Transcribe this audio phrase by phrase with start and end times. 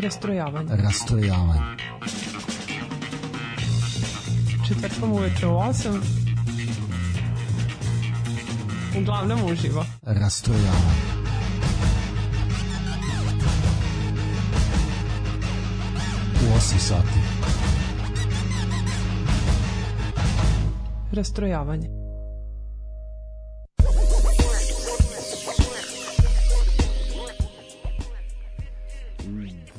[0.00, 0.76] Rastrojavanje.
[0.76, 1.60] Rastrojavanje.
[4.68, 6.00] Četvrtkom uveče u 8.
[9.00, 9.84] Uglavnom uživo.
[10.02, 11.04] Rastrojavanje.
[16.42, 17.18] U 8 sati.
[21.12, 21.93] Rastrojavanje.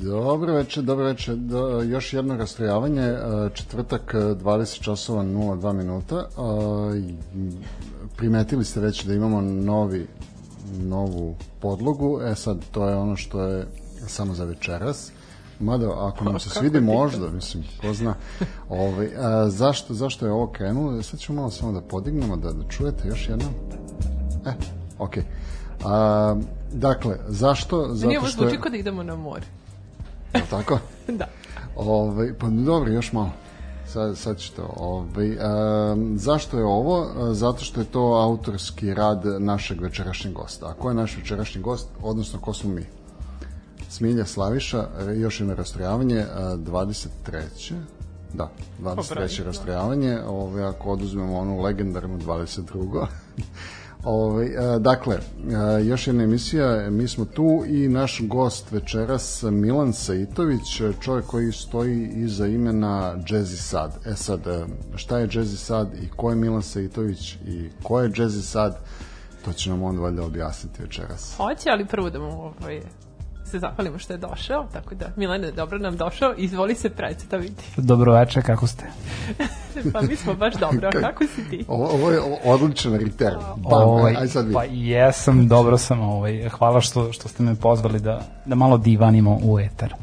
[0.06, 1.36] Dobro večer, dobro večer.
[1.36, 3.20] Do, još jedno rastrojavanje, e,
[3.54, 6.16] četvrtak e, 20 časova 02 minuta.
[6.16, 6.26] E,
[8.16, 10.08] Primetili ste već da imamo novi
[10.78, 12.20] novu podlogu.
[12.22, 13.68] E sad, to je ono što je
[14.08, 15.12] samo za večeras.
[15.60, 18.16] Mada, ako nam se svidi možda, mislim, ko zna.
[18.70, 21.04] Ovaj, a, zašto, zašto je ovo krenulo?
[21.04, 23.50] Sad ćemo malo samo da podignemo, da, da čujete još jednom.
[24.46, 24.54] E,
[25.00, 25.24] okej.
[25.80, 26.42] Okay.
[26.72, 27.88] dakle, zašto?
[27.94, 29.46] Zato Nije ovo zvuči kod da idemo na more.
[30.36, 30.80] Je tako?
[31.20, 31.26] da.
[31.76, 33.32] Ove, ovaj, pa dobro, još malo.
[33.88, 34.38] Sad, sad.
[34.58, 37.08] Ove, ovaj, a, zašto je ovo?
[37.34, 40.68] Zato što je to autorski rad našeg večerašnjeg gosta.
[40.68, 41.88] A ko je naš večerašnji gost?
[42.02, 42.86] Odnosno, ko smo mi?
[43.90, 47.08] Smilja Slaviša, još jedno rastrojavanje, 23.
[48.34, 48.50] Da,
[48.82, 49.38] 23.
[49.38, 49.46] Da.
[49.46, 53.06] rastrojavanje, ovaj, ako oduzmemo onu legendarnu 22.
[54.06, 55.18] Ovaj, dakle,
[55.84, 62.12] još jedna emisija, mi smo tu i naš gost večeras Milan Saitović, čovjek koji stoji
[62.16, 63.92] iza imena Jazzy Sad.
[64.06, 64.40] E sad,
[64.96, 68.78] šta je Jazzy Sad i ko je Milan Saitović i ko je Jazzy Sad,
[69.46, 71.34] to će nam on valjda objasniti večeras.
[71.38, 72.82] Hoće, ali prvo da mu ovaj,
[73.46, 77.64] se zahvalimo što je došao, tako da Milane, dobro nam došao, izvoli se predstaviti.
[77.92, 78.84] Dobro večer, kako ste?
[79.94, 81.66] pa mi smo baš dobro, kako si ti?
[81.68, 83.38] Ovo, ovo je odličan return.
[83.64, 84.54] Ovaj, aj sad vi.
[84.54, 89.40] Pa jesam, dobro sam, ovaj, hvala što, što ste me pozvali da, da malo divanimo
[89.44, 89.94] u etar.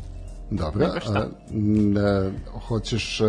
[0.50, 2.30] Dobro, a, ne,
[2.68, 3.24] hoćeš a,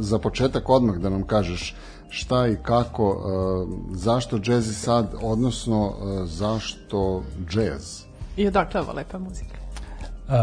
[0.00, 1.74] za početak odmah da nam kažeš
[2.08, 7.22] šta i kako, a, zašto jazz sad, odnosno a, zašto
[7.54, 8.06] jazz?
[8.36, 9.55] I odakle ovo lepa muzika?
[10.28, 10.34] Uh,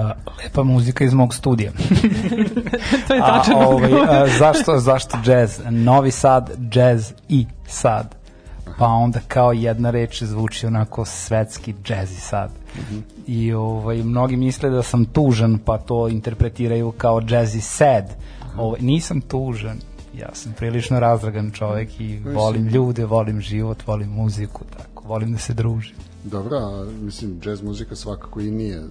[0.43, 1.71] lepa muzika iz mog studija.
[3.07, 3.59] to je tačno.
[3.59, 5.59] A, ovaj, uh, zašto, zašto jazz?
[5.69, 8.15] Novi Sad, jazz i sad.
[8.77, 12.51] Pa onda kao jedna reč zvuči onako svetski jazzy sad.
[12.75, 13.01] Mm -hmm.
[13.27, 18.15] I ovaj, mnogi misle da sam tužan, pa to interpretiraju kao jazzy sad.
[18.57, 19.77] Ovaj, nisam tužan,
[20.17, 25.39] ja sam prilično razdragan čovek i volim ljude, volim život, volim muziku, tako, volim da
[25.39, 25.95] se družim.
[26.23, 28.83] Dobro, a mislim, jazz muzika svakako i nije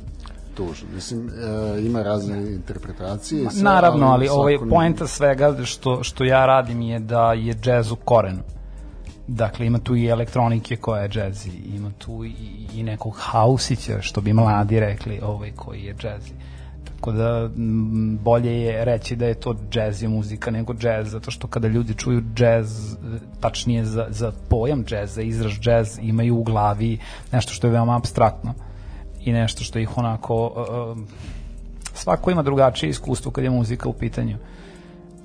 [0.54, 0.88] tužno.
[0.94, 3.50] Mislim, e, ima razne interpretacije.
[3.50, 7.90] Sve, Naravno, ali, ali ovaj poenta svega što, što ja radim je da je džez
[7.90, 8.42] u korenu.
[9.26, 12.34] Dakle, ima tu i elektronike koja je džezi, ima tu i,
[12.74, 16.32] i nekog hausića, što bi mladi rekli, ovaj koji je džezi.
[16.84, 17.50] Tako da
[18.20, 21.94] bolje je reći da je to džez je muzika nego džez, zato što kada ljudi
[21.94, 22.96] čuju džez,
[23.40, 26.98] tačnije za, za pojam džez, za izraz džez, imaju u glavi
[27.32, 28.54] nešto što je veoma abstraktno
[29.24, 30.98] i nešto što ih onako uh,
[31.94, 34.36] svako ima drugačije iskustvo kad je muzika u pitanju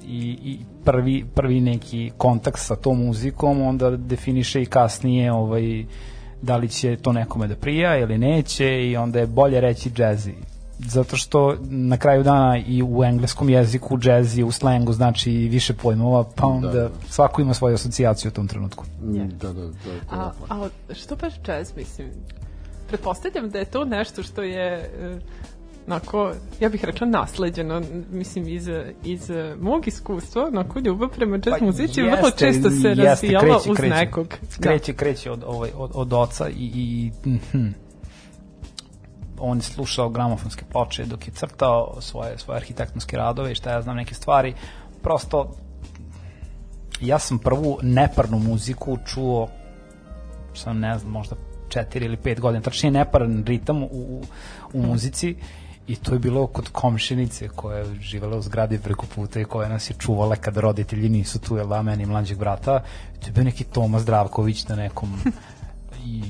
[0.08, 5.86] i, i prvi, prvi neki kontakt sa tom muzikom onda definiše i kasnije ovaj,
[6.42, 10.34] da li će to nekome da prija ili neće i onda je bolje reći džezi
[10.80, 15.74] zato što na kraju dana i u engleskom jeziku jazz je u slengu znači više
[15.74, 16.90] pojmova, pa onda da, da.
[17.10, 18.86] svako ima svoju asocijaciju u tom trenutku.
[19.04, 19.32] Yeah.
[19.32, 19.72] Da, da, da.
[20.12, 22.08] A, a što baš jazz, mislim?
[22.88, 25.22] Pretpostavljam da je to nešto što je uh,
[25.88, 27.82] onako, ja bih rekla nasleđeno,
[28.12, 28.70] mislim, iz,
[29.04, 33.96] iz mog iskustva, onako, ljubav prema jazz pa, muzici vrlo često se razvijala uz kreće,
[33.96, 34.28] nekog.
[34.60, 34.98] Kreće, da.
[34.98, 37.12] kreće od, ovaj, od, od oca i, i
[37.52, 37.68] hm,
[39.40, 43.82] on je slušao gramofonske ploče dok je crtao svoje, svoje arhitektonske radove i šta ja
[43.82, 44.54] znam neke stvari.
[45.04, 45.56] Prosto,
[47.02, 49.48] ja sam prvu neparnu muziku čuo,
[50.54, 51.36] sam ne znam, možda
[51.70, 54.24] četiri ili pet godina, tačnije neparan ritam u, u,
[54.74, 55.36] u muzici
[55.88, 59.70] i to je bilo kod komšinice koja je živela u zgradi preko puta i koja
[59.70, 62.84] nas je čuvala kad roditelji nisu tu, jel da, meni mlađeg brata.
[63.20, 65.22] To je bio neki Toma Zdravković na nekom
[66.06, 66.24] i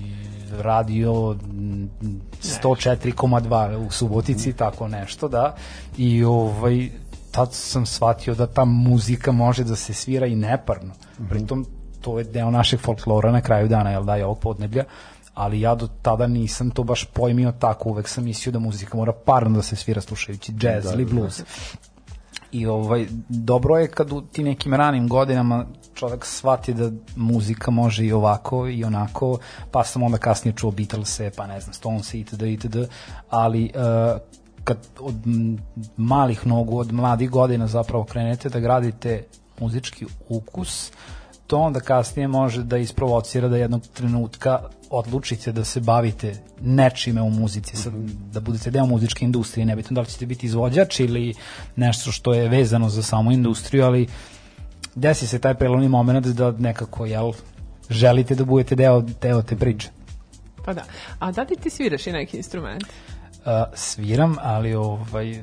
[0.59, 5.56] radio 104,2 u Subotici, tako nešto, da.
[5.97, 6.89] I ovaj,
[7.31, 10.94] tad sam shvatio da ta muzika može da se svira i neparno.
[11.19, 11.29] Mhm.
[11.29, 11.65] Pritom,
[12.01, 14.83] to je deo našeg folklora na kraju dana, jel da, je ovog podneblja,
[15.38, 19.13] ali ja do tada nisam to baš pojmio tako, uvek sam mislio da muzika mora
[19.25, 21.38] parno da se svira slušajući jazz da, ili da, blues.
[21.38, 21.45] Da.
[22.51, 28.06] I ovaj, dobro je kad u ti nekim ranim godinama čovek shvati da muzika može
[28.06, 29.39] i ovako i onako,
[29.72, 32.42] pa sam onda kasnije čuo Beatlese, pa ne znam, Stones itd.
[32.42, 32.78] itd.
[33.30, 34.22] Ali uh,
[34.63, 35.16] kad od
[35.98, 39.24] malih nogu, od mladih godina zapravo krenete da gradite
[39.60, 40.92] muzički ukus,
[41.48, 47.30] to onda kasnije može da isprovocira da jednog trenutka odlučite da se bavite nečime u
[47.30, 47.94] muzici, sad,
[48.31, 51.34] da budete deo muzičke industrije, nebitno da li ćete biti izvođač ili
[51.75, 54.07] nešto što je vezano za samu industriju, ali
[54.95, 57.31] desi se taj prelomni moment da nekako, jel,
[57.89, 59.89] želite da budete deo, deo te priče.
[60.66, 60.84] Pa da.
[61.19, 62.84] A da li ti sviraš i neki instrument?
[62.84, 65.42] Uh, sviram, ali ovaj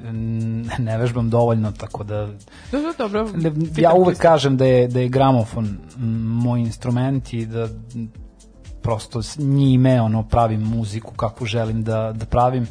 [0.79, 2.29] ne vežbam dovoljno, tako da
[2.73, 3.29] Dobro, dobro.
[3.77, 5.79] ja uvek kažem da je da je gramofon
[6.25, 7.69] moj instrument i da
[8.85, 12.67] prosto s njime ono pravim muziku kakvu želim da da pravim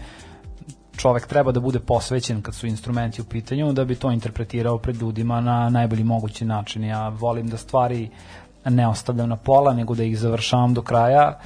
[0.98, 5.01] čovek treba da bude posvećen kad su instrumenti u pitanju da bi to interpretirao pred
[5.01, 6.83] ljudima na najbolji mogući način.
[6.83, 8.10] Ja volim da stvari
[8.65, 11.39] ne ostavljam na pola, nego da ih završavam do kraja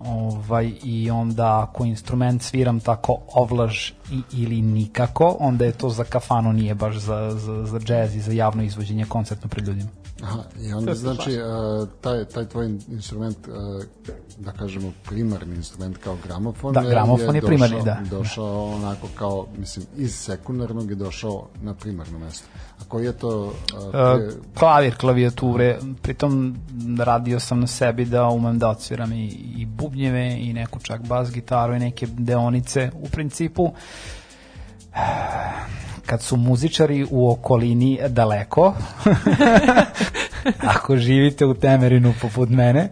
[0.00, 6.04] ovaj, i onda ako instrument sviram tako ovlaž i, ili nikako, onda je to za
[6.04, 10.03] kafanu, nije baš za, za, za džez i za javno izvođenje koncertno pred ljudima.
[10.24, 13.84] Aha, i onda znači uh, taj, taj tvoj instrument, uh,
[14.38, 18.00] da kažemo primarni instrument kao gramofon, Da, gramofon je došao, primarni, da.
[18.10, 22.46] Došao onako kao, mislim, iz sekundarnog je došao na primarno mesto.
[22.80, 23.44] A koji je to...
[23.44, 23.52] Uh,
[23.92, 26.56] prije, Uh, klavir, klavijature, pritom
[26.98, 29.26] radio sam na sebi da umem da odsviram i,
[29.56, 33.72] i bubnjeve i neku čak bas gitaru i neke deonice u principu
[36.06, 38.74] kad su muzičari u okolini daleko
[40.76, 42.88] ako živite u Temerinu poput mene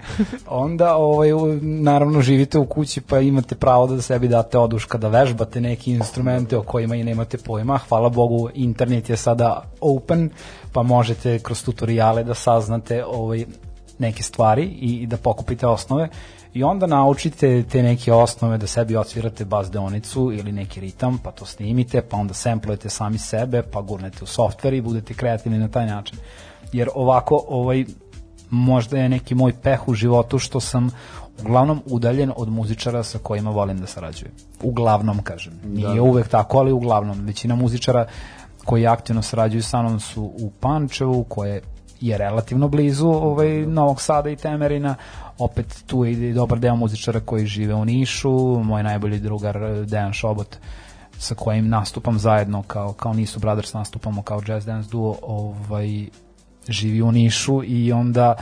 [0.47, 1.29] onda ovaj,
[1.61, 6.57] naravno živite u kući pa imate pravo da sebi date oduška da vežbate neke instrumente
[6.57, 7.79] o kojima i nemate pojma.
[7.89, 10.31] Hvala Bogu internet je sada open
[10.73, 13.45] pa možete kroz tutoriale da saznate ovaj,
[13.99, 16.09] neke stvari i, i da pokupite osnove
[16.55, 21.31] i onda naučite te neke osnove da sebi odsvirate bas deonicu ili neki ritam, pa
[21.31, 25.69] to snimite, pa onda samplujete sami sebe, pa gurnete u softver i budete kreativni na
[25.69, 26.19] taj način.
[26.73, 27.85] Jer ovako, ovaj,
[28.51, 30.91] možda je neki moj peh u životu što sam
[31.41, 34.33] uglavnom udaljen od muzičara sa kojima volim da sarađujem.
[34.63, 35.53] Uglavnom, kažem.
[35.65, 37.27] Nije uvek tako, ali uglavnom.
[37.27, 38.07] Većina muzičara
[38.65, 41.63] koji aktivno sarađuju sa mnom su u Pančevu, koje
[42.03, 44.95] je relativno blizu ovaj, Novog Sada i Temerina.
[45.39, 48.31] Opet tu je i dobar deo muzičara koji žive u Nišu,
[48.65, 50.57] moj najbolji drugar eh, Dejan Šobot
[51.19, 56.07] sa kojim nastupam zajedno kao, kao Nisu Brothers nastupamo kao jazz dance duo ovaj,
[56.69, 58.35] živi u Nišu i onda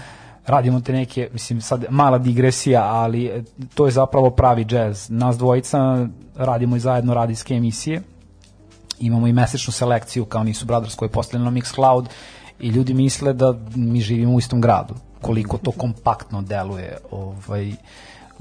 [0.46, 3.42] radimo te neke, mislim sad mala digresija, ali eh,
[3.74, 5.10] to je zapravo pravi jazz.
[5.10, 6.06] Nas dvojica
[6.36, 8.02] radimo i zajedno radijske emisije,
[9.00, 12.06] imamo i mesečnu selekciju kao Nisu Brothers koji je postavljena na Mixcloud
[12.60, 14.94] i ljudi misle da mi živimo u istom gradu.
[15.20, 17.72] Koliko to kompaktno deluje ovaj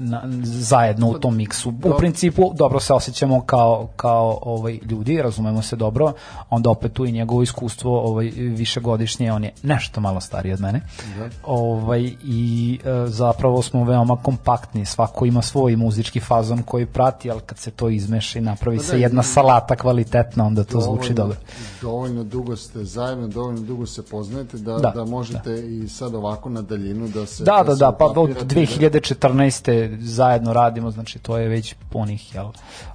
[0.00, 1.68] na, zajedno u tom miksu.
[1.68, 6.12] U principu dobro se osjećamo kao, kao ovaj, ljudi, razumemo se dobro,
[6.50, 10.80] onda opet tu i njegovo iskustvo ovaj, višegodišnje, on je nešto malo stariji od mene.
[11.18, 11.28] Da.
[11.44, 17.40] Ovaj, I e, zapravo smo veoma kompaktni, svako ima svoj muzički fazon koji prati, ali
[17.46, 20.94] kad se to izmeša i napravi da, se da, jedna salata kvalitetna, onda to dovoljno,
[20.94, 21.36] zvuči dobro.
[21.82, 25.56] Dovoljno dugo ste zajedno, dovoljno dugo se poznajete da, da, da možete da.
[25.56, 27.44] i sad ovako na daljinu da se...
[27.44, 28.44] Da, da, da, da, da pa od da.
[28.44, 32.46] 2014 zajedno radimo, znači to je već punih jel,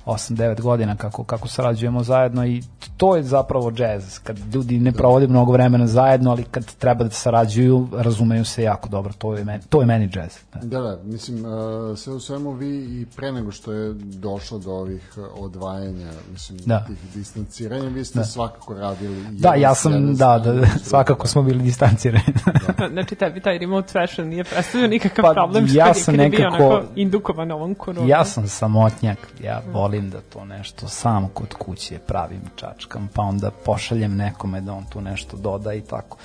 [0.05, 2.61] 8-9 godina kako, kako sarađujemo zajedno i
[2.97, 7.09] to je zapravo jazz, kad ljudi ne provode mnogo vremena zajedno, ali kad treba da
[7.09, 10.33] sarađuju, razumeju se jako dobro, to je meni, to je meni jazz.
[10.53, 10.59] Da.
[10.59, 14.71] da, da, mislim, uh, sve u svemu vi i pre nego što je došlo do
[14.71, 16.85] ovih e, odvajanja, mislim, da.
[16.87, 18.25] tih distanciranja, vi ste da.
[18.25, 19.25] svakako radili.
[19.31, 22.33] Da, ja sam, da, da, da, svakako smo bili distancirani.
[22.77, 22.87] da.
[22.93, 26.83] znači, tebi taj remote fashion nije predstavio nikakav pa, problem, što ja sam nekako, bio
[26.95, 28.09] indukovan ovom koronom.
[28.09, 33.51] Ja sam samotnjak, ja volim da to nešto sam kod kuće pravim, čačkam, pa onda
[33.51, 36.17] pošaljem nekome da on tu nešto doda i tako.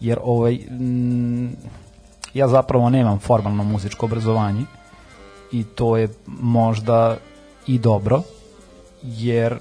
[0.00, 1.48] Jer ovaj, mm,
[2.34, 4.64] ja zapravo nemam formalno muzičko obrazovanje
[5.52, 7.16] i to je možda
[7.66, 8.22] i dobro,
[9.02, 9.58] jer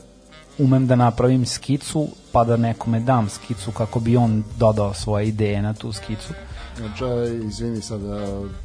[0.58, 5.62] umem da napravim skicu pa da nekome dam skicu kako bi on dodao svoje ideje
[5.62, 6.34] na tu skicu.
[6.78, 7.04] Znači,
[7.48, 8.02] izvini sad,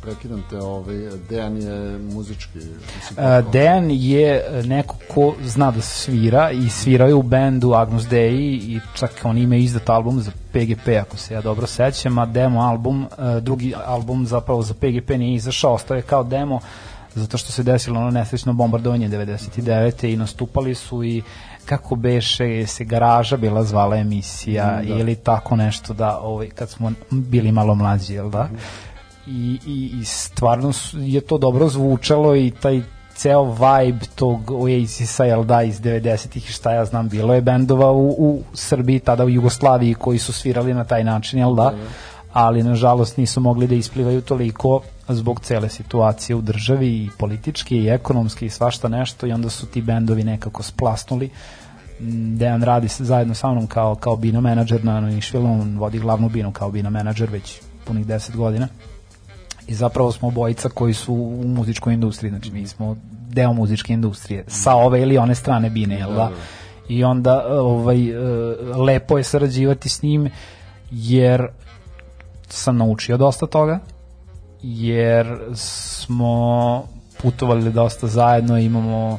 [0.03, 0.97] prekidam te, ovaj,
[1.29, 2.59] Dejan je muzički...
[2.59, 8.55] Uh, Dejan je neko ko zna da svira i svirao je u bendu Agnus Dei
[8.55, 12.61] i čak on ima izdat album za PGP ako se ja dobro sećam, a demo
[12.61, 13.07] album,
[13.41, 16.61] drugi album zapravo za PGP nije izašao, ostao je kao demo
[17.15, 20.13] zato što se desilo ono nesrećno bombardovanje 99.
[20.13, 21.23] i nastupali su i
[21.65, 24.45] kako beše se garaža bila zvala emisija
[24.75, 24.95] Mm, da.
[24.95, 28.49] ili tako nešto da ovaj kad smo bili malo mlađi jel da?
[29.27, 32.83] I, i, i stvarno su- je to dobro zvučalo i taj
[33.15, 37.93] ceo vibe tog Oasisa, jel da, iz 90-ih i šta ja znam, bilo je bendova
[37.93, 41.73] u, u Srbiji, tada u Jugoslaviji koji su svirali na taj način, jel da,
[42.35, 47.89] ali nažalost nisu mogli da isplivaju toliko zbog cele situacije u državi i politički i
[47.89, 51.31] ekonomski i svašta nešto i onda su ti bendovi nekako splasnuli.
[52.01, 56.29] Mm, Dejan radi zajedno sa mnom kao, kao bino menadžer na Nišvilu, on vodi glavnu
[56.29, 58.69] binu kao bino menadžer već punih 10 godina.
[59.67, 62.97] I zapravo smo obojica koji su u muzičkoj industriji, znači mi smo
[63.29, 66.31] deo muzičke industrije, sa ove ili one strane bine, jel da?
[66.89, 68.15] I onda ovaj, e,
[68.77, 70.31] lepo je sarađivati s njim,
[70.91, 71.49] jer
[72.49, 73.79] sam naučio dosta toga,
[74.63, 76.85] jer smo
[77.23, 79.19] putovali dosta zajedno, imamo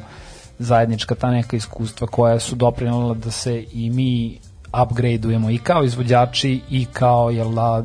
[0.58, 4.38] zajednička ta neka iskustva koja su doprinala da se i mi
[4.82, 7.84] upgradeujemo i kao izvođači i kao jel da,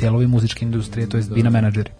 [0.00, 1.90] delovi muzičke industrije, to jest bina menadžeri.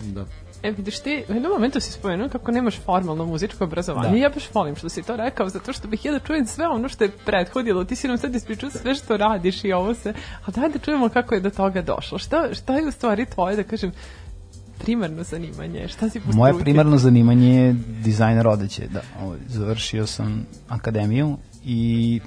[0.00, 0.24] Da.
[0.66, 4.10] E, vidiš ti, u jednom momentu si spomenuo kako nemaš formalno muzičko obrazovanje.
[4.10, 4.16] Da.
[4.16, 6.88] Ja baš volim što si to rekao, zato što bih ja da čujem sve ono
[6.88, 7.84] što je prethodilo.
[7.84, 10.14] Ti si nam sad ispričao sve što radiš i ovo se.
[10.46, 12.18] A daj da čujemo kako je do toga došlo.
[12.18, 13.92] Šta, šta je u stvari tvoje, da kažem,
[14.78, 15.88] primarno zanimanje?
[15.88, 19.00] Šta si po Moje primarno zanimanje je dizajner odeće, da.
[19.48, 22.20] Završio sam akademiju i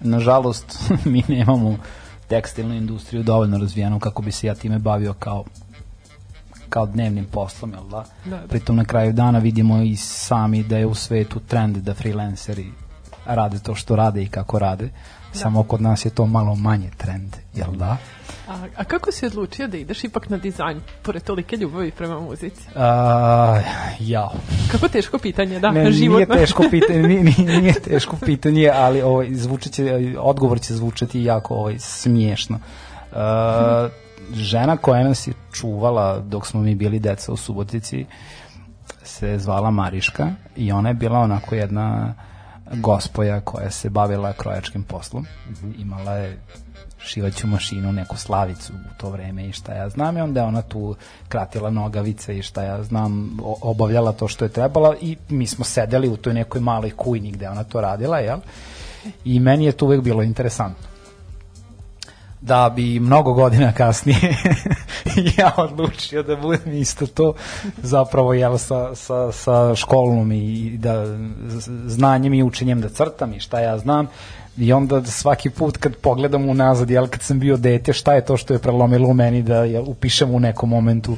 [0.00, 1.78] nažalost mi nemamo
[2.28, 5.44] tekstilnu industriju dovoljno razvijenu kako bi se ja time bavio kao
[6.68, 8.04] kao dnevnim poslom, jel da?
[8.24, 8.46] Da, da.
[8.48, 12.66] Pritom na kraju dana vidimo i sami da je u svetu trend da freelanceri
[13.26, 14.88] rade to što rade i kako rade.
[15.32, 17.96] Samo kod nas je to malo manje trend, jel da?
[18.48, 22.62] A, a kako si odlučio da ideš ipak na dizajn, pored tolike ljubavi prema muzici?
[22.76, 23.60] A,
[23.98, 24.32] jao.
[24.72, 26.34] Kako teško pitanje, da, ne, nije životno.
[26.34, 31.78] teško pitanje, nije, nije, nije teško pitanje, ali ovaj zvučeće odgovor će zvučati jako ovaj
[31.78, 32.58] smiješno.
[33.12, 33.18] Uh,
[34.32, 38.06] žena koja nas je čuvala dok smo mi bili deca u Subotici
[39.02, 42.14] se zvala Mariška i ona je bila onako jedna
[42.74, 45.26] gospoja koja se bavila krojačkim poslom.
[45.78, 46.38] Imala je
[46.98, 50.62] šivaću mašinu, neku slavicu u to vreme i šta ja znam i onda je ona
[50.62, 50.96] tu
[51.28, 56.08] kratila nogavice i šta ja znam obavljala to što je trebala i mi smo sedeli
[56.08, 58.38] u toj nekoj maloj kujni gde ona to radila, jel?
[59.24, 60.97] I meni je to uvek bilo interesantno
[62.40, 64.36] da bi mnogo godina kasnije
[65.38, 67.34] ja odlučio da budem isto to
[67.82, 71.18] zapravo jel sa, sa, sa školnom i da
[71.86, 74.06] znanjem i učenjem da crtam i šta ja znam
[74.58, 78.36] i onda svaki put kad pogledam unazad, jel, kad sam bio dete, šta je to
[78.36, 81.16] što je prelomilo u meni da jel, upišem u nekom momentu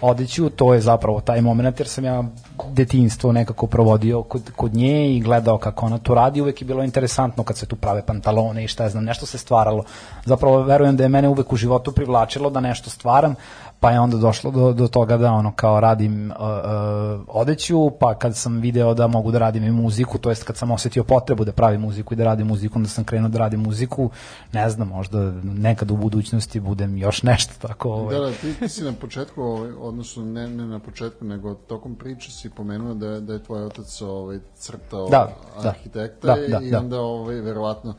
[0.00, 2.24] odeću, to je zapravo taj moment, jer sam ja
[2.72, 6.84] detinjstvo nekako provodio kod, kod nje i gledao kako ona to radi, uvek je bilo
[6.84, 9.84] interesantno kad se tu prave pantalone i šta ja znam, nešto se stvaralo.
[10.24, 13.34] Zapravo verujem da je mene uvek u životu privlačilo da nešto stvaram,
[13.80, 18.14] pa je onda došlo do, do toga da ono kao radim uh, uh, odeću, pa
[18.14, 21.44] kad sam video da mogu da radim i muziku, to jest kad sam osetio potrebu
[21.44, 24.10] da pravim muziku i da radim muziku, onda sam krenuo da radim muziku,
[24.52, 27.90] ne znam, možda nekad u budućnosti budem još nešto tako.
[27.90, 28.18] Ovaj.
[28.18, 31.94] Da, da, ti, ti si na početku, ovaj, odnosno ne, ne na početku, nego tokom
[31.94, 35.28] priče si pomenuo da da je tvoj otac ovaj, crtao Da,
[35.62, 35.68] da.
[35.68, 36.78] arhitekta Da, da, i da.
[36.78, 37.94] onda ovaj, verovatno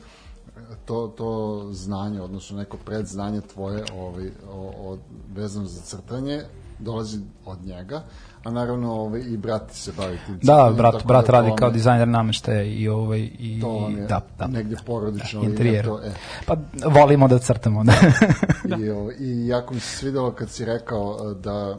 [0.85, 1.29] to, to
[1.71, 4.97] znanje, odnosno neko predznanje tvoje ovaj, o, o,
[5.29, 6.41] vezano za crtanje
[6.79, 8.03] dolazi od njega,
[8.43, 11.73] a naravno ovaj, i brat se bavi tim Da, brat, brat da radi kao je-
[11.73, 14.47] dizajner nameštaja i ovaj i To je da, da.
[14.47, 15.41] negde porodično.
[15.41, 15.85] Da, interijer.
[15.85, 16.11] to, e.
[16.45, 17.93] Pa volimo da crtamo, da.
[18.79, 21.77] I, ovaj, I jako mi se svidelo kad si rekao eh, da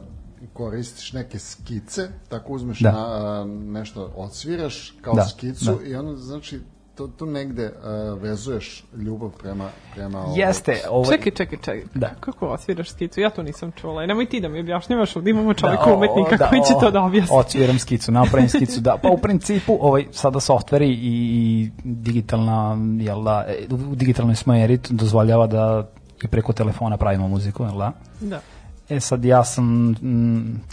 [0.53, 2.91] koristiš neke skice, tako uzmeš Da.
[2.91, 5.85] na, a, nešto, odsviraš kao Da, skicu da.
[5.85, 6.61] i onda znači
[6.95, 7.89] to, tu negde a,
[8.21, 11.83] vezuješ ljubav prema, prema ovaj, Jeste, ovaj, Čekaj, čekaj, čekaj.
[11.95, 12.09] Da.
[12.19, 13.21] Kako osviraš skicu?
[13.21, 14.03] Ja to nisam čula.
[14.03, 16.79] I nemoj ti da mi objašnjavaš, ovdje imamo čovjeka o- umetnika da, koji će o-
[16.79, 17.37] to da objasni.
[17.37, 18.97] Odsviram skicu, napravim skicu, da.
[18.97, 24.55] Pa u principu, ovaj, sada softveri i, i digitalna, jel da, e, u digitalnoj smo
[24.55, 25.87] eri dozvoljava da
[26.23, 27.91] i preko telefona pravimo muziku, jel da?
[28.21, 28.41] Da.
[28.89, 29.95] E sad ja sam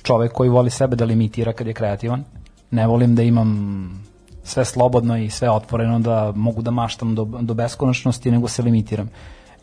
[0.02, 2.24] čovek koji voli sebe da limitira kad je kreativan.
[2.70, 4.09] Ne volim da imam
[4.50, 9.11] sve slobodno i sve otvoreno da mogu da maštam do, do beskonačnosti, nego se limitiram.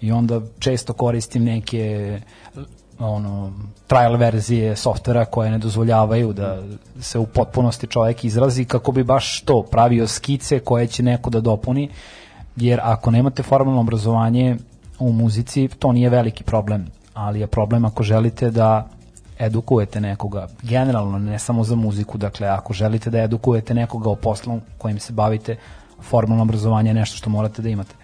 [0.01, 2.19] I onda često koristim neke
[2.99, 3.51] ono
[3.87, 6.63] trial verzije softvera koje ne dozvoljavaju da
[6.99, 11.39] se u potpunosti čovjek izrazi kako bi baš to pravio skice koje će neko da
[11.39, 11.89] dopuni
[12.55, 14.57] jer ako nemate formalno obrazovanje
[14.99, 18.87] u muzici to nije veliki problem ali je problem ako želite da
[19.39, 24.59] edukujete nekoga, generalno ne samo za muziku, dakle ako želite da edukujete nekoga o poslu
[24.77, 25.55] kojim se bavite,
[26.01, 27.95] formalno obrazovanje je nešto što morate da imate.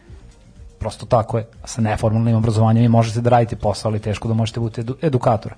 [0.80, 1.46] Prosto tako je.
[1.66, 5.54] Sa neformalnim obrazovanjem vi možete da radite posao, ali teško da možete biti edu edukator.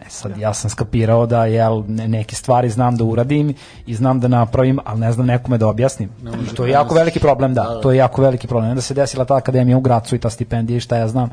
[0.00, 3.54] E sad, ja sam skapirao da jel, ne, neke stvari znam da uradim
[3.86, 6.10] i znam da napravim, ali ne znam nekome da objasnim.
[6.50, 7.80] I to je jako veliki problem, da.
[7.80, 8.74] To je jako veliki problem.
[8.74, 11.30] Da se desila ta akademija u Gracu i ta stipendija i šta ja znam.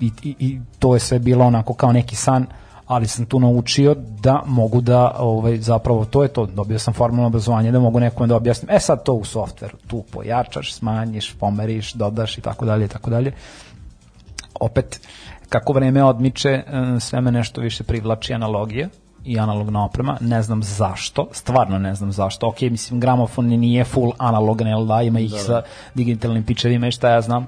[0.00, 2.46] I, i, i to je sve bilo onako kao neki san
[2.86, 7.26] ali sam tu naučio da mogu da ovaj zapravo to je to dobio sam formalno
[7.26, 8.70] obrazovanje da mogu nekome da objasnim.
[8.70, 13.10] E sad to u softveru tu pojačaš smanjiš pomeriš dodaš i tako dalje i tako
[13.10, 13.32] dalje.
[14.60, 15.00] Opet
[15.48, 16.64] kako vreme odmiče e,
[17.00, 18.88] sve me nešto više privlači analogija
[19.24, 24.12] i analogna oprema, ne znam zašto, stvarno ne znam zašto, ok, mislim gramofon nije full
[24.18, 25.42] analogan, jel da, ima ih da, da.
[25.42, 25.62] sa
[25.94, 27.46] digitalnim pičevima i šta ja znam,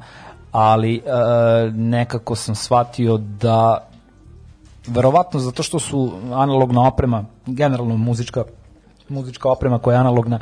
[0.53, 1.01] ali e,
[1.71, 3.89] nekako sam shvatio da
[4.89, 8.45] verovatno zato što su analogna oprema, generalno muzička
[9.09, 10.41] muzička oprema koja je analogna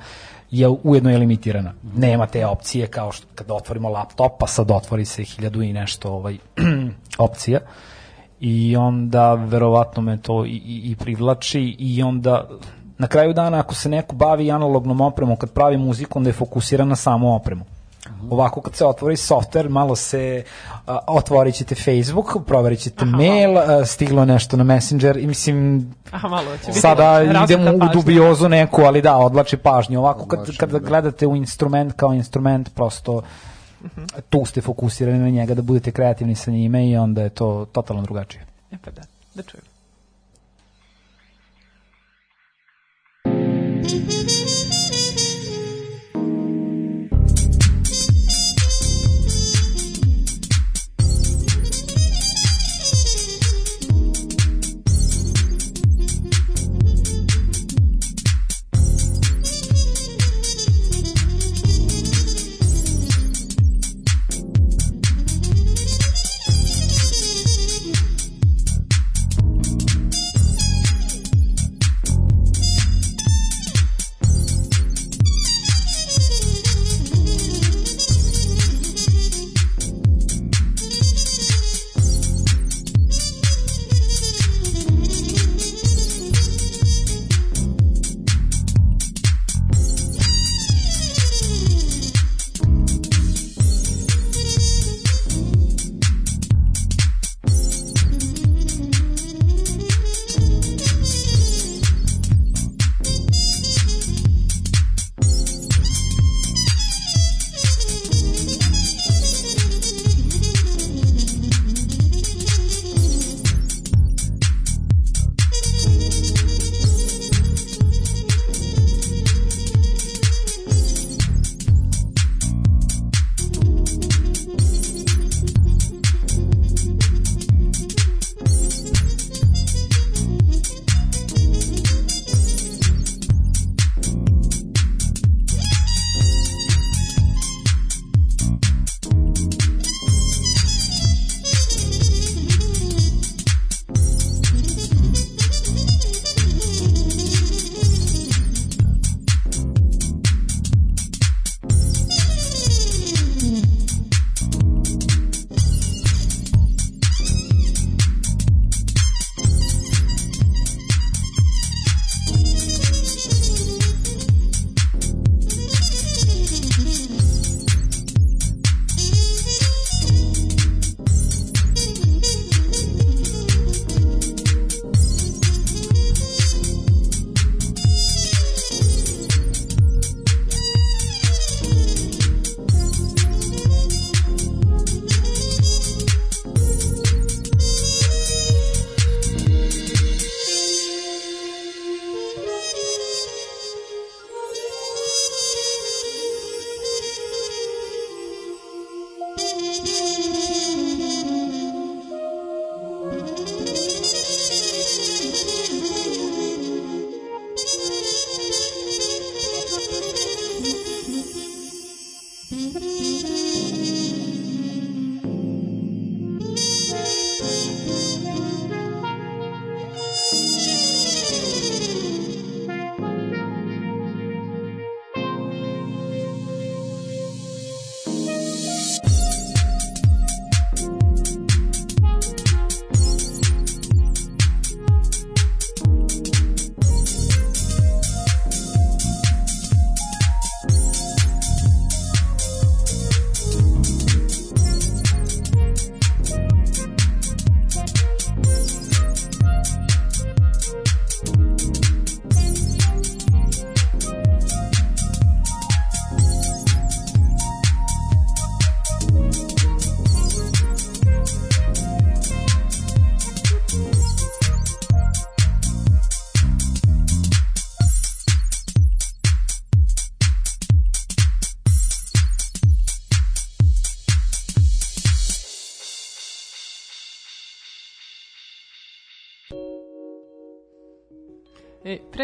[0.51, 1.73] je ujedno je limitirana.
[1.97, 6.13] Nema te opcije kao što kad otvorimo laptop, pa sad otvori se hiljadu i nešto
[6.13, 6.39] ovaj,
[7.19, 7.61] opcija
[8.41, 12.49] i onda verovatno me to i, i, i privlači i onda
[12.99, 16.89] na kraju dana ako se neko bavi analognom opremom kad pravi muziku onda je fokusiran
[16.89, 17.65] na samu opremu
[18.31, 20.45] Ovako kad se otvori software, malo se
[20.87, 25.87] uh, otvorit ćete Facebook, proverit ćete Aha, mail, uh, stiglo nešto na Messenger i mislim
[26.11, 29.99] Aha, malo će sada idemo u dubiozu neku, ali da, odlači pažnju.
[29.99, 30.79] Ovako kad, kad da.
[30.79, 33.23] gledate u instrument kao instrument, prosto uh
[33.81, 34.01] mhm.
[34.01, 34.21] -huh.
[34.31, 38.03] tu ste fokusirani na njega da budete kreativni sa njime i onda je to totalno
[38.03, 38.47] drugačije.
[38.73, 39.03] E pa da,
[39.35, 39.66] da čujem.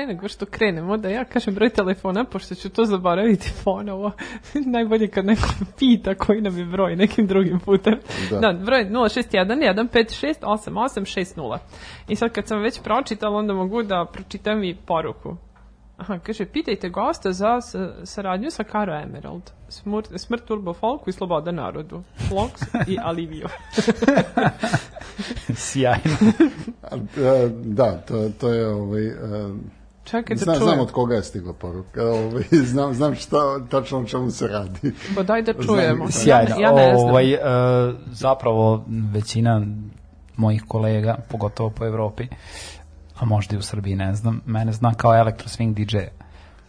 [0.02, 4.12] Pre nego što krenemo, da ja kažem broj telefona, pošto ću to zaboraviti ponovo,
[4.74, 7.94] najbolje kad neko pita koji nam je broj nekim drugim putem.
[8.30, 8.38] Da.
[8.38, 11.58] Da, broj 061 156 8860.
[12.08, 15.36] I sad kad sam već pročitala, onda mogu da pročitam i poruku.
[15.96, 17.60] Aha, kaže, pitajte gosta za
[18.04, 19.50] saradnju sa Caro Emerald.
[19.68, 22.02] Smrt, smrt Turbo Folku i Sloboda narodu.
[22.28, 22.50] Flox
[22.88, 23.48] i Alivio.
[25.54, 26.16] Sjajno.
[27.64, 29.06] Da, to, to je ovaj...
[29.06, 29.12] e,
[30.04, 30.68] Čekaj da Znam, čujem.
[30.68, 33.36] znam od koga je stigla poruka, ovaj, znam, znam šta,
[33.70, 34.92] tačno o čemu se radi.
[35.14, 36.10] Pa daj da čujemo.
[36.10, 36.56] Sjajno.
[36.58, 37.10] Ja, ja ne znam.
[37.10, 37.38] Ovaj, e,
[38.12, 39.66] zapravo većina
[40.36, 42.28] mojih kolega, pogotovo po Evropi,
[43.18, 45.98] a možda i u Srbiji, ne znam, mene zna kao Electro Swing DJ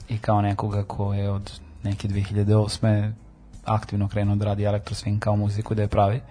[0.10, 1.52] i kao nekoga ko je od
[1.84, 3.12] neke 2008.
[3.66, 6.22] aktivno krenuo da radi Electro Swing kao muziku da je pravi.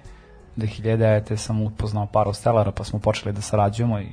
[0.56, 1.36] 2009.
[1.36, 4.06] sam upoznao par Stellara pa smo počeli da sarađujemo i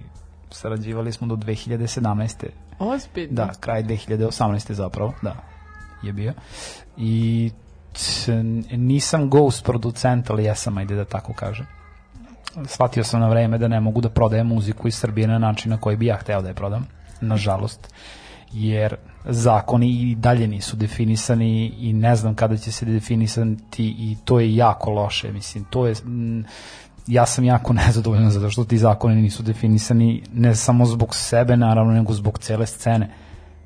[0.51, 2.45] sarađivali smo do 2017.
[2.79, 3.33] Ozbiljno.
[3.33, 4.71] Da, kraj 2018.
[4.71, 5.35] zapravo, da,
[6.03, 6.33] je bio.
[6.97, 7.51] I
[7.93, 8.33] t,
[8.71, 11.65] nisam ghost producent, ali jesam, ajde da tako kažem.
[12.65, 15.77] Shvatio sam na vreme da ne mogu da prodajem muziku iz Srbije na način na
[15.77, 16.87] koji bi ja hteo da je prodam,
[17.21, 17.93] nažalost,
[18.51, 24.39] jer zakoni i dalje nisu definisani i ne znam kada će se definisati i to
[24.39, 25.95] je jako loše, mislim, to je...
[27.09, 31.93] ja sam jako nezadovoljan zato što ti zakoni nisu definisani ne samo zbog sebe naravno
[31.93, 33.09] nego zbog cele scene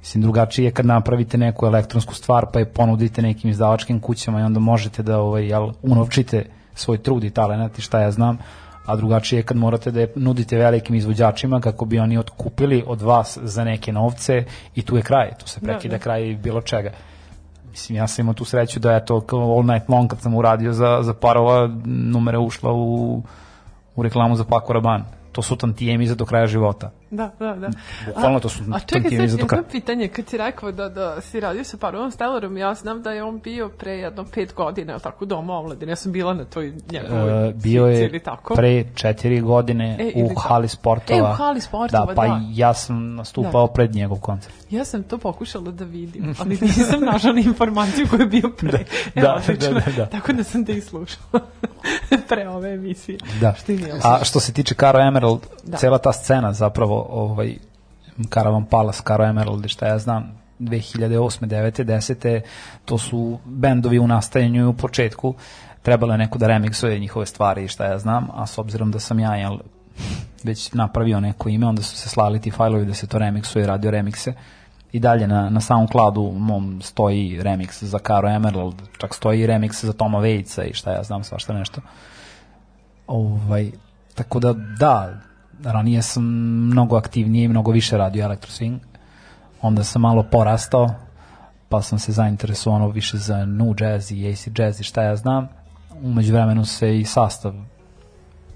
[0.03, 4.43] Mislim, drugačije je kad napravite neku elektronsku stvar pa je ponudite nekim izdavačkim kućama i
[4.43, 8.37] onda možete da ovaj, jel, unovčite svoj trud i talent i šta ja znam,
[8.85, 13.01] a drugačije je kad morate da je nudite velikim izvođačima kako bi oni otkupili od
[13.01, 16.03] vas za neke novce i tu je kraj, tu se prekida da.
[16.03, 16.91] kraj bilo čega.
[17.73, 20.73] Mislim, ja sam imao tu sreću da je to All Night Long kad sam uradio
[20.73, 23.21] za, za parova, numere ušla u,
[23.95, 25.05] u reklamu za Paco Rabanne.
[25.31, 26.91] To su tantijemi za do kraja života.
[27.13, 27.69] Da, da, da.
[28.07, 31.21] Bukvalno to su A čekaj, tantijemi za sad jedno pitanje, kad si rekao da, da
[31.21, 34.99] si radio sa Parovom Stellarom, ja znam da je on bio pre jedno pet godina,
[34.99, 38.55] tako doma omladine, ja sam bila na toj njegovoj E, bio je ili tako.
[38.55, 41.19] pre četiri godine E, u hali sportova.
[41.29, 42.13] E, u hali sportova, da.
[42.15, 42.41] Pa da.
[42.51, 44.55] ja sam nastupao pred njegov koncert.
[44.69, 48.85] Ja sam to pokušala da vidim, ali nisam našla informaciju koju je bio pre.
[49.15, 50.05] Da, Evo, da, da, da, da.
[50.05, 51.39] Tako da sam te i slušala
[52.29, 53.17] pre ove emisije.
[53.41, 53.53] Da.
[53.53, 53.73] Što
[54.03, 55.77] A što se tiče Caro Emerald, Da.
[55.77, 57.57] cela ta scena zapravo, ovaj,
[58.33, 61.45] Caravan Palace, Caro Emerald, šta ja znam, 2008.
[61.45, 61.83] 9.
[61.83, 62.41] 10.
[62.85, 65.33] to su bendovi u nastajanju i u početku,
[65.81, 68.99] trebalo je neko da remiksuje njihove stvari i šta ja znam, a s obzirom da
[68.99, 69.57] sam ja jel,
[70.43, 73.91] već napravio neko ime, onda su se slali ti fajlovi da se to remiksuje, radio
[73.91, 74.33] remikse.
[74.91, 79.85] I dalje na, na SoundCloudu mom stoji remix za Caro Emerald, čak stoji i remix
[79.85, 81.81] za Toma Vejca i šta ja znam, svašta nešto.
[83.07, 83.71] Ovaj,
[84.15, 85.19] tako da, da,
[85.63, 86.23] ranije sam
[86.67, 88.77] mnogo aktivnije i mnogo više radio Electro Swing.
[89.61, 90.89] Onda sam malo porastao,
[91.69, 95.47] pa sam se zainteresovao više za nu jazz i AC jazz i šta ja znam.
[96.03, 97.53] Umeđu vremenu se i sastav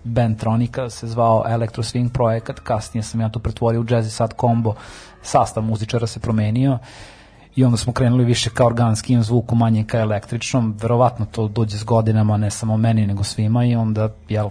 [0.04, 4.34] Bandtronika se zvao Electro Swing projekat, kasnije sam ja to pretvorio u jazz i sad
[4.39, 4.74] combo,
[5.22, 6.78] sastav muzičara se promenio
[7.56, 11.84] i onda smo krenuli više ka organskim zvuku, manje ka električnom, verovatno to dođe s
[11.84, 14.50] godinama, ne samo meni, nego svima i onda, jel,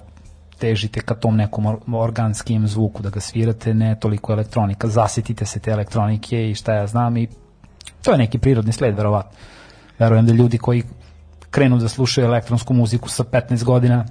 [0.58, 5.60] težite ka tom nekom or- organskim zvuku, da ga svirate, ne toliko elektronika, zasitite se
[5.60, 7.28] te elektronike i šta ja znam i
[8.02, 9.38] to je neki prirodni sled, verovatno.
[9.98, 10.82] Verujem da ljudi koji
[11.50, 14.04] krenu da slušaju elektronsku muziku sa 15 godina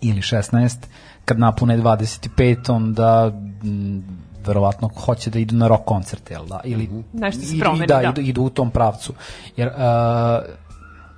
[0.00, 0.76] ili 16,
[1.24, 3.32] kad napune 25, onda
[3.64, 4.04] m,
[4.46, 6.60] verovatno hoće da idu na rock koncerte, jel da?
[6.64, 8.08] Ili, Nešto se promeni, da, da.
[8.08, 9.14] Idu, idu u tom pravcu.
[9.56, 9.74] Jer, uh,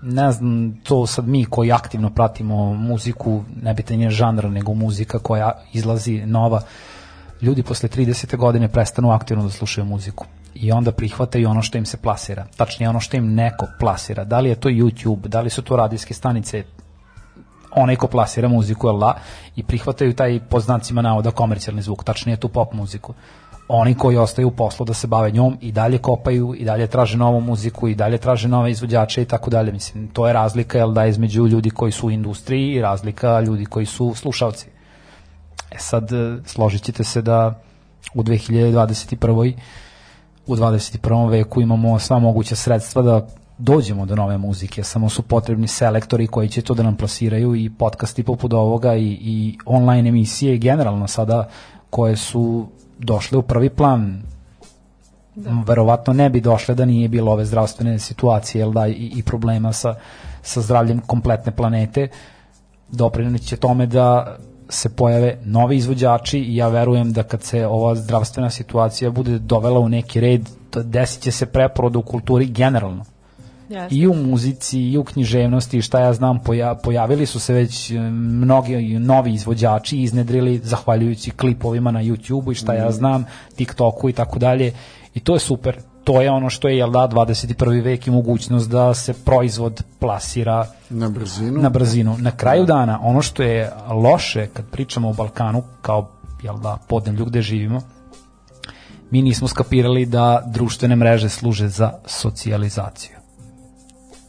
[0.02, 5.52] ne znam, to sad mi koji aktivno pratimo muziku, ne bitanje žanra, nego muzika koja
[5.72, 6.60] izlazi nova,
[7.42, 8.36] ljudi posle 30.
[8.36, 12.46] godine prestanu aktivno da slušaju muziku i onda prihvataju ono što im se plasira.
[12.56, 14.24] Tačnije ono što im neko plasira.
[14.24, 16.64] Da li je to YouTube, da li su to radijske stanice,
[17.70, 19.14] onaj ko plasira muziku, da,
[19.56, 23.14] i prihvataju taj po znacima navoda komercijalni zvuk, tačnije tu pop muziku.
[23.68, 27.16] Oni koji ostaju u poslu da se bave njom i dalje kopaju i dalje traže
[27.16, 29.72] novu muziku i dalje traže nove izvođače i tako dalje.
[29.72, 33.64] Mislim, to je razlika, jel da, između ljudi koji su u industriji i razlika ljudi
[33.64, 34.66] koji su slušalci.
[35.70, 37.60] E sad, e, složit ćete se da
[38.14, 39.54] u 2021.
[40.46, 41.30] u 21.
[41.30, 43.26] veku imamo sva moguća sredstva da
[43.58, 47.70] dođemo do nove muzike, samo su potrebni selektori koji će to da nam plasiraju i
[47.70, 51.48] podcasti poput ovoga i, i online emisije generalno sada
[51.90, 52.66] koje su
[53.02, 54.22] došle u prvi plan
[55.34, 55.64] da.
[55.66, 59.72] verovatno ne bi došle da nije bilo ove zdravstvene situacije jel da, i, i problema
[59.72, 59.94] sa,
[60.42, 62.08] sa zdravljem kompletne planete
[62.88, 64.36] doprineće tome da
[64.68, 69.80] se pojave novi izvođači i ja verujem da kad se ova zdravstvena situacija bude dovela
[69.80, 70.48] u neki red,
[70.84, 73.04] desit će se preporoda u kulturi generalno.
[73.72, 73.94] Jeste.
[73.96, 77.98] I u muzici, i u književnosti, šta ja znam, poja, pojavili su se već e,
[78.10, 83.24] mnogi novi izvođači iznedrili zahvaljujući klipovima na YouTube-u i šta ja znam,
[83.56, 84.72] TikToku i tako dalje.
[85.14, 85.76] I to je super.
[86.04, 87.82] To je ono što je, jel da, 21.
[87.84, 91.62] vek i mogućnost da se proizvod plasira Na brzinu.
[91.62, 92.16] na brzinu.
[92.18, 96.10] Na kraju dana, ono što je loše kad pričamo o Balkanu kao
[96.42, 97.80] jel da, podnevlju gde živimo,
[99.10, 103.21] mi nismo skapirali da društvene mreže služe za socijalizaciju.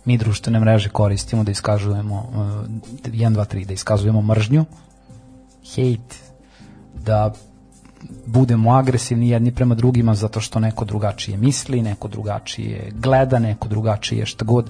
[0.05, 2.35] Mi društvene mreže koristimo da iskazujemo uh,
[3.03, 4.65] 1, 2, 3, da iskazujemo mržnju,
[5.75, 6.15] hejt,
[7.05, 7.33] da
[8.25, 14.25] budemo agresivni jedni prema drugima zato što neko drugačije misli, neko drugačije gleda, neko drugačije
[14.25, 14.69] šta god.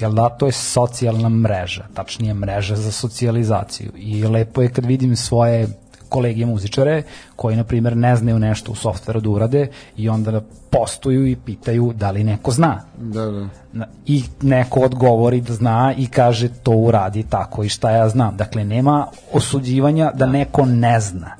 [0.00, 3.92] Jel da, to je socijalna mreža, tačnije mreža za socijalizaciju.
[3.96, 5.68] I lepo je kad vidim svoje
[6.12, 7.02] kolege muzičare
[7.36, 11.92] koji, na primjer, ne znaju nešto u softveru da urade i onda postuju i pitaju
[11.96, 12.80] da li neko zna.
[12.98, 13.26] Da,
[13.72, 13.86] da.
[14.06, 18.36] I neko odgovori da zna i kaže to uradi tako i šta ja znam.
[18.36, 21.36] Dakle, nema osuđivanja da neko ne zna.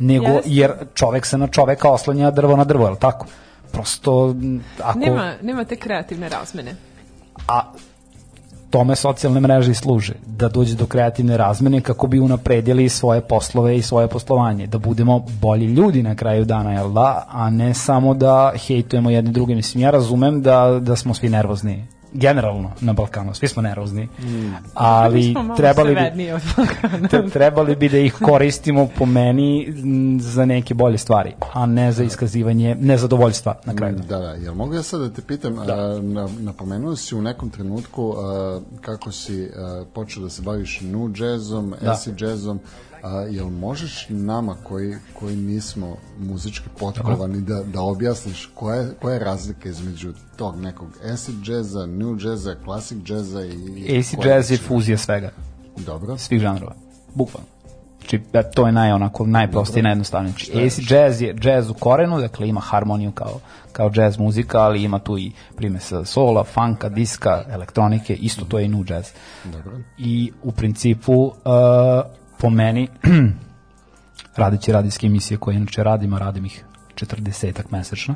[0.00, 3.26] Nego, jer čovek se na čoveka oslanja drvo na drvo, je li tako?
[3.72, 4.34] Prosto,
[4.82, 4.98] ako...
[4.98, 6.74] Nema, nema te kreativne razmene.
[7.48, 7.72] a
[8.70, 13.76] tome socijalne mreže i služe, da dođe do kreativne razmene kako bi unapredili svoje poslove
[13.76, 18.14] i svoje poslovanje, da budemo bolji ljudi na kraju dana, jel da, a ne samo
[18.14, 19.54] da hejtujemo jedni druge.
[19.54, 24.52] Mislim, ja razumem da, da smo svi nervozni, generalno na Balkanu, svi smo nervozni, Mi
[24.74, 29.74] ali trebali bi, trebali bi da ih koristimo po meni
[30.20, 33.96] za neke bolje stvari, a ne za iskazivanje nezadovoljstva na kraju.
[33.96, 34.06] dana.
[34.06, 35.64] Da, da, jel mogu ja sad da te pitam, a,
[36.02, 41.10] na, napomenuo si u nekom trenutku a, kako si a, počeo da se baviš nu
[41.16, 41.90] jazzom, Da.
[41.92, 42.60] acid jazzom,
[43.06, 49.14] a, jel možeš nama koji, koji nismo muzički potkovani da, da objasniš koja je, koja
[49.14, 53.98] je razlika između tog nekog acid jazza, new jazza, classic jazza i...
[53.98, 55.30] AC koja- jazz je fuzija svega.
[55.76, 56.18] Dobro.
[56.18, 56.74] svih žanrova.
[57.14, 57.48] Bukvalno.
[57.98, 60.30] Znači, da, to je naj, onako, najprostije i najjednostavnije.
[60.32, 63.40] Znači, AC jazz je jazz u korenu, dakle ima harmoniju kao,
[63.72, 68.64] kao jazz muzika, ali ima tu i primesa sola, funka, diska, elektronike, isto to je
[68.64, 69.06] i nu jazz.
[69.44, 69.72] Dobro.
[69.98, 71.32] I u principu, uh,
[72.38, 72.88] po meni,
[74.36, 78.14] radeći radijske emisije koje inače radim, a radim ih 40 mesečno,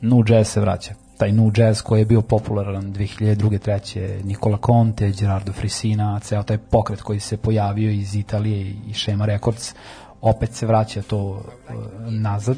[0.00, 0.94] nu jazz se vraća.
[1.18, 3.58] Taj nu jazz koji je bio popularan 2002.
[3.58, 9.26] treće, Nikola Conte, Gerardo Frisina, ceo taj pokret koji se pojavio iz Italije i Shema
[9.26, 9.74] Records,
[10.20, 11.72] opet se vraća to e,
[12.10, 12.56] nazad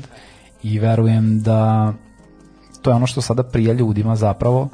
[0.62, 1.92] i verujem da
[2.82, 4.68] to je ono što sada prija ljudima zapravo,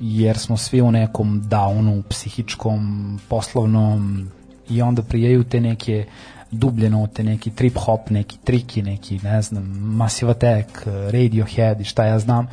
[0.00, 4.30] jer smo svi u nekom downu, psihičkom, poslovnom
[4.70, 6.04] i onda prijaju te neke
[6.50, 12.04] dublje note, neki trip hop, neki triki, neki, ne znam, Massive Attack, Radiohead i šta
[12.04, 12.46] ja znam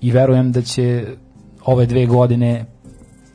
[0.00, 1.06] i verujem da će
[1.64, 2.64] ove dve godine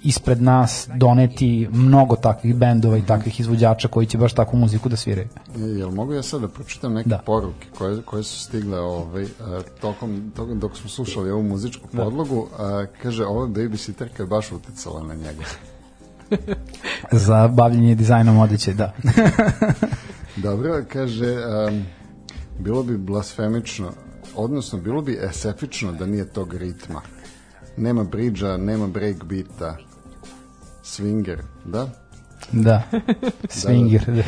[0.04, 4.96] ispred nas doneti mnogo takvih bendova i takvih izvođača koji će baš takvu muziku da
[4.96, 5.28] sviraju.
[5.56, 7.18] Jel mogu ja sad da pročitam neke Da.
[7.18, 9.26] poruke koje, koje su stigle ovaj,
[9.82, 12.48] tokom, tokom dok smo slušali ovu muzičku podlogu?
[12.60, 15.44] A, kaže, ova babysitterka je baš uticala na njega.
[17.12, 18.94] Za bavljenje dizajnom odeće, da.
[20.44, 21.36] Dobro, kaže,
[21.70, 21.86] um,
[22.60, 23.92] bilo bi blasfemično,
[24.36, 27.02] odnosno bilo bi esefično da nije tog ritma.
[27.78, 29.78] Nema bridža, nema breakbeata,
[30.84, 32.03] swinger, da?
[32.54, 32.82] Da.
[33.50, 34.24] Swinger.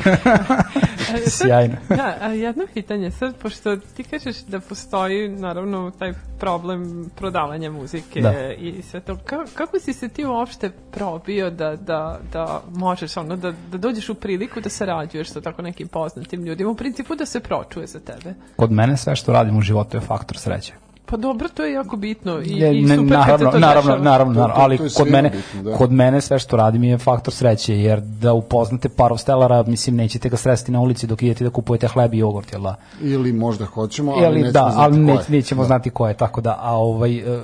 [1.38, 1.76] Sjajno.
[1.90, 8.22] Da, a jedno pitanje sad, pošto ti kažeš da postoji naravno taj problem prodavanja muzike
[8.22, 8.54] Da.
[8.54, 13.36] i sve to, kako, kako si se ti uopšte probio da, da, da možeš ono,
[13.36, 17.26] da, da dođeš u priliku da sarađuješ sa tako nekim poznatim ljudima, u principu da
[17.26, 18.34] se pročuje za tebe?
[18.56, 20.74] Kod mene sve što radim u životu je faktor sreće.
[21.08, 23.60] Pa dobro, to je jako bitno i, Je, i ne, super kad se naravno, to
[23.60, 24.04] naravno, dešava.
[24.04, 25.78] naravno, To- naravno, to- ali to je kod mene, bitno, da.
[25.78, 30.30] kod mene sve što radim je faktor sreće, jer da upoznate parov stelara, mislim, nećete
[30.30, 32.76] ga sresti na ulici dok idete da kupujete hleb i jogurt, jel da?
[33.02, 35.20] Ili možda hoćemo, ali, Ali, nećemo da, znati ali ko ne, je.
[35.30, 35.68] nećemo Da.
[35.68, 37.39] znati ko je, tako da, a ovaj, e,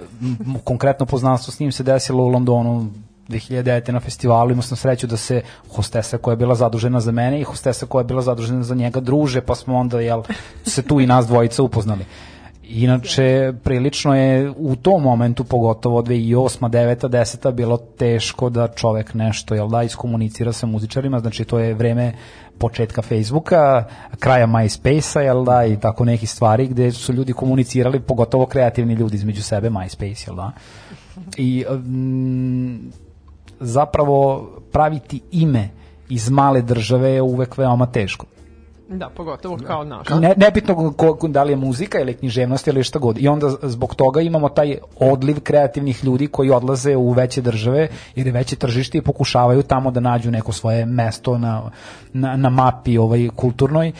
[0.63, 2.87] konkretno poznanstvo s njim se desilo u Londonu
[3.29, 3.91] 2009.
[3.91, 7.43] na festivalu, imao sam sreću da se hostesa koja je bila zadužena za mene i
[7.43, 10.23] hostesa koja je bila zadužena za njega druže, pa smo onda, jel,
[10.63, 12.05] se tu i nas dvojica upoznali.
[12.73, 16.69] Inače, prilično je u tom momentu, pogotovo 2008.
[16.69, 17.09] 9.
[17.09, 17.51] 10.
[17.51, 22.13] bilo teško da čovek nešto, jel da, iskomunicira sa muzičarima, znači to je vreme
[22.57, 23.83] početka Facebooka,
[24.19, 29.15] kraja MySpace-a, jel da, i tako neki stvari gde su ljudi komunicirali, pogotovo kreativni ljudi
[29.15, 30.51] između sebe, MySpace, jel da.
[31.37, 32.91] I mm,
[33.59, 35.69] zapravo praviti ime
[36.09, 38.25] iz male države je uvek veoma teško.
[38.97, 40.07] Da, pogotovo kao naš.
[40.09, 43.17] Ne, nebitno ko, ko, da li je muzika ili književnost ili šta god.
[43.17, 48.27] I onda zbog toga imamo taj odliv kreativnih ljudi koji odlaze u veće države jer
[48.27, 51.71] je veće tržište i pokušavaju tamo da nađu neko svoje mesto na,
[52.13, 53.91] na, na mapi ovaj kulturnoj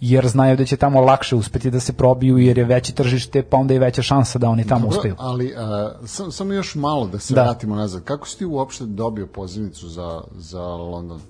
[0.00, 3.56] jer znaju da će tamo lakše uspeti da se probiju jer je veće tržište pa
[3.56, 5.14] onda je veća šansa da oni tamo Dobro, uspeju.
[5.18, 7.42] Ali uh, sam, samo još malo da se Da.
[7.42, 8.04] vratimo nazad.
[8.04, 11.20] Kako si ti uopšte dobio pozivnicu za, za London?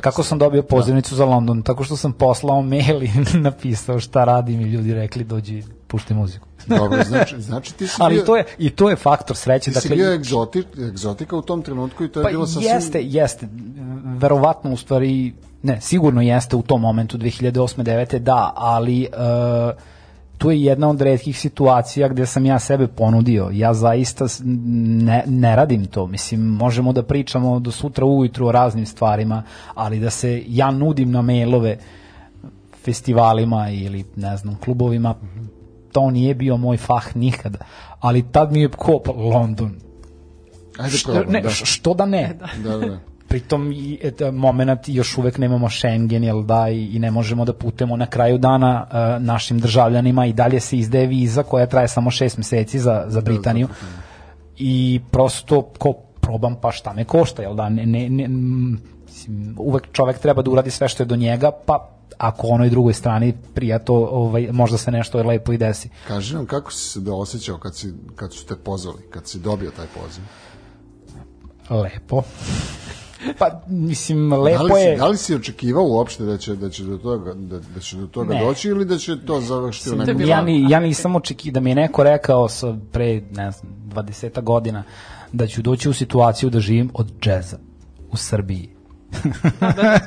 [0.00, 1.62] Kako sam dobio pozivnicu za London?
[1.62, 6.46] Tako što sam poslao mail i napisao šta radim i ljudi rekli dođi pušti muziku.
[6.66, 9.80] Dobro, znači, znači ti si Ali bio, to je i to je faktor sreće, ti
[9.80, 12.70] si dakle bio egzotik, egzotika u tom trenutku i to je Pa bilo sasvim...
[12.70, 13.48] jeste, jeste.
[14.04, 17.82] Verovatno u stvari, ne, sigurno jeste u tom momentu 2008.
[17.82, 18.18] 9.
[18.18, 19.82] da, ali uh,
[20.42, 23.50] tu je jedna od redkih situacija gde sam ja sebe ponudio.
[23.52, 26.06] Ja zaista ne, ne radim to.
[26.06, 29.42] Mislim, možemo da pričamo do sutra ujutru o raznim stvarima,
[29.74, 31.76] ali da se ja nudim na mailove
[32.84, 35.14] festivalima ili ne znam, klubovima,
[35.92, 37.58] to nije bio moj fah nikada.
[38.00, 39.76] Ali tad mi je ko London.
[40.78, 41.50] Ajde Što, probam, ne, da.
[41.50, 42.38] što da ne?
[42.64, 42.98] Da, da, da.
[43.32, 47.52] Pritom i et, moment još uvek nemamo Schengen, jel da, i, i ne možemo da
[47.52, 52.10] putemo na kraju dana uh, našim državljanima i dalje se izdaje viza koja traje samo
[52.10, 53.68] šest meseci za, za Britaniju.
[54.58, 59.88] I prosto ko probam pa šta me košta, jel da, ne, ne, ne, mislim, uvek
[59.92, 63.78] čovek treba da uradi sve što je do njega, pa ako onoj drugoj strani prija
[63.78, 65.88] to, ovaj, možda se nešto lepo i desi.
[66.08, 69.38] Kaži nam kako si se da osjećao kad, si, kad su te pozvali, kad si
[69.38, 70.24] dobio taj poziv?
[71.70, 72.22] Lepo.
[73.38, 74.96] Pa, mislim, Da lepo li, si, je...
[74.96, 78.06] da li si očekivao uopšte da će, da će do toga, da, da će do
[78.06, 78.40] toga Ne.
[78.40, 80.22] doći ili da će to završiti u Da nekom...
[80.22, 84.42] ja, ni, ja nisam očeki da mi je neko rekao sa pre, ne znam, 20
[84.42, 84.82] godina
[85.32, 87.58] da ću doći u situaciju da živim od džeza
[88.10, 88.68] u Srbiji.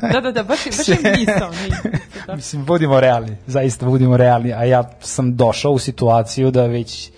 [0.04, 1.50] Da, da, da, baš, je- baš je misao.
[1.52, 2.00] nije.
[2.28, 2.36] Da.
[2.36, 7.12] Mislim, budimo realni, zaista budimo realni, a ja sam došao u situaciju da već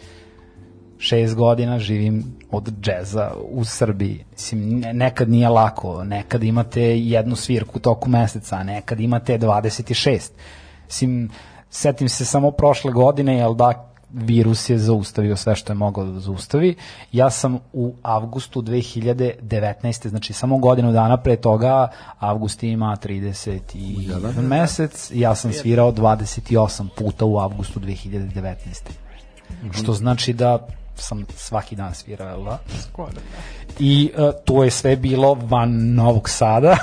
[0.97, 4.25] šest godina živim od džeza u Srbiji.
[4.31, 9.37] Mislim, ne- nekad nije lako, nekad imate jednu svirku u toku meseca, a nekad imate
[9.37, 10.29] 26.
[10.85, 11.29] Mislim,
[11.69, 16.19] setim se samo prošle godine, jel da, virus je zaustavio sve što je mogao da
[16.19, 16.75] zaustavi.
[17.11, 20.07] Ja sam u avgustu 2019.
[20.09, 21.87] znači samo godinu dana pre toga,
[22.19, 28.55] avgust ima 31 mesec, ja sam svirao 28 puta u avgustu 2019.
[29.71, 32.59] Što znači da sam svaki dan svirao, jel da?
[32.87, 33.21] Skoro, da.
[33.79, 36.77] I uh, to je sve bilo van Novog Sada.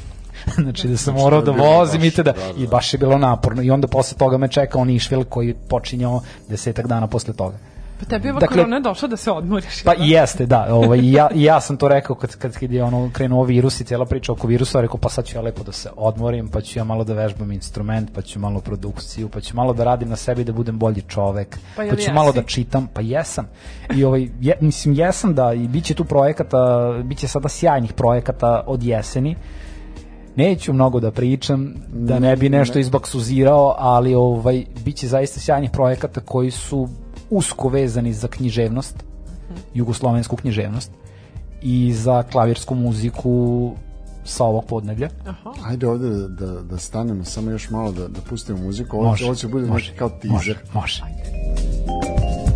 [0.62, 2.62] znači da sam Znači, morao da bilo vozim baš, i te da, da, da.
[2.62, 6.86] i baš je bilo naporno i onda posle toga me čekao Nišvil koji počinjao desetak
[6.86, 7.58] dana posle toga.
[8.04, 9.82] Pa tebi je ova Dakle- korona došla da se odmoriš.
[9.82, 10.04] Pa jel da?
[10.04, 10.66] jeste, da.
[10.70, 14.04] Ovaj, ja, ja sam to rekao kad, kad, kad je ono krenuo virus i cijela
[14.04, 16.84] priča oko virusa, rekao pa sad ću ja lepo da se odmorim, pa ću ja
[16.84, 20.44] malo da vežbam instrument, pa ću malo produkciju, pa ću malo da radim na sebi
[20.44, 22.38] da budem bolji čovek, Pa pa, ću malo jesi?
[22.40, 23.46] da čitam, pa jesam.
[23.96, 26.58] I ovaj, je, mislim, jesam da i bit će tu projekata,
[27.04, 29.36] bit će sada sjajnih projekata od jeseni,
[30.36, 36.20] Neću mnogo da pričam, da ne bi nešto izbaksuzirao, ali ovaj biće zaista sjajnih projekata
[36.20, 36.88] koji su
[37.30, 39.04] usko vezani za književnost,
[39.74, 40.90] jugoslovensku književnost
[41.62, 43.72] i za klavirsku muziku
[44.24, 45.08] sa ovog podneblja.
[45.64, 48.96] Ajde ovde da, da, da stanemo, samo još malo da, da pustimo muziku.
[48.96, 50.30] Ovo, Može, ovo će bude može, kao teaser.
[50.32, 51.00] Može, može.
[51.00, 52.53] Thank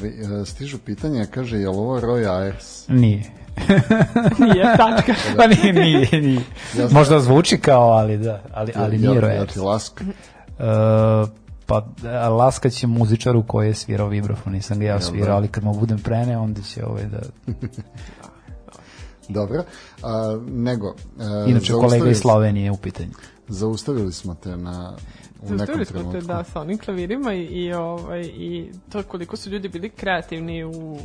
[0.00, 2.88] ovi, e, stižu pitanja, kaže, je li ovo Roy Ayers?
[2.88, 3.22] Nije.
[4.44, 5.14] Nije tačka.
[5.38, 6.42] pa nije, nije, nije.
[6.78, 10.00] Ja Možda zvuči kao, ali da, ali, ali ja, nije ja, ja Roy ti lask.
[10.00, 11.28] Uh,
[11.66, 11.86] pa
[12.28, 15.36] Laska će muzičaru koji je svirao vibrafon, nisam ga ja Jel svirao, da?
[15.36, 17.20] ali kad mu budem prene, onda će ovaj da...
[19.28, 19.64] Dobro.
[20.02, 20.94] A, nego,
[21.46, 23.12] e, Inače, kolega iz Slovenije je u pitanju.
[23.48, 24.96] Zaustavili smo te na
[25.42, 26.12] u nekom trenutku.
[26.12, 30.64] te da, sa onim klavirima i, i, ovaj, i to koliko su ljudi bili kreativni
[30.64, 30.98] u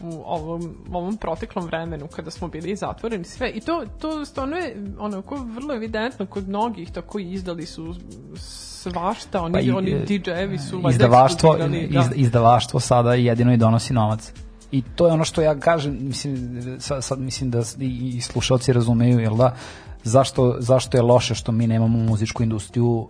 [0.00, 4.76] u ovom, ovom proteklom vremenu kada smo bili zatvoreni sve i to, to stvarno je
[4.98, 7.94] onako vrlo evidentno kod mnogih tako izdali su
[8.36, 12.00] svašta oni, Pa i, oni e, DJ-evi su valjda Izdavaštvo, eksplodirali, da.
[12.00, 14.32] iz, izdavaštvo sada jedino i donosi novac.
[14.72, 18.72] I to je ono što ja kažem, mislim, sad, sad mislim da i, i slušalci
[18.72, 19.54] razumeju, jel da,
[20.02, 23.08] zašto, zašto je loše što mi nemamo muzičku industriju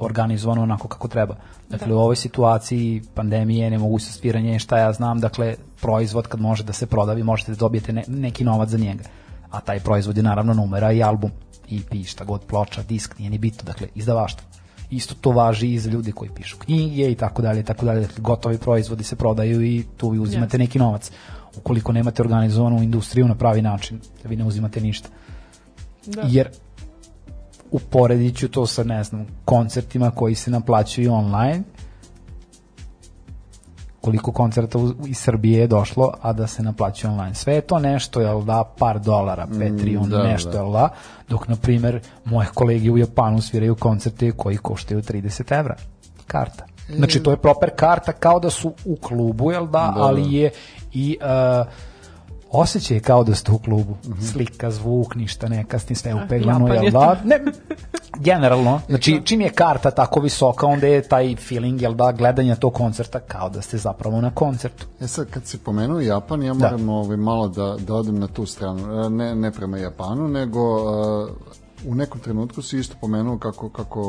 [0.00, 1.34] organizovanu onako kako treba.
[1.68, 1.94] Dakle, Da.
[1.94, 6.86] u ovoj situaciji pandemije, nemogućnost sviranja, šta ja znam, dakle, proizvod kad može da se
[6.86, 9.04] prodavi, možete da dobijete ne, neki novac za njega.
[9.50, 11.30] A taj proizvod je naravno numera i album,
[11.70, 14.46] EP, šta god, ploča, disk, nije ni bitno, dakle, izdavaštvo.
[14.90, 18.00] Isto to važi i za ljude koji pišu knjige i tako dalje, i tako dalje.
[18.00, 21.10] Dakle, gotovi proizvodi se prodaju i tu vi uzimate neki novac.
[21.56, 25.08] Ukoliko nemate organizovanu industriju na pravi način, vi ne uzimate ništa.
[26.06, 26.22] Da.
[26.28, 26.48] Jer
[27.70, 31.62] uporedit ću to sa, ne znam, koncertima koji se naplaćuju online,
[34.00, 37.34] koliko koncerta u- iz Srbije je došlo, a da se naplaćuje online.
[37.34, 40.58] Sve je to nešto, jel da, par dolara, Patreon, da, nešto, da.
[40.58, 40.88] jel da,
[41.28, 45.76] dok, na primer, moje kolege u Japanu sviraju koncerte koji koštaju 30 evra.
[46.26, 46.64] Karta.
[46.88, 50.28] Znači, to je proper karta kao da su u klubu, jel da, Da, ali da.
[50.28, 50.50] je
[50.92, 51.66] i uh,
[52.52, 53.96] osjećaj je kao da ste u klubu.
[54.32, 57.16] Slika, zvuk, ništa ne kasni, sve upeglano, jel je da?
[57.24, 57.40] Ne,
[58.18, 62.74] generalno, znači čim je karta tako visoka, onda je taj feeling, jel da, gledanja tog
[62.74, 64.86] koncerta kao da ste zapravo na koncertu.
[65.00, 68.46] E sad, kad si pomenuo Japan, ja moram ovaj, malo da, da odem na tu
[68.46, 69.06] stranu.
[69.06, 74.02] E, Ne, ne prema Japanu, nego e, u nekom trenutku si isto pomenuo kako, kako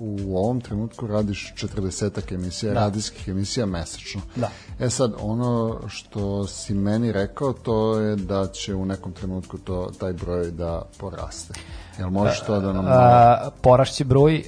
[0.00, 4.20] u ovom trenutku radiš 40 emisija, radijskih emisija mesečno.
[4.36, 4.50] Da.
[4.80, 9.90] E sad, ono što si meni rekao, to je da će u nekom trenutku to,
[10.00, 11.54] taj broj da poraste.
[11.98, 12.84] Jel možeš to da nam...
[12.88, 14.42] A, porašće broj e,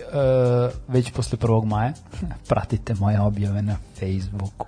[0.89, 1.65] već posle 1.
[1.65, 1.93] maja.
[2.49, 4.67] Pratite moje objave na Facebooku.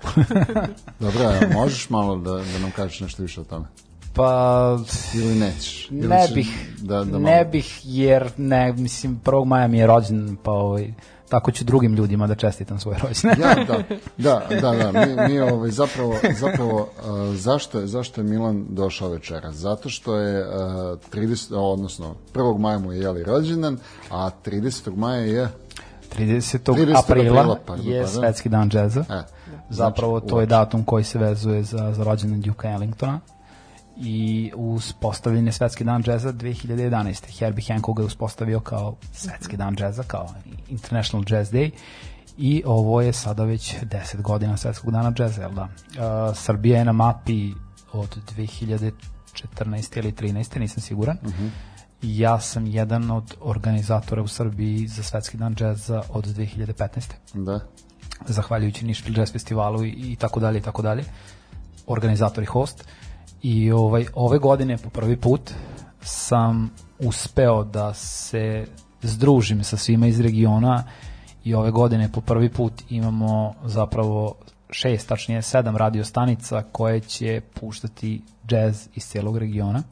[1.01, 3.67] Dobro, a možeš malo da, da nam kažeš nešto više o tome?
[4.15, 4.79] Pa
[5.15, 5.91] Ili nećeš?
[5.91, 9.45] Ili ne bih, da, da ne bih jer ne, mislim 1.
[9.45, 10.93] maja mi je rođen, pa ovaj,
[11.29, 13.41] tako ću drugim ljudima da čestitam svoj rođendan.
[13.41, 13.79] Ja, da,
[14.31, 19.09] da, da, da, mi, mi ovaj, zapravo, zapravo uh, zašto, je, zašto je Milan došao
[19.09, 19.55] večeras?
[19.55, 20.55] Zato što je uh,
[21.13, 22.59] 30, odnosno 1.
[22.59, 23.79] maja mu je jeli rođendan,
[24.11, 24.97] a 30.
[24.97, 25.49] maja je
[26.19, 26.59] 30.
[26.59, 26.73] 30.
[26.73, 28.21] aprila, aprila, pardon, je pardon.
[28.21, 29.05] svetski dan džeza.
[29.11, 29.23] e,
[29.71, 33.21] Zapravo znači, to je datum koji se vezuje za, za rođendan Duke Ellingtona
[33.97, 37.39] i uspostavljen je svetski dan džeza 2011.
[37.39, 40.29] Herbie Hancock ga je uspostavio kao svetski dan džeza, kao
[40.69, 41.71] International Jazz Day
[42.39, 45.63] i ovo je sada već 10 godina svetskog dana džeza, jel da?
[45.63, 47.53] Uh, Srbija je na mapi
[47.93, 49.99] od 2014.
[49.99, 50.59] ili 13.
[50.59, 51.19] nisam siguran.
[52.03, 57.61] I ja sam jedan od organizatora u Srbiji za svetski dan džeza od 2015 Da.
[58.27, 61.05] zahvaljujući Nišvil Jazz festivalu i, i tako dalje i tako dalje
[61.87, 62.85] organizator i host
[63.45, 65.51] i ovaj ove godine po prvi put
[66.01, 68.67] sam uspeo da se
[69.03, 70.85] združim sa svima iz regiona
[71.45, 74.35] i ove godine po prvi put imamo zapravo
[74.71, 79.83] šest, tačnije sedam radio stanica koje će puštati džez iz cijelog regiona.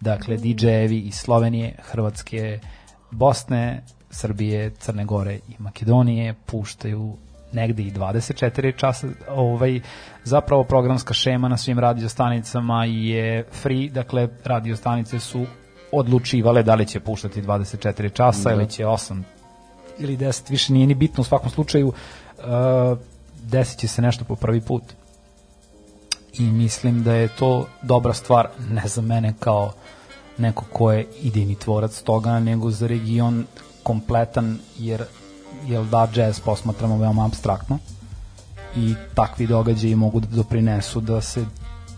[0.00, 2.60] Dakle, DJ-evi iz Slovenije, Hrvatske,
[3.10, 7.16] Bosne, Srbije, Crne Gore i Makedonije puštaju
[7.54, 9.80] negde i 24 časa ovaj
[10.24, 15.46] zapravo programska šema na svim radiostanicama je free, dakle radiostanice su
[15.92, 19.22] odlučivale da li će puštati 24 časa ili će 8
[19.98, 21.20] ili 10, više nije ni bitno.
[21.20, 21.94] U svakom slučaju uh,
[23.42, 24.82] desit će se nešto po prvi put.
[26.32, 29.72] I mislim da je to dobra stvar ne za mene kao
[30.38, 33.46] neko ko je idejni tvorac toga, nego za region
[33.82, 35.04] kompletan, jer
[35.66, 37.78] jel da jazz posmatramo veoma abstraktno
[38.76, 41.44] i takvi događaji mogu da doprinesu da se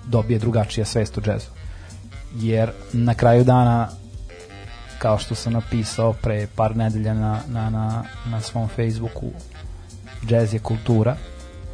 [0.07, 1.51] dobije drugačija svest o džezu.
[2.35, 3.89] Jer na kraju dana
[4.99, 9.31] kao što sam napisao pre par nedelja na, na, na, na svom Facebooku
[10.27, 11.17] džez je kultura,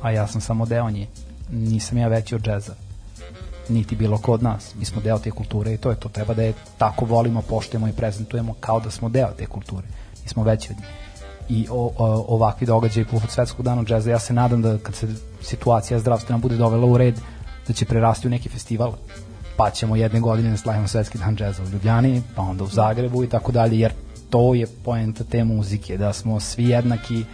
[0.02, 1.06] a ja sam samo deo nje.
[1.50, 2.74] Nisam ja veći od džeza
[3.68, 4.74] niti bilo ko od nas.
[4.74, 6.08] Mi smo deo te kulture i to je to.
[6.08, 9.86] Treba da je tako volimo, poštujemo i prezentujemo kao da smo deo te kulture.
[10.22, 11.01] Mi smo veći od nje.
[11.48, 15.08] I o, o, ovakvi događaji poput svetskog dana džeza, ja se nadam da kad se
[15.40, 17.20] situacija zdravstvena bude dovela u red,
[17.66, 18.92] da će prerasti u neki festival
[19.56, 23.24] pa ćemo jedne godine da slavimo svetski dan džeza u Ljubljani, pa onda u Zagrebu
[23.24, 23.92] i tako dalje, jer
[24.30, 27.24] to je poenta te muzike, da smo svi jednaki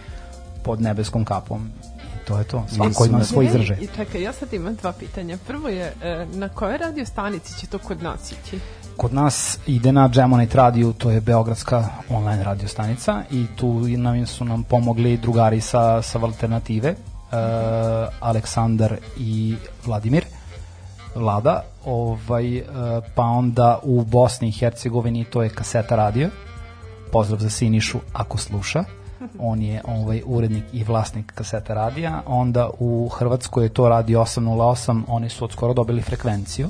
[0.63, 1.69] pod nebeskom kapom.
[2.15, 2.65] I to je to.
[2.75, 3.77] Svako ima svoj izražaj.
[3.81, 5.37] I čekaj, ja sad imam dva pitanja.
[5.47, 8.59] Prvo je, e, na kojoj radio stanici će to kod nas ići?
[8.99, 14.25] Kod nas ide na Gemonite radio, to je beogradska online radio stanica i tu nam
[14.25, 17.37] su nam pomogli drugari sa, sa alternative, uh,
[18.19, 20.25] Aleksandar i Vladimir.
[21.15, 22.65] Vlada, ovaj, uh,
[23.15, 26.29] pa onda u Bosni i Hercegovini to je kaseta radio,
[27.11, 28.83] pozdrav za Sinišu ako sluša,
[29.39, 35.01] on je ovaj urednik i vlasnik kaseta radija, onda u Hrvatskoj je to radio 808,
[35.07, 36.69] oni su od skoro dobili frekvenciju,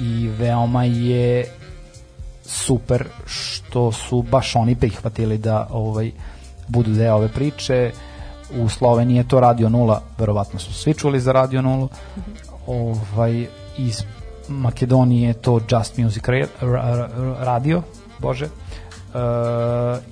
[0.00, 1.44] i veoma je
[2.44, 6.10] super što su baš oni prihvatili da ovaj
[6.68, 7.92] budu deo ove priče.
[8.58, 11.88] U Sloveniji je to Radio 0, verovatno su svi čuli za Radio 0.
[12.66, 13.46] Ovaj
[13.78, 14.02] iz
[14.48, 16.22] Makedonije je to Just Music
[17.38, 17.82] Radio,
[18.18, 18.44] bože.
[18.44, 18.50] E,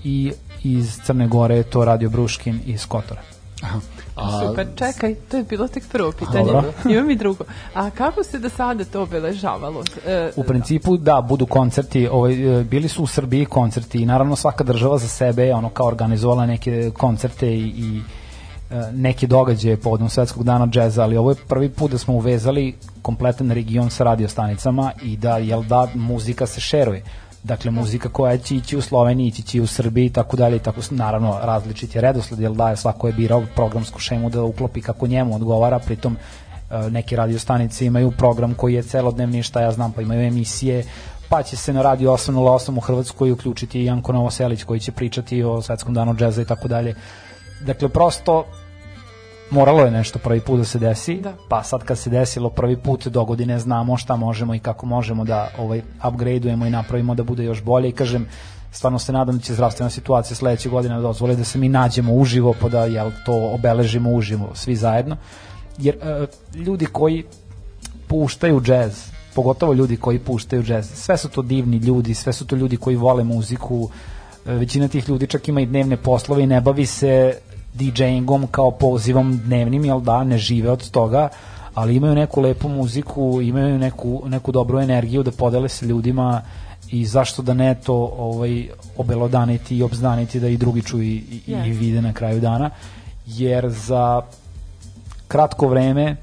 [0.05, 0.33] I
[0.63, 3.21] iz Crne Gore je to Radio Bruškin iz Kotora.
[3.63, 3.81] Aha.
[4.19, 4.49] A...
[4.49, 6.53] Super, čekaj, to je bilo tek prvo pitanje.
[6.53, 6.73] Dobro.
[6.91, 7.45] Imam i drugo.
[7.75, 9.83] A kako se do sada to obeležavalo?
[10.07, 14.37] E, u principu, da, budu koncerti, ovaj, e, bili su u Srbiji koncerti i naravno
[14.37, 18.01] svaka država za sebe je ono kao organizovala neke koncerte i, i
[18.71, 22.75] e, neke događaje povodom svetskog dana džeza, ali ovo je prvi put da smo uvezali
[23.03, 27.03] kompletan region sa radiostanicama i da, jel da, muzika se šeruje
[27.43, 30.59] dakle muzika koja će ići u Sloveniji, ići će u Srbiji i tako dalje i
[30.59, 34.81] tako naravno različit je redosled, jer da je svako je birao programsku šemu da uklopi
[34.81, 36.17] kako njemu odgovara, pritom
[36.71, 40.85] e, neke radio stanice imaju program koji je celodnevni, šta ja znam, pa imaju emisije,
[41.29, 45.63] pa će se na radio 808 u Hrvatskoj uključiti Janko Novoselić koji će pričati o
[45.63, 46.95] svetskom danu džeza i tako dalje.
[47.61, 48.45] Dakle, prosto
[49.51, 51.35] moralo je nešto prvi put da se desi, da.
[51.49, 55.25] pa sad kad se desilo prvi put do godine znamo šta možemo i kako možemo
[55.25, 58.27] da ovaj upgradeujemo i napravimo da bude još bolje i kažem
[58.73, 62.15] stvarno se nadam da će zdravstvena situacija sledeće godine da dozvoli da se mi nađemo
[62.15, 65.17] uživo pa da jel, to obeležimo uživo svi zajedno
[65.79, 67.25] jer uh, ljudi koji
[68.09, 72.57] puštaju džez pogotovo ljudi koji puštaju džez sve su to divni ljudi sve su to
[72.57, 73.91] ljudi koji vole muziku
[74.47, 77.39] e, većina tih ljudi čak ima i dnevne poslove i ne bavi se
[77.79, 81.29] DJ-ingom kao pozivom dnevnim, jel da, ne žive od toga,
[81.75, 86.43] ali imaju neku lepu muziku, imaju neku, neku dobru energiju da podele sa ljudima
[86.91, 91.43] i zašto da ne to ovaj, obelodaniti i obznaniti da i drugi čuju i, i,
[91.47, 91.67] yes.
[91.67, 92.71] i vide na kraju dana,
[93.27, 94.23] jer za
[95.29, 96.17] kratko vreme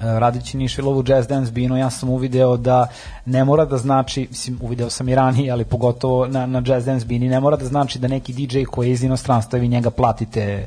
[0.00, 2.86] radeći Nišilovu Jazz Dance Bino, ja sam uvideo da
[3.26, 7.06] ne mora da znači, mislim, uvideo sam i ranije, ali pogotovo na, na Jazz Dance
[7.06, 10.66] Bini, ne mora da znači da neki DJ koji je iz inostranstva vi njega platite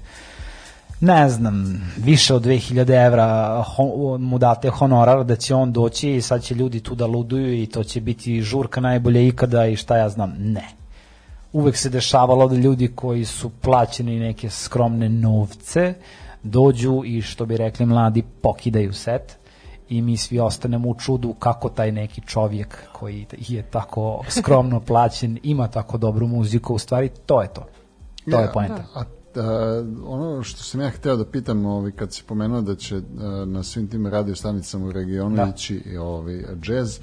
[1.02, 3.64] ne znam, više od 2000 evra
[4.20, 7.66] mu date honorar da će on doći i sad će ljudi tu da luduju i
[7.66, 10.68] to će biti žurka najbolje ikada i šta ja znam, ne.
[11.54, 15.94] Uvek se dešavalo da ljudi koji su plaćeni neke skromne novce,
[16.44, 19.38] dođu i što bi rekli mladi pokidaju set
[19.90, 25.40] i mi svi ostanemo u čudu kako taj neki čovjek koji je tako skromno plaćen
[25.44, 27.66] ima tako dobru muziku, u stvari to je to.
[28.32, 28.84] To ja, je poenta.
[28.96, 32.96] A, a, ono što sam ja hteo da pitam, ovaj, kad si pomenuo da će
[32.98, 33.02] a,
[33.46, 35.52] na svim tim radio stanicama u regionu da.
[35.56, 37.00] ići ovaj, džez,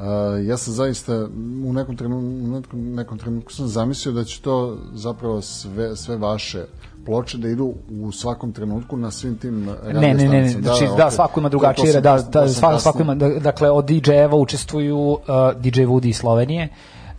[0.00, 1.28] Uh, ja sam zaista
[1.66, 6.66] u nekom trenutku, nekom trenutku sam zamislio da će to zapravo sve, sve vaše
[7.10, 11.04] ploče da idu u svakom trenutku na svim tim ne, ne, ne, ne, znači da,
[11.04, 15.18] da svako ima drugačije, da, da, da svako, svako ima, dakle od DJ-eva učestvuju uh,
[15.60, 16.68] DJ Woody iz Slovenije,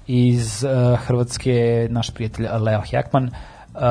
[0.08, 3.82] iz uh, Hrvatske naš prijatelj Leo Hekman, uh,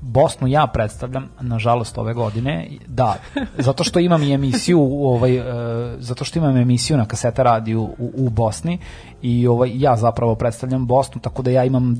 [0.00, 3.16] Bosnu ja predstavljam, nažalost, ove godine, da,
[3.58, 5.44] zato što imam i emisiju, ovaj, uh,
[5.98, 8.78] zato što imam emisiju na kaseta radiju u, u Bosni
[9.22, 11.96] i ovaj, ja zapravo predstavljam Bosnu, tako da ja imam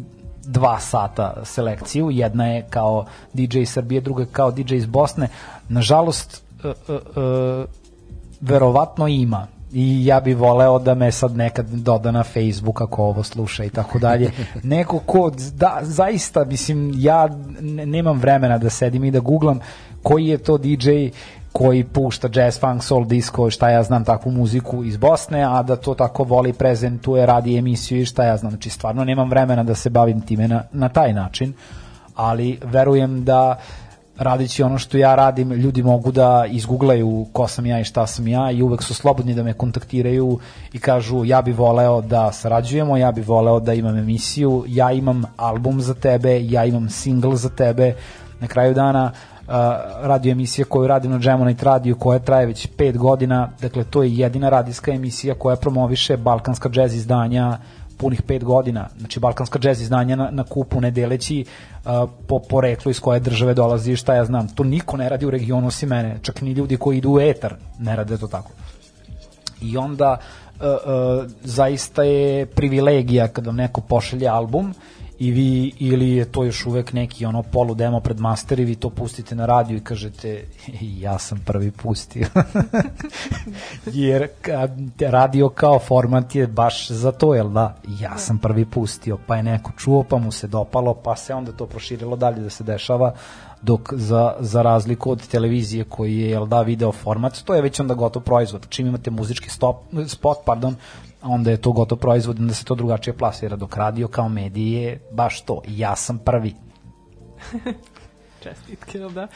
[0.47, 5.28] dva sata selekciju, jedna je kao DJ iz Srbije, druga je kao DJ iz Bosne.
[5.68, 7.68] Nažalost, uh, uh, uh,
[8.40, 13.22] verovatno ima i ja bih voleo da me sad nekad doda na Facebook ako ovo
[13.22, 14.30] sluša i tako dalje.
[14.62, 17.28] Neko ko, da, zaista, mislim, ja
[17.86, 19.61] nemam vremena da sedim i da googlam
[20.03, 20.90] koji je to DJ
[21.57, 25.76] koji pušta jazz, funk, soul, disco, šta ja znam, takvu muziku iz Bosne, a da
[25.76, 28.50] to tako voli, prezentuje, radi emisiju i šta ja znam.
[28.50, 31.52] Znači, stvarno nemam vremena da se bavim time na, na taj način,
[32.14, 33.59] ali verujem da
[34.18, 38.28] radeći ono što ja radim, ljudi mogu da izguglaju ko sam ja i šta sam
[38.28, 40.38] ja i uvek su slobodni da me kontaktiraju
[40.72, 45.24] i kažu ja bi voleo da sarađujemo, ja bi voleo da imam emisiju, ja imam
[45.36, 47.94] album za tebe, ja imam single za tebe.
[48.40, 49.36] Na kraju dana uh,
[50.01, 54.16] radio emisija koju radim na Night Radio koja traje već 5 godina, dakle to je
[54.16, 57.59] jedina radijska emisija koja promoviše balkanska džez izdanja
[57.97, 62.90] punih pet godina, znači balkanska džez izdanja na, na kupu ne deleći uh, po poreklu
[62.90, 66.18] iz koje države dolazi šta ja znam, to niko ne radi u regionu osim mene,
[66.22, 68.51] čak ni ljudi koji idu u etar ne rade to tako.
[69.61, 74.74] I onda uh, uh, zaista je privilegija kada vam neko pošalje album
[75.19, 78.75] i vi ili je to još uvek neki ono polu demo pred master i vi
[78.75, 80.45] to pustite na radio i kažete
[80.81, 82.27] ja sam prvi pustio.
[83.93, 84.29] Jer
[85.01, 87.77] radio kao format je baš za to jel da?
[88.01, 89.19] Ja sam prvi pustio.
[89.27, 92.51] Pa je neko čuo pa mu se dopalo pa se onda to proširilo dalje da
[92.51, 93.14] se dešava
[93.62, 97.81] dok za, za razliku od televizije koji je jel da video format to je već
[97.81, 98.67] onda gotov proizvod.
[98.69, 100.77] Čim imate muzički stop, spot pardon
[101.23, 105.01] onda je to gotov proizvod, da se to drugačije plasira, dok radio kao mediji je
[105.12, 106.55] baš to, ja sam prvi.
[108.43, 109.29] Čestitke, da?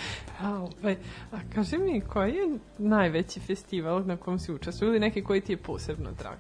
[0.43, 0.97] A, ovaj,
[1.33, 5.53] a kaži mi, koji je najveći festival na kom si učestvuje ili neki koji ti
[5.53, 6.39] je posebno drag?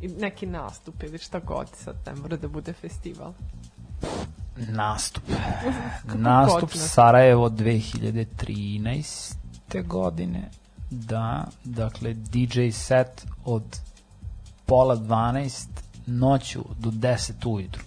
[0.00, 3.32] I neki nastup ili šta god, sad ne mora da bude festival.
[4.56, 5.24] Nastup.
[6.14, 9.34] nastup Sarajevo 2013.
[9.86, 10.50] godine.
[10.90, 13.62] Da, dakle DJ set od
[14.72, 15.68] pola 12
[16.06, 17.82] noću do 10 ujutru.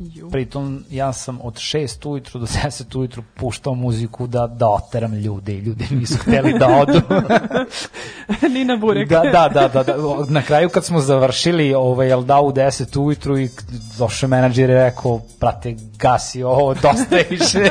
[0.00, 0.30] Ju.
[0.30, 5.52] Pritom ja sam od 6 ujutru do 10 ujutru puštao muziku da, da oteram ljude
[5.52, 7.00] i ljudi nisu hteli da odu.
[8.54, 9.08] Nina Burek.
[9.08, 9.94] da, da, da, da, da.
[10.28, 13.50] Na kraju kad smo završili ovaj, jel da u 10 ujutru i
[13.98, 17.70] došao menadžer i rekao, prate, gasi ovo, dosta je više.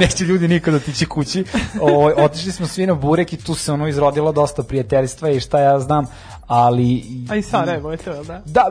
[0.00, 1.44] Neće ljudi nikad otići kući.
[1.80, 5.60] Ovaj, otišli smo svi na Burek i tu se ono izrodilo dosta prijateljstva i šta
[5.60, 6.06] ja znam,
[6.46, 7.04] ali...
[7.30, 8.42] A i Sarajevo je to, da?
[8.44, 8.70] Da,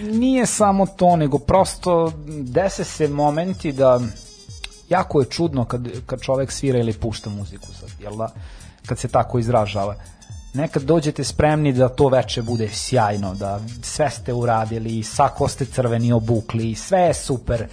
[0.00, 4.00] nije samo to, nego prosto dese se momenti da
[4.88, 8.28] jako je čudno kad, kad čovek svira ili pušta muziku sad, jel da?
[8.86, 9.96] Kad se tako izražava.
[10.54, 16.12] Nekad dođete spremni da to veče bude sjajno, da sve ste uradili, sako ste crveni
[16.12, 17.66] obukli, sve je super,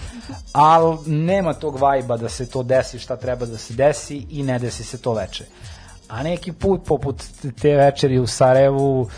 [0.54, 4.60] ali nema tog vajba da se to desi šta treba da se desi i ne
[4.60, 5.46] desi se to veče.
[6.08, 7.24] A neki put, poput
[7.62, 9.10] te večeri u Sarajevu,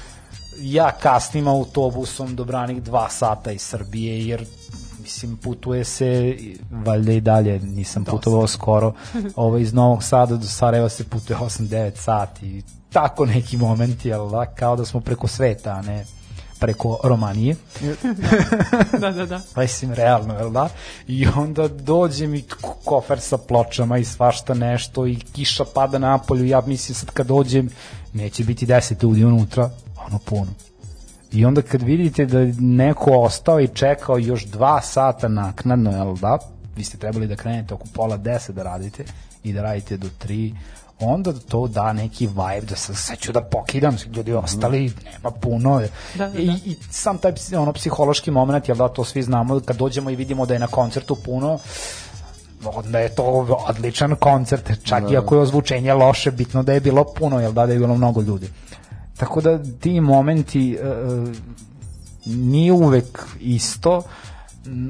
[0.59, 4.45] ja kasnim autobusom do branih dva sata iz Srbije, jer
[5.01, 6.37] mislim putuje se
[6.71, 8.17] valjda i dalje nisam Dosta.
[8.17, 8.93] putovao skoro
[9.35, 14.45] ovo iz Novog Sada do Sarajeva se putuje 8-9 sati tako neki momenti jel da,
[14.45, 16.05] kao da smo preko sveta a ne
[16.61, 17.55] preko Romanije.
[19.01, 19.41] da, da, da.
[19.61, 20.69] Mislim, realno, jel da?
[21.07, 22.43] I onda dođe mi
[22.85, 26.45] kofer sa pločama i svašta nešto i kiša pada na polju.
[26.45, 27.69] Ja mislim sad kad dođem,
[28.13, 29.69] neće biti deset ljudi unutra,
[30.07, 30.51] ono puno.
[31.31, 36.37] I onda kad vidite da neko ostao i čekao još dva sata naknadno, jel da?
[36.75, 39.03] Vi ste trebali da krenete oko pola deset da radite
[39.43, 40.53] i da radite do tri,
[41.01, 45.79] onda to da neki vibe da se sad ću da pokidam ljudi ostali nema puno
[45.79, 45.87] da,
[46.25, 46.39] da, da.
[46.39, 50.15] I, i sam taj ono psihološki moment jel da to svi znamo kad dođemo i
[50.15, 51.59] vidimo da je na koncertu puno
[52.65, 53.23] onda je to
[53.67, 55.13] odličan koncert čak da.
[55.13, 57.95] i ako je ozvučenje loše bitno da je bilo puno jel da da je bilo
[57.95, 58.49] mnogo ljudi
[59.21, 61.29] tako da ti momenti uh,
[62.25, 64.01] nije uvek isto.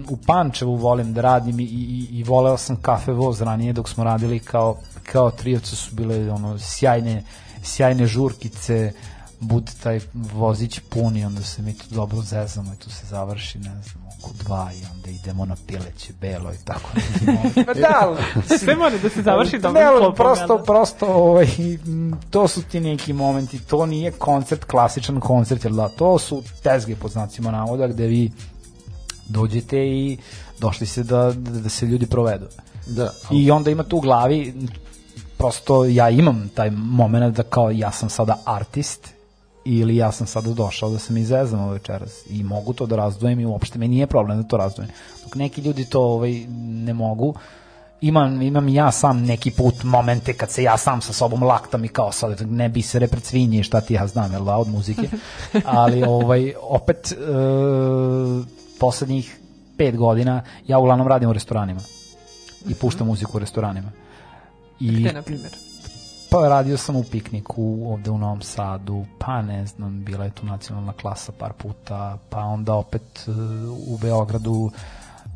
[0.10, 4.04] U Pančevu volim da radim i, i, i voleo sam kafe voz ranije dok smo
[4.04, 7.24] radili kao kao triovce su bile ono sjajne
[7.64, 8.92] sjajne žurkice
[9.42, 13.82] bude taj vozić puni onda se mi tu dobro zezamo i tu se završi ne
[13.84, 16.90] znam oko dva i onda idemo na pileće belo i tako.
[17.68, 18.18] Pa da,
[18.58, 21.48] sve mora da se završi dobro ne, prosto, prosto ovaj,
[22.30, 26.96] to su ti neki momenti to nije koncert, klasičan koncert jer da, to su tezge
[26.96, 28.32] pod znacima navoda gde vi
[29.28, 30.18] dođete i
[30.60, 32.46] došli se da, da, da se ljudi provedu.
[32.88, 34.54] Da, i onda ima tu u glavi
[35.38, 39.21] prosto ja imam taj moment da kao ja sam sada artist
[39.66, 43.46] ili ja sam sada došao da izvezam ovaj večeras i mogu to da razdvojim i
[43.46, 44.92] uopšte me nije problem da to razdvojim.
[45.24, 47.36] Dok neki ljudi to ovaj, ne mogu,
[48.02, 51.88] imam, imam ja sam neki put momente kad se ja sam sa sobom laktam i
[51.88, 55.10] kao sad ne bi se pred svinje šta ti ja znam, jel da, od muzike.
[55.66, 57.16] Ali ovaj, opet e,
[58.80, 59.38] poslednjih
[59.78, 61.82] pet godina ja uglavnom radim u restoranima
[62.68, 63.92] i puštam muziku u restoranima.
[64.80, 65.52] I, Gde, na primjer?
[66.32, 70.46] Pa radio sam u pikniku ovde u Novom Sadu, pa ne znam, bila je tu
[70.46, 73.36] nacionalna klasa par puta, pa onda opet uh,
[73.88, 74.72] u Beogradu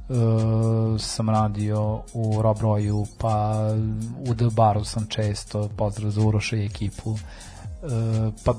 [0.09, 3.55] Uh, sam radio u Rob Royu, pa
[4.29, 7.19] u The Baru sam često, pozdrav za Uroša i ekipu, uh,
[8.45, 8.53] pa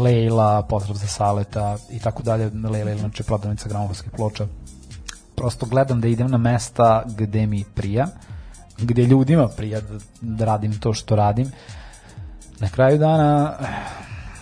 [0.00, 4.46] Leila, pozdrav za Saleta i tako dalje, Leila je inače prodavnica gramofonskih ploča.
[5.34, 8.06] Prosto gledam da idem na mesta gde mi prija,
[8.78, 11.52] gde ljudima prija da, da radim to što radim.
[12.60, 13.54] Na kraju dana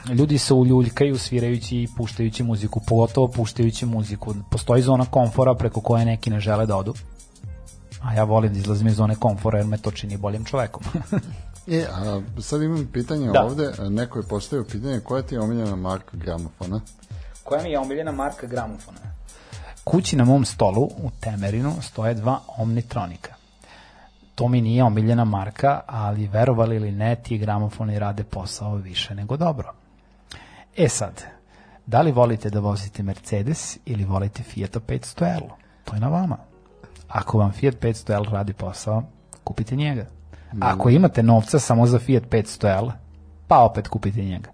[0.09, 4.35] ljudi se uljuljkaju svirajući i puštajući muziku, pogotovo puštajući muziku.
[4.51, 6.95] Postoji zona komfora preko koje neki ne žele da odu.
[8.03, 10.83] A ja volim da izlazim iz zone komfora jer me to čini boljim čovekom.
[11.67, 13.45] E, a sad imam pitanje Da.
[13.45, 16.81] ovde, neko je postavio pitanje koja ti je omiljena marka gramofona?
[17.45, 18.99] Koja mi je omiljena marka gramofona?
[19.85, 23.35] Kući na mom stolu u Temerinu stoje dva Omnitronika.
[24.41, 29.37] To mi nije omiljena marka, ali verovali ili ne, ti gramofoni rade posao više nego
[29.37, 29.73] dobro.
[30.77, 31.23] E sad,
[31.87, 35.41] da li volite da vozite Mercedes ili volite Fiat 500L?
[35.85, 36.37] To je na vama.
[37.09, 39.03] Ako vam Fiat 500L radi posao,
[39.45, 40.07] kupite njega.
[40.61, 42.91] Ako imate novca samo za Fiat 500L,
[43.49, 44.51] pa opet kupite njega.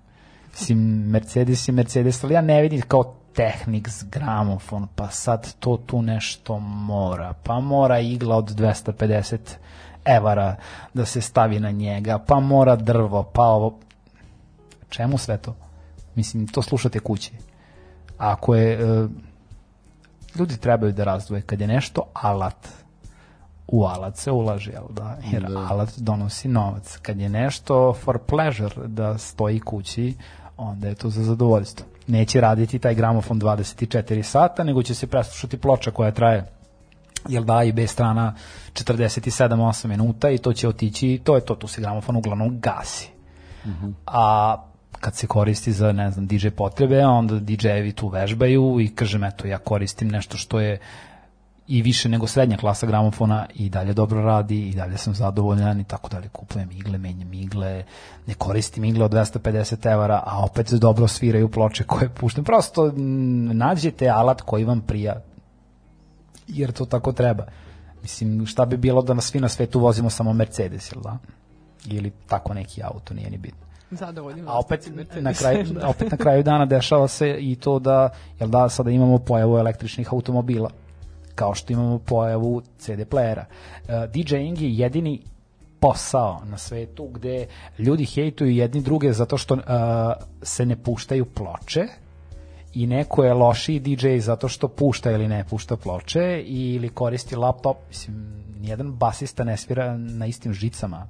[0.52, 0.78] Mislim,
[1.10, 6.58] Mercedes je Mercedes, ali ja ne vidim kao Technics, gramofon, pa sad to tu nešto
[6.58, 9.38] mora, pa mora igla od 250
[10.04, 10.56] evara
[10.94, 13.78] da se stavi na njega, pa mora drvo, pa ovo.
[14.88, 15.56] Čemu sve to?
[16.14, 17.32] Mislim, to slušate kući.
[18.18, 19.08] Ako je, e,
[20.38, 22.68] ljudi trebaju da razdvoje kad je nešto alat,
[23.68, 25.16] u alat se ulaže, jel da?
[25.32, 25.66] Jer Da.
[25.70, 26.98] alat donosi novac.
[27.02, 30.14] Kad je nešto for pleasure da stoji kući,
[30.56, 31.86] onda je to za zadovoljstvo.
[32.06, 36.46] Neće raditi taj gramofon 24 sata, nego će se preslušati ploča koja traje
[37.28, 38.34] jel da, i B strana
[38.72, 43.10] 47-8 minuta i to će otići i to je to, tu se gramofon uglavnom gasi.
[44.06, 44.56] A
[45.00, 49.46] kad se koristi za, ne znam, DJ potrebe, onda DJ-evi tu vežbaju i kažem, eto,
[49.46, 50.78] ja koristim nešto što je
[51.68, 55.84] i više nego srednja klasa gramofona i dalje dobro radi i dalje sam zadovoljan i
[55.84, 56.28] tako dalje.
[56.28, 57.84] Kupujem igle, menjam igle
[58.26, 62.44] ne koristim igle od 250 evara a opet dobro sviraju ploče koje puštam.
[62.44, 62.92] Prosto
[63.52, 65.22] nađete alat koji vam prija
[66.48, 67.44] jer to tako treba.
[68.02, 71.18] Mislim šta bi bilo da nas svi na svetu vozimo samo Mercedes jel da?
[71.86, 73.66] Ili tako neki auto nije ni bitno.
[73.90, 74.50] Zadovoljno.
[74.50, 74.90] a opet
[75.20, 75.88] na kraju Da.
[75.88, 78.08] opet na kraju dana dešava se i to da
[78.40, 80.70] jel da sada imamo pojavu električnih automobila
[81.36, 83.44] kao što imamo pojavu CD playera.
[83.44, 85.20] Uh, DJing je jedini
[85.80, 87.46] posao na svetu gde
[87.78, 89.60] ljudi hejtuju jedni druge zato što uh,
[90.42, 91.86] se ne puštaju ploče
[92.74, 97.76] i neko je lošiji DJ zato što pušta ili ne pušta ploče ili koristi laptop,
[97.88, 101.06] mislim, nijedan basista ne svira na istim žicama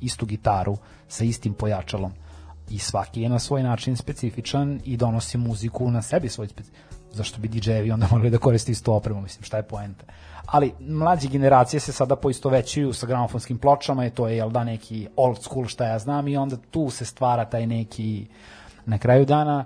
[0.00, 0.76] istu gitaru
[1.08, 2.12] sa istim pojačalom
[2.70, 7.40] i svaki je na svoj način specifičan i donosi muziku na sebi svoj specifičan zašto
[7.40, 10.04] bi DJ-evi onda morali da koriste istu opremu, mislim, šta je poenta.
[10.46, 15.08] Ali mlađe generacije se sada poistovećuju sa gramofonskim pločama i to je, jel da, neki
[15.16, 18.26] old school, šta ja znam, i onda tu se stvara taj neki,
[18.86, 19.64] na kraju dana,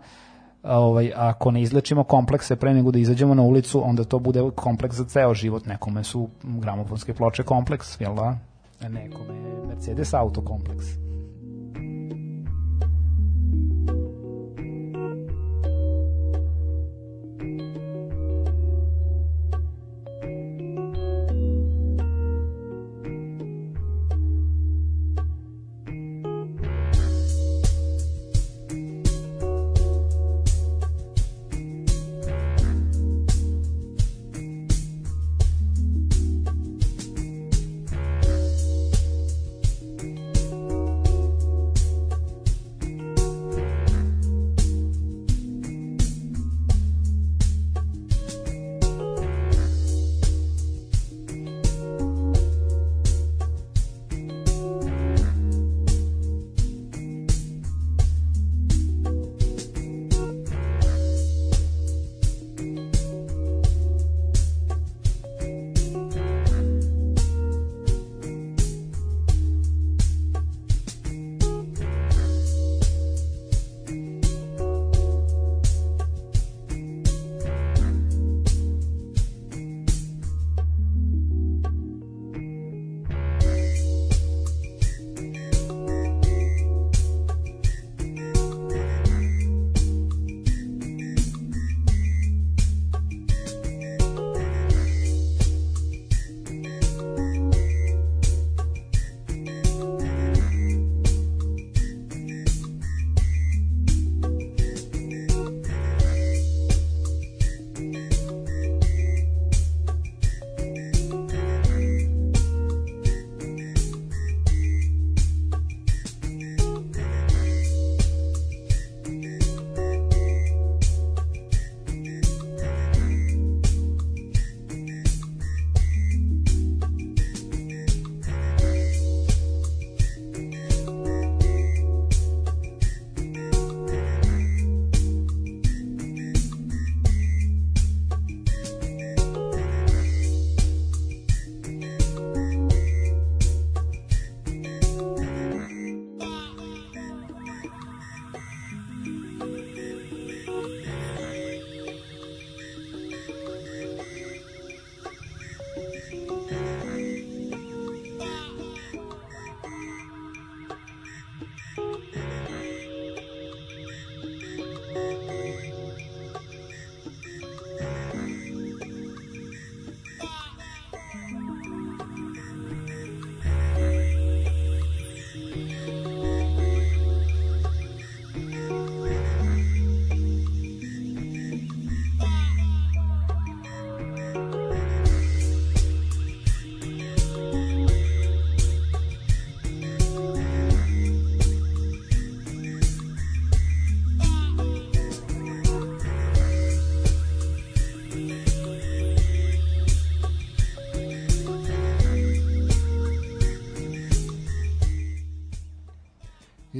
[0.63, 4.97] ovaj, ako ne izlečimo komplekse pre nego da izađemo na ulicu, onda to bude kompleks
[4.97, 5.67] za ceo život.
[5.67, 8.39] Nekome su gramofonske ploče kompleks, jel da?
[8.89, 11.06] Nekome je Mercedes auto kompleks.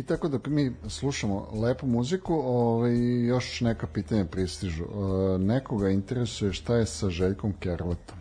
[0.07, 4.85] Tako dok mi slušamo lepu muziku, ovaj, još neka pitanja pristižu.
[4.85, 8.17] E, nekoga interesuje šta je sa Željkom Kerletom.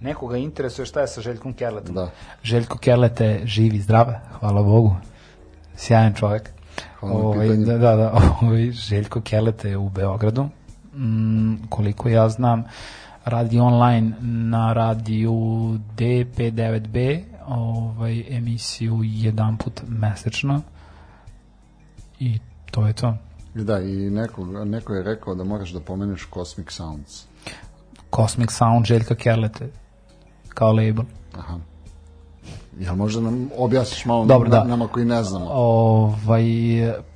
[0.00, 1.94] Nekoga interesuje šta je sa Željkom Kerletom.
[1.94, 2.10] Da.
[2.42, 4.06] Željko Kerlete živi zdrav,
[4.38, 4.96] hvala Bogu.
[5.76, 6.50] Sjajan čovek.
[7.00, 8.12] Hvala na Ovaj, da, da, da,
[8.42, 10.48] ovaj, Željko Kerlete je u Beogradu.
[10.96, 12.64] Mm, koliko ja znam,
[13.24, 15.32] radi online na radiju
[15.96, 20.62] D59B, ovaj, emisiju jedan put mesečno.
[22.20, 22.38] I
[22.70, 23.14] to je to.
[23.54, 27.24] Da, i neko, neko je rekao da moraš da pomeneš Cosmic Sounds.
[28.16, 29.70] Cosmic Sound Željka Kerlete
[30.48, 31.04] kao label.
[31.38, 31.58] Aha.
[32.78, 34.64] Jel možda nam objasniš malo Dobro, na, da.
[34.64, 35.46] nama koji ne znamo?
[35.50, 36.44] Ovaj,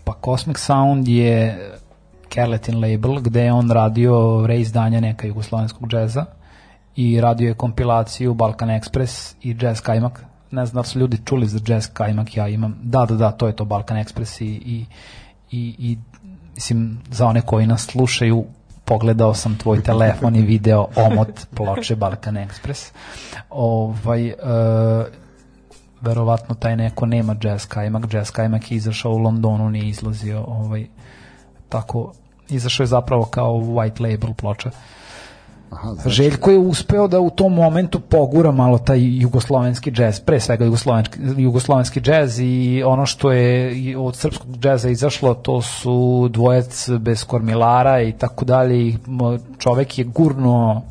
[0.04, 1.58] pa Cosmic Sound je
[2.28, 6.24] Kerletin label gde je on radio reizdanja neka jugoslovenskog džeza
[6.96, 10.24] i radio je kompilaciju Balkan Express i Jazz Kajmak.
[10.50, 12.78] Ne znam da su ljudi čuli za Jazz Kajmak, ja imam.
[12.82, 14.86] Da, da, da, to je to Balkan Express i, i,
[15.50, 15.98] i, i
[16.54, 18.44] mislim, za one koji nas slušaju,
[18.84, 22.92] pogledao sam tvoj telefon i video omot ploče Balkan Express.
[23.50, 24.34] Ovaj, e,
[26.00, 30.86] verovatno taj neko nema jazz kajmak, jazz kajmak je izašao u Londonu, nije izlazio ovaj,
[31.68, 32.12] tako,
[32.48, 34.70] izašao je zapravo kao white label ploča.
[35.70, 40.40] Aha, znači, Željko je uspeo da u tom momentu pogura malo taj jugoslovenski džez, pre
[40.40, 46.88] svega jugoslovenski, jugoslovenski džez i ono što je od srpskog džeza izašlo to su dvojec
[46.90, 48.98] bez kormilara i tako dalje
[49.58, 50.82] čovek je gurno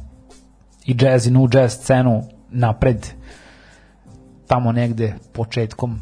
[0.86, 3.08] i džez i nu džez scenu napred
[4.48, 6.00] tamo negde početkom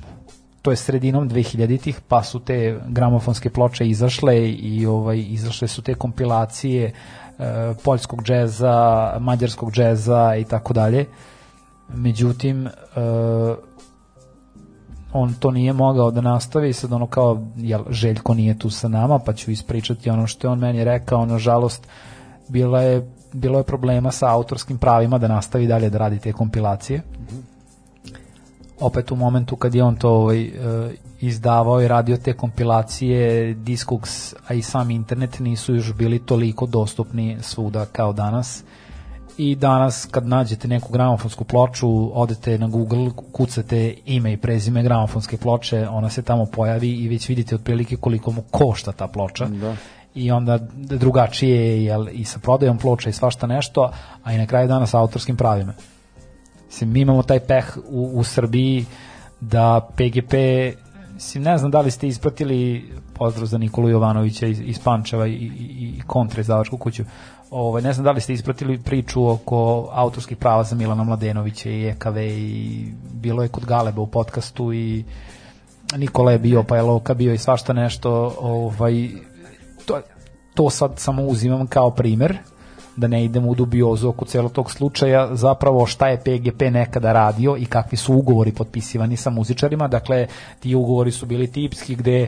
[0.66, 5.94] to je sredinom 2000-ih, pa su te gramofonske ploče izašle i ovaj izašle su te
[5.94, 6.94] kompilacije
[7.84, 11.06] poljskog džeza, mađarskog džeza i tako dalje.
[11.94, 12.72] Međutim, e,
[15.14, 19.20] on to nije mogao da nastavi sad ono kao jel, Željko nije tu sa nama
[19.20, 21.88] pa ću ispričati ono što je on meni rekao nažalost
[22.48, 27.02] bila je, bilo je problema sa autorskim pravima da nastavi dalje da radi te kompilacije
[28.80, 30.52] opet u momentu kad je on to ovaj, e,
[31.20, 37.38] izdavao i radio te kompilacije, Discogs, a i sam internet nisu još bili toliko dostupni
[37.42, 38.64] svuda kao danas.
[39.38, 45.38] I danas kad nađete neku gramofonsku ploču, odete na Google, kucate ime i prezime gramofonske
[45.38, 49.46] ploče, ona se tamo pojavi i već vidite otprilike koliko mu košta ta ploča.
[49.46, 49.76] Da.
[50.16, 53.92] I onda drugačije je i sa prodajom ploča i svašta nešto,
[54.24, 55.74] a i na kraju dana sa autorskim pravima.
[56.66, 58.86] Mislim, mi imamo taj peh u, u Srbiji
[59.42, 60.34] da PGP
[61.16, 65.32] mislim, ne znam da li ste ispratili pozdrav za Nikolu Jovanovića iz, iz Pančeva i,
[65.32, 67.04] i, i kontre izdavačku kuću.
[67.52, 71.88] Ovaj, ne znam da li ste ispratili priču oko autorskih prava za Milana Mladenovića i
[71.88, 75.04] EKV i bilo je kod Galeba u podcastu i
[75.98, 79.10] Nikola je bio, pa je Loka bio i svašta nešto ovaj,
[79.86, 80.02] to,
[80.54, 82.38] to sad samo uzimam kao primer
[82.98, 87.58] da ne idemo u dubiozu oko celog tog slučaja, zapravo šta je PGP nekada radio
[87.58, 90.28] i kakvi su ugovori potpisivani sa muzičarima, dakle
[90.60, 92.28] ti ugovori su bili tipski gde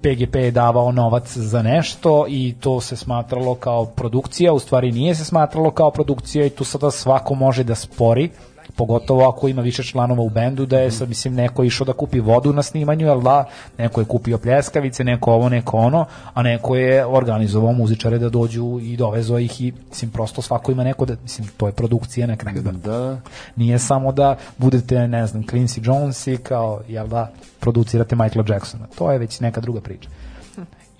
[0.00, 5.14] PGP je davao novac za nešto i to se smatralo kao produkcija, u stvari nije
[5.14, 8.30] se smatralo kao produkcija i tu sada svako može da spori
[8.78, 12.20] pogotovo ako ima više članova u bendu, da je sad, mislim, neko išao da kupi
[12.20, 13.44] vodu na snimanju, jel da,
[13.78, 16.04] neko je kupio pljeskavice, neko ovo, neko ono,
[16.34, 20.84] a neko je organizovao muzičare da dođu i dovezo ih i, mislim, prosto svako ima
[20.84, 22.72] neko da, mislim, to je produkcija na kraju da.
[22.72, 23.20] Da,
[23.56, 28.86] Nije samo da budete, ne znam, Quincy Jones i kao, jel da, producirate Michaela Jacksona.
[28.98, 30.08] To je već neka druga priča.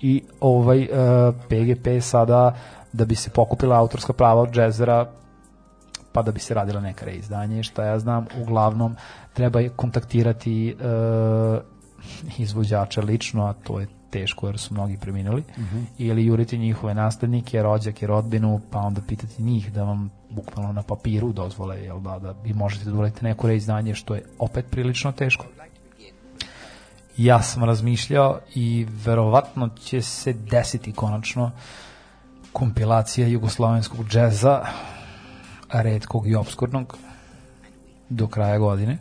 [0.01, 0.89] I ovaj uh,
[1.47, 2.55] PGP sada
[2.93, 5.05] da bi se pokupila autorska prava od džezera
[6.19, 8.95] pa da bi se radila neka reizdanje, šta ja znam, uglavnom
[9.33, 11.61] treba kontaktirati uh,
[12.37, 15.43] izvođača lično, a to je teško jer su mnogi preminuli,
[15.97, 21.31] ili juriti njihove naslednike, rođake, rodbinu, pa onda pitati njih da vam bukvalno na papiru
[21.31, 25.45] dozvole, jel da, da vi možete da uradite neko reizdanje, što je opet prilično teško.
[27.17, 31.51] Ja sam razmišljao i verovatno će se desiti konačno
[32.53, 34.61] kompilacija jugoslovenskog džeza
[35.71, 36.97] redkog i obskurnog
[38.09, 38.97] do kraja godine.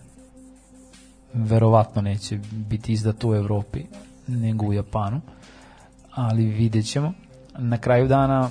[1.35, 3.85] Verovatno neće biti izdato u Evropi,
[4.27, 5.21] nego u Japanu,
[6.15, 7.13] ali vidjet ćemo.
[7.59, 8.51] Na kraju dana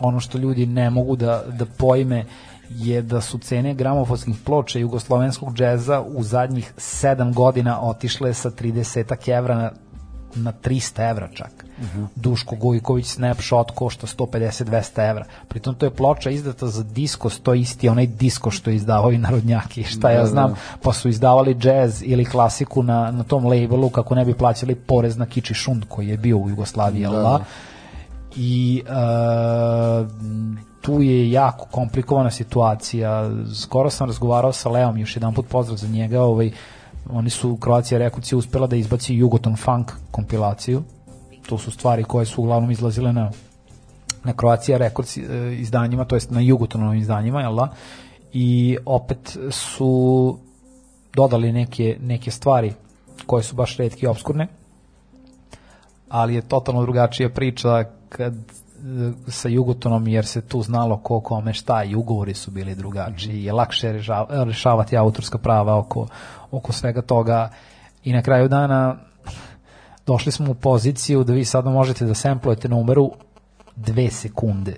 [0.00, 2.24] ono što ljudi ne mogu da, da pojme
[2.70, 9.38] je da su cene gramofonskih ploča jugoslovenskog džeza u zadnjih 7 godina otišle sa 30
[9.38, 9.72] evra na
[10.34, 11.64] na 300 evra čak.
[11.80, 11.84] Uh.
[11.84, 12.06] -huh.
[12.16, 15.24] Duško Gojković Snapshot košta 150-200 evra.
[15.48, 19.12] Pritom to je ploča izdata za disko, to je isti onaj disko što je izdavao
[19.12, 20.56] i narodnjaki, šta ja Da, znam, da.
[20.82, 25.16] pa su izdavali džez ili klasiku na, na tom labelu kako ne bi plaćali porez
[25.16, 27.10] na kiči šund koji je bio u Jugoslaviji, da.
[27.10, 27.44] da?
[28.36, 30.08] I uh,
[30.80, 33.30] tu je jako komplikovana situacija.
[33.54, 36.50] Skoro sam razgovarao sa Leom, još jedan put pozdrav za njega, ovaj,
[37.10, 37.58] oni su,
[37.90, 40.82] Records je uspela da izbaci Jugoton Funk kompilaciju.
[41.48, 43.30] To su stvari koje su uglavnom izlazile na
[44.24, 45.20] na Croatia Records e,
[45.58, 47.68] izdanjima, to jest na Jugotonovim izdanjima, jel da?
[48.32, 50.38] I opet su
[51.14, 52.72] dodali neke, neke stvari
[53.26, 54.46] koje su baš redke i obskurne,
[56.08, 58.38] ali je totalno drugačija priča kad e,
[59.28, 63.52] sa Jugotonom jer se tu znalo ko kome šta i ugovori su bili drugačiji je
[63.52, 66.06] lakše rešava, rešavati autorska prava oko,
[66.50, 67.50] oko svega toga
[68.04, 68.96] i na kraju dana
[70.08, 73.10] došli smo u poziciju da vi sada možete da semplujete numeru
[73.76, 74.76] dve sekunde.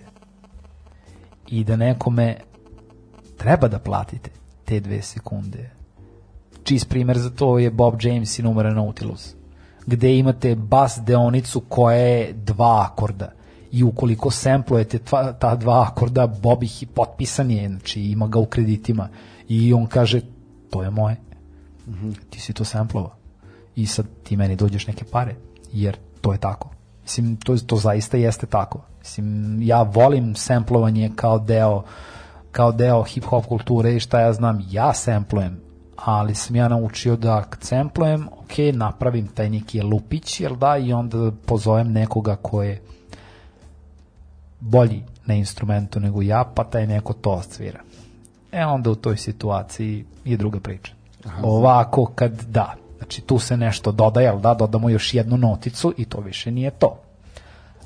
[1.48, 2.36] I da nekome
[3.36, 4.30] treba da platite
[4.64, 5.70] te dve sekunde.
[6.64, 9.34] Čist primer za to je Bob James i numera Nautilus
[9.86, 13.32] gde imate bas deonicu koja je dva akorda.
[13.72, 18.46] I ukoliko semplujete tva, ta dva akorda Bob ih potpisan je znači ima ga u
[18.46, 19.08] kreditima.
[19.48, 20.20] I on kaže
[20.70, 21.16] to je moje.
[21.86, 22.14] Mm -hmm.
[22.30, 23.19] ti si to semplovao
[23.82, 25.34] i sad ti meni dođeš neke pare
[25.72, 26.68] jer to je tako
[27.02, 31.82] mislim to, to zaista jeste tako mislim ja volim semplovanje kao deo
[32.52, 35.60] kao deo hip hop kulture i šta ja znam ja semplujem
[36.04, 40.92] ali sam ja naučio da kad semplujem, ok, napravim taj neki lupić, jel da, i
[40.92, 42.82] onda pozovem nekoga ko je
[44.60, 47.80] bolji na instrumentu nego ja, pa taj neko to svira.
[48.52, 50.92] E onda u toj situaciji je druga priča.
[51.24, 51.42] Aha.
[51.44, 52.74] Ovako kad da,
[53.10, 56.70] znači tu se nešto dodaje, jel da, dodamo još jednu noticu i to više nije
[56.70, 56.98] to.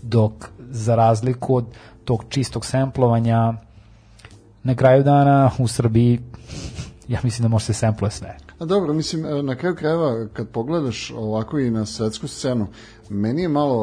[0.03, 1.65] Dok za razliku od
[2.05, 3.55] tog čistog semplovanja
[4.63, 6.21] na kraju dana u Srbiji
[7.09, 8.37] ja mislim da može se sampluje sve.
[8.59, 12.67] A dobro, mislim, e, na kraju krajeva, kad pogledaš ovako i na svetsku scenu,
[13.09, 13.79] meni je malo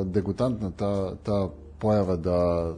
[0.00, 2.72] uh, degutantna ta, ta pojava da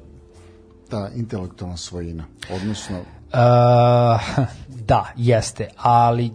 [0.90, 2.98] ta intelektualna svojina, odnosno...
[2.98, 4.44] Uh,
[4.88, 6.30] da, jeste, ali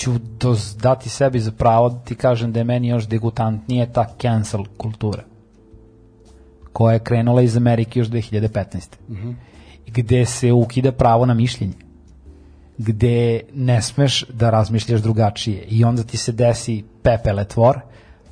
[0.00, 4.06] ću doz, dati sebi za pravo da ti kažem da je meni još degutantnije ta
[4.20, 5.22] cancel kultura
[6.72, 8.76] koja je krenula iz Amerike još 2015.
[9.08, 9.34] Uh -huh.
[9.86, 11.74] gde se ukida pravo na mišljenje
[12.78, 17.80] gde ne smeš da razmišljaš drugačije i onda ti se desi pepeletvor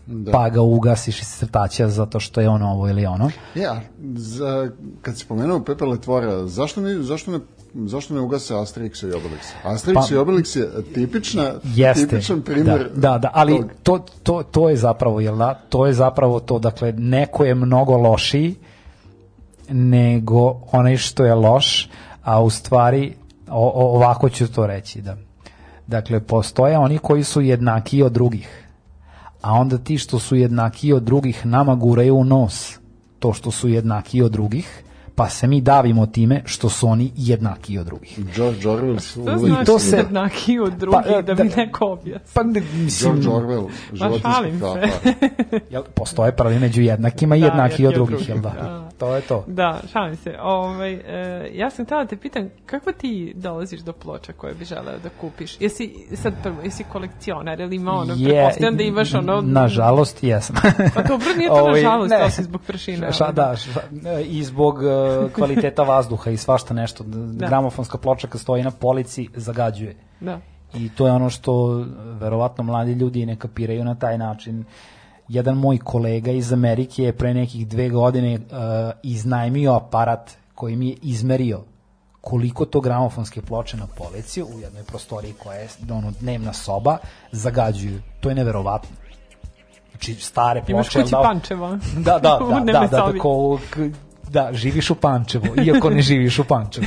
[0.09, 0.33] da.
[0.33, 3.31] pa ga ugasiš iz crtaća zato što je ono ovo ili ono.
[3.55, 3.81] Ja,
[4.15, 4.71] za,
[5.03, 7.39] kad si pomenuo pepeletvora, zašto ne, zašto ne
[7.75, 9.53] zašto ne ugase Asterix i Obelix?
[9.65, 12.91] Asterix pa, i Obelix je tipična, jeste, tipičan primjer.
[12.95, 15.55] Da, da, da ali to, to, to je zapravo, jel da?
[15.69, 18.55] To je zapravo to, dakle, neko je mnogo lošiji
[19.69, 21.91] nego onaj što je loš,
[22.23, 23.15] a u stvari
[23.51, 25.17] o, o, ovako ću to reći da
[25.87, 28.68] dakle postoje oni koji su jednaki od drugih
[29.41, 32.79] a onda ti što su jednaki od drugih nama guraju u nos
[33.19, 34.83] to što su jednaki od drugih
[35.19, 38.21] pa se mi davimo time što su oni jednaki od drugih.
[38.35, 39.97] George Orwell su Što znači to se...
[39.97, 42.35] jednaki od drugih, pa, da, da mi neko objasni?
[42.35, 45.61] Pa, ne, mislim, George Orwell, životinski se.
[45.73, 48.49] jel, postoje prvi među jednakima i da, jednaki od drugih, drugih, jel da?
[48.49, 48.89] da?
[48.99, 49.45] To je to.
[49.47, 50.35] Da, šalim se.
[50.43, 54.65] Ovaj, e, ja sam htjela da te pitam, kako ti dolaziš do ploča koje bi
[54.65, 55.61] želeo da kupiš?
[55.61, 59.41] Jesi, sad prvo, jesi kolekcionar ili ima ono, je, prepostavljam da imaš ono...
[59.41, 60.57] Nažalost, jesam.
[60.95, 63.13] pa dobro, nije to ovaj, nažalost, to si zbog pršina.
[63.13, 63.81] Ša, da, ša,
[64.27, 64.79] i zbog
[65.35, 67.05] kvaliteta vazduha i svašta nešto.
[67.05, 67.47] Da.
[67.47, 69.97] Gramofonska ploča kad stoji na polici zagađuje.
[70.21, 70.41] Da.
[70.75, 71.85] I to je ono što
[72.21, 74.65] verovatno mladi ljudi ne kapiraju na taj način.
[75.29, 78.41] Jedan moj kolega iz Amerike je pre nekih dve godine uh,
[79.03, 81.63] iznajmio aparat koji mi je izmerio
[82.21, 86.99] koliko to gramofonske ploče na polici u jednoj prostoriji koja je ono, dnevna soba
[87.33, 88.01] zagađuju.
[88.21, 88.97] To je neverovatno.
[89.91, 90.73] Znači, stare ploče...
[90.73, 91.79] Imaš kući da, Pančeva.
[91.97, 93.59] Da, da, da, da, da, da, da, ko,
[94.31, 96.87] da, živiš u Pančevu, iako ne živiš u Pančevu.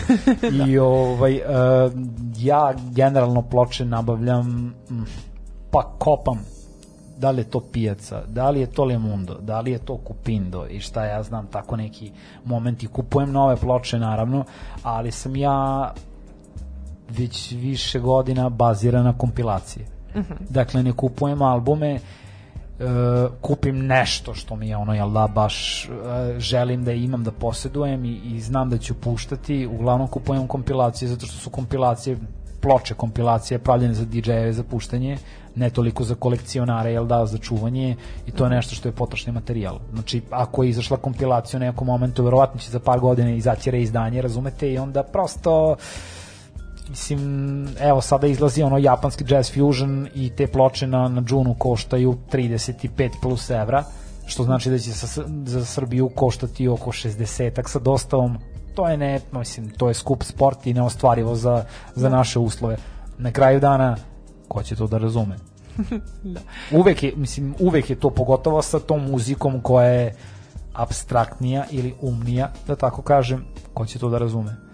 [0.68, 1.92] I ovaj, uh,
[2.38, 4.74] ja generalno ploče nabavljam,
[5.72, 6.40] pa kopam,
[7.18, 10.66] da li je to pijaca, da li je to Lemundo, da li je to Kupindo
[10.70, 12.12] i šta ja znam, tako neki
[12.46, 12.88] momenti.
[12.88, 14.44] Kupujem nove ploče, naravno,
[14.84, 15.94] ali sam ja
[17.10, 19.86] već više godina baziran na kompilacije.
[20.16, 20.36] Uh -huh.
[20.50, 22.02] Dakle, ne kupujem albume, uh,
[23.42, 28.06] kupim nešto što mi je ono, jel da, baš uh, želim da imam, da posedujem
[28.06, 32.18] i, i znam da ću puštati, uglavnom kupujem kompilacije zato što su kompilacije
[32.62, 35.18] ploče, kompilacije pravljene za DJ-eve za puštanje,
[35.56, 37.96] ne toliko za kolekcionare, jel da, za čuvanje
[38.28, 39.80] i to je nešto što je potrošni materijal.
[39.94, 44.22] Znači, ako je izašla kompilacija u nekom momentu, verovatno će za par godina izaći reizdanje,
[44.22, 45.76] razumete, i onda prosto
[46.92, 52.18] mislim, evo sada izlazi ono japanski jazz fusion i te ploče na, na Junu koštaju
[52.32, 53.84] 35 plus evra,
[54.26, 58.38] što znači da će sa, za Srbiju koštati oko 60 sa dostavom.
[58.76, 61.66] To je ne, mislim, to je skup sport i neostvarivo za,
[61.96, 62.78] za naše uslove.
[63.18, 63.96] Na kraju dana,
[64.48, 65.36] ko će to da razume?
[66.24, 66.40] da.
[66.72, 70.16] Uvek je, mislim, uvek je to pogotovo sa tom muzikom koja je
[70.74, 74.71] abstraktnija ili umnija, da tako kažem, ko će to da razume?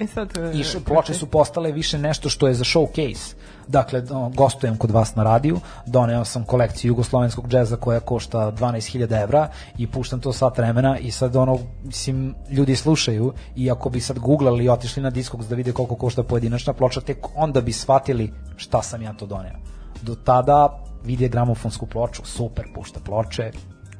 [0.00, 3.34] E sad, I š, ploče su postale više nešto što je za showcase.
[3.68, 4.02] Dakle,
[4.34, 9.48] gostujem kod vas na radiju, doneo sam kolekciju jugoslovenskog džeza koja košta 12.000 evra
[9.78, 14.18] i puštam to sat vremena i sad ono, mislim, ljudi slušaju i ako bi sad
[14.18, 18.32] googlali i otišli na diskog da vide koliko košta pojedinačna ploča, tek onda bi shvatili
[18.56, 19.56] šta sam ja to doneo.
[20.02, 23.50] Do tada vide gramofonsku ploču, super, pušta ploče,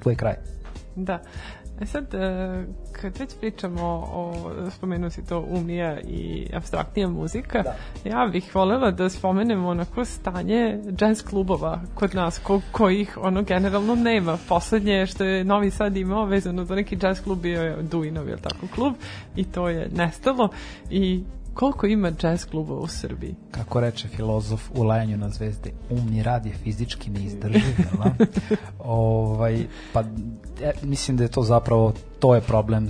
[0.03, 0.37] tu je kraj.
[0.97, 1.19] Da.
[1.81, 4.35] E sad, e, kad već pričamo o,
[4.71, 7.77] spomenu si to umnija i abstraktnija muzika, da.
[8.05, 13.95] ja bih volela da spomenemo onako stanje jazz klubova kod nas, ko, kojih ono generalno
[13.95, 14.39] nema.
[14.49, 18.37] Poslednje što je Novi Sad imao vezano za neki jazz klub bio je Duinov, je
[18.37, 18.95] tako, klub
[19.37, 20.49] i to je nestalo
[20.91, 21.23] i
[21.61, 23.35] koliko ima jazz kluba u Srbiji?
[23.51, 28.27] Kako reče filozof u lajanju na zvezde, umni rad je fizički neizdrživ, da?
[28.79, 30.01] ovaj, pa
[30.63, 32.89] ja, mislim da je to zapravo to je problem,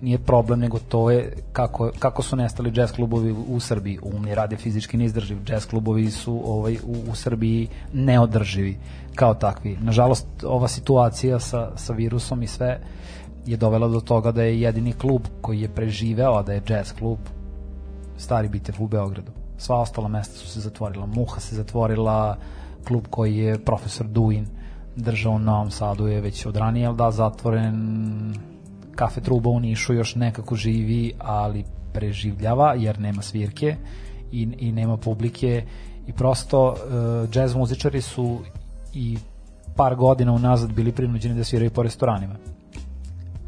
[0.00, 3.98] nije problem, nego to je kako, kako su nestali jazz klubovi u, u Srbiji.
[4.02, 5.38] Umni rad je fizički neizdrživ.
[5.48, 8.76] Jazz klubovi su ovaj, u, u Srbiji neodrživi
[9.14, 9.78] kao takvi.
[9.80, 12.80] Nažalost, ova situacija sa, sa virusom i sve
[13.46, 16.92] je dovela do toga da je jedini klub koji je preživeo, a da je jazz
[16.92, 17.18] klub,
[18.20, 19.32] stari bitev u Beogradu.
[19.58, 21.06] Sva ostala mesta su se zatvorila.
[21.06, 22.36] Muha se zatvorila,
[22.86, 24.46] klub koji je profesor Duin
[24.96, 28.34] držao u Novom Sadu je već od ranije, da, zatvoren
[28.96, 33.76] kafe truba u Nišu još nekako živi, ali preživljava jer nema svirke
[34.32, 35.64] i, i nema publike
[36.06, 36.76] i prosto uh,
[37.34, 38.38] jazz muzičari su
[38.94, 39.18] i
[39.76, 42.34] par godina unazad bili prinuđeni da sviraju po restoranima.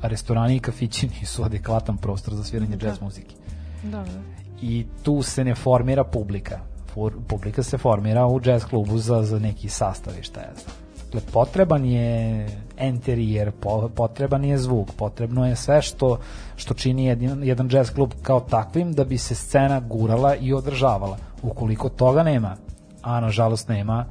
[0.03, 2.87] A restorani i kafići nisu adekvatan prostor za sviranje da.
[2.87, 3.35] jazz muzike.
[3.83, 6.59] Da, da i tu se ne formira publika.
[6.95, 10.77] For, publika se formira u jazz klubu za, za neki sastav i šta ja znam.
[11.13, 12.47] Dakle, potreban je
[12.81, 13.53] interijer,
[13.95, 16.19] potreban je zvuk, potrebno je sve što,
[16.57, 21.17] što čini jedan, jedan jazz klub kao takvim da bi se scena gurala i održavala.
[21.43, 22.57] Ukoliko toga nema,
[23.03, 24.07] a nažalost nema,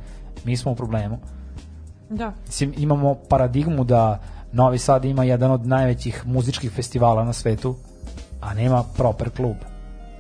[0.46, 1.20] mi smo u problemu.
[2.10, 2.34] Da.
[2.48, 4.20] Mislim, imamo paradigmu da
[4.52, 7.76] Novi Sad ima jedan od najvećih muzičkih festivala na svetu,
[8.42, 9.56] a nema proper klub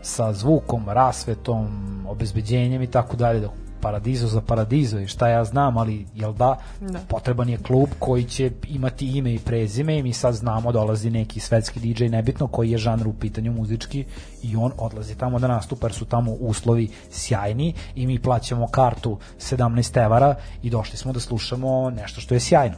[0.02, 1.68] sa zvukom, rasvetom,
[2.08, 3.50] obezbeđenjem i tako dalje, da
[3.82, 8.24] paradizo za paradizo i šta ja znam, ali jel da, da, potreban je klub koji
[8.24, 12.72] će imati ime i prezime i mi sad znamo dolazi neki svetski DJ, nebitno koji
[12.72, 14.06] je žanr u pitanju muzički
[14.44, 19.18] i on odlazi tamo da nastupa jer su tamo uslovi sjajni i mi plaćamo kartu
[19.40, 22.76] 17 evara i došli smo da slušamo nešto što je sjajno.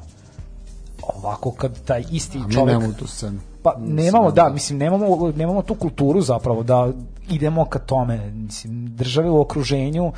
[1.16, 2.58] Ovako kad taj isti A, čovjek...
[2.58, 3.40] Mi nemamo tu scenu.
[3.64, 6.92] Pa nemamo, da, mislim, nemamo, nemamo tu kulturu zapravo da
[7.30, 8.32] idemo ka tome.
[8.32, 10.12] Mislim, države u okruženju,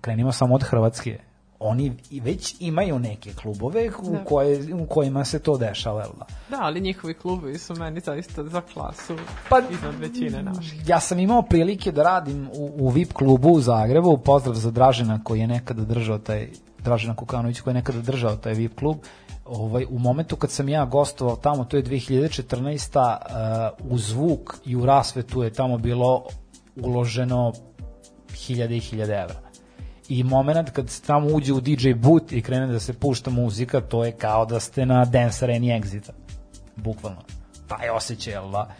[0.00, 1.18] krenimo samo od Hrvatske,
[1.60, 4.24] oni već imaju neke klubove u, da.
[4.24, 6.06] koje, u kojima se to dešava.
[6.18, 6.26] Da?
[6.56, 9.16] da, ali njihovi klubovi su meni zaista za klasu
[9.48, 10.88] pa, iznad većine naših.
[10.88, 15.20] Ja sam imao prilike da radim u, u VIP klubu u Zagrebu, pozdrav za Dražena
[15.24, 16.48] koji je nekada držao taj
[16.78, 18.96] Dražena Kukanović koji je nekada držao taj VIP klub
[19.48, 22.98] ovaj, u momentu kad sam ja gostovao tamo, to je 2014.
[23.78, 26.24] Uh, u zvuk i u rasvetu je tamo bilo
[26.76, 27.52] uloženo
[28.34, 29.40] hiljade i hiljade evra.
[30.08, 33.80] I moment kad se tamo uđe u DJ boot i krene da se pušta muzika,
[33.80, 36.10] to je kao da ste na Dance Arena Exita.
[36.76, 37.22] Bukvalno.
[37.66, 38.74] Taj osjećaj, jel da?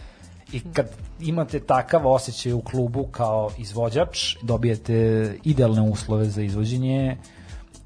[0.52, 0.88] I kad
[1.20, 4.94] imate takav osjećaj u klubu kao izvođač, dobijete
[5.44, 7.16] idealne uslove za izvođenje,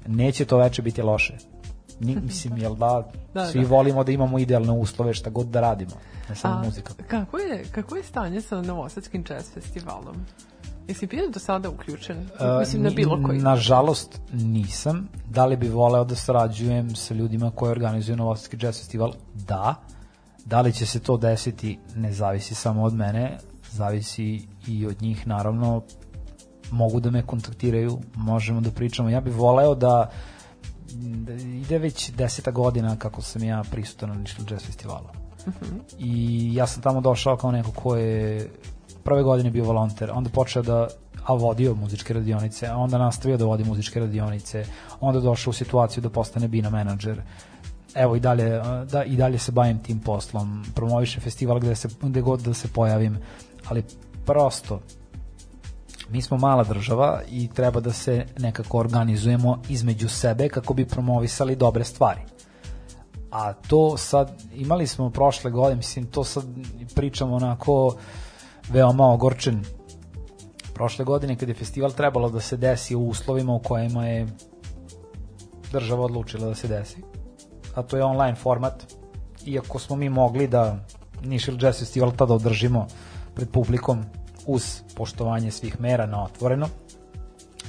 [0.07, 1.52] neće to veče biti loše.
[2.03, 3.67] Mi, mislim, jel da, da svi da.
[3.67, 5.91] volimo da imamo idealne uslove šta god da radimo,
[6.29, 6.93] ne samo A, muzika.
[7.07, 10.15] Kako je, kako je stanje sa Novosadskim jazz festivalom?
[10.87, 12.17] Jesi bio do sada uključen?
[12.17, 13.39] Uh, Mislim, na bilo koji.
[13.39, 15.07] Nažalost, nisam.
[15.29, 19.13] Da li bi voleo da sarađujem sa ljudima koji organizuju Novosadski jazz festival?
[19.33, 19.75] Da.
[20.45, 23.37] Da li će se to desiti, ne zavisi samo od mene,
[23.71, 25.81] zavisi i od njih, naravno,
[26.71, 29.09] mogu da me kontaktiraju, možemo da pričamo.
[29.09, 30.09] Ja bih voleo da
[31.61, 35.07] ide već deseta godina kako sam ja prisutan na Nišli Jazz festivalu.
[35.47, 35.53] Uh.
[35.53, 35.79] -huh.
[35.99, 38.49] I ja sam tamo došao kao neko ko je
[39.03, 40.87] prve godine bio volonter, onda počeo da
[41.25, 44.65] a vodio muzičke radionice, a onda nastavio da vodi muzičke radionice,
[44.99, 47.21] onda došao u situaciju da postane bina menadžer,
[47.95, 48.61] evo i dalje,
[48.91, 52.67] da, i dalje se bavim tim poslom, promovišem festival gde, se, gde god da se
[52.67, 53.17] pojavim,
[53.65, 53.83] ali
[54.25, 54.79] prosto
[56.13, 61.55] mi smo mala država i treba da se nekako organizujemo između sebe kako bi promovisali
[61.55, 62.21] dobre stvari.
[63.31, 66.45] A to sad, imali smo prošle godine, mislim, to sad
[66.95, 67.95] pričamo onako
[68.69, 69.63] veoma ogorčen.
[70.73, 74.27] Prošle godine kad je festival trebalo da se desi u uslovima u kojima je
[75.71, 77.01] država odlučila da se desi,
[77.75, 78.83] a to je online format,
[79.45, 80.85] iako smo mi mogli da
[81.23, 82.87] Nišil Jazz Festival tada održimo
[83.35, 84.05] pred publikom
[84.45, 86.69] uz poštovanje svih mera na otvoreno,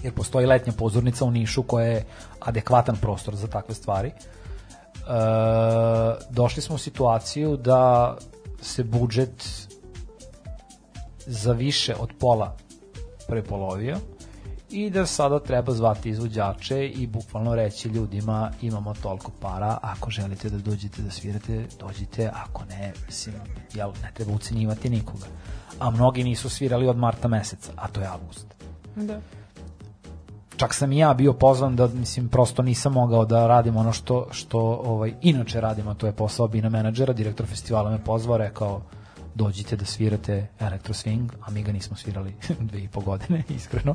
[0.02, 2.05] jer postoji letnja pozornica u Nišu koja je
[2.40, 4.09] adekvatan prostor za takve stvari.
[4.09, 4.14] E,
[6.30, 8.16] došli smo u situaciju da
[8.60, 9.68] se budžet
[11.26, 12.56] za više od pola
[13.28, 13.96] prepolovio
[14.74, 20.51] i da sada treba zvati izvođače i bukvalno reći ljudima imamo toliko para, ako želite
[20.51, 23.34] da dođete da svirate, dođite, ako ne, mislim,
[23.74, 25.26] jel, ne treba ucenjivati nikoga.
[25.78, 28.46] A mnogi nisu svirali od marta meseca, a to je avgust.
[28.96, 29.20] Da.
[30.56, 34.26] Čak sam i ja bio pozvan da, mislim, prosto nisam mogao da radim ono što,
[34.30, 38.80] što ovaj, inače radimo, to je posao bina menadžera, direktor festivala me pozvao, rekao,
[39.35, 42.35] dođite da svirate Electro Swing, a mi ga nismo svirali
[42.69, 43.94] dve i po godine, iskreno.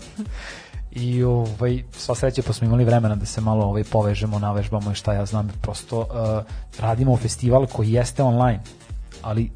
[0.92, 4.96] I ovaj, sva sreća pa smo imali vremena da se malo ovaj, povežemo, navežbamo i
[4.96, 6.08] šta ja znam, prosto uh,
[6.80, 8.60] radimo festival koji jeste online,
[9.22, 9.52] ali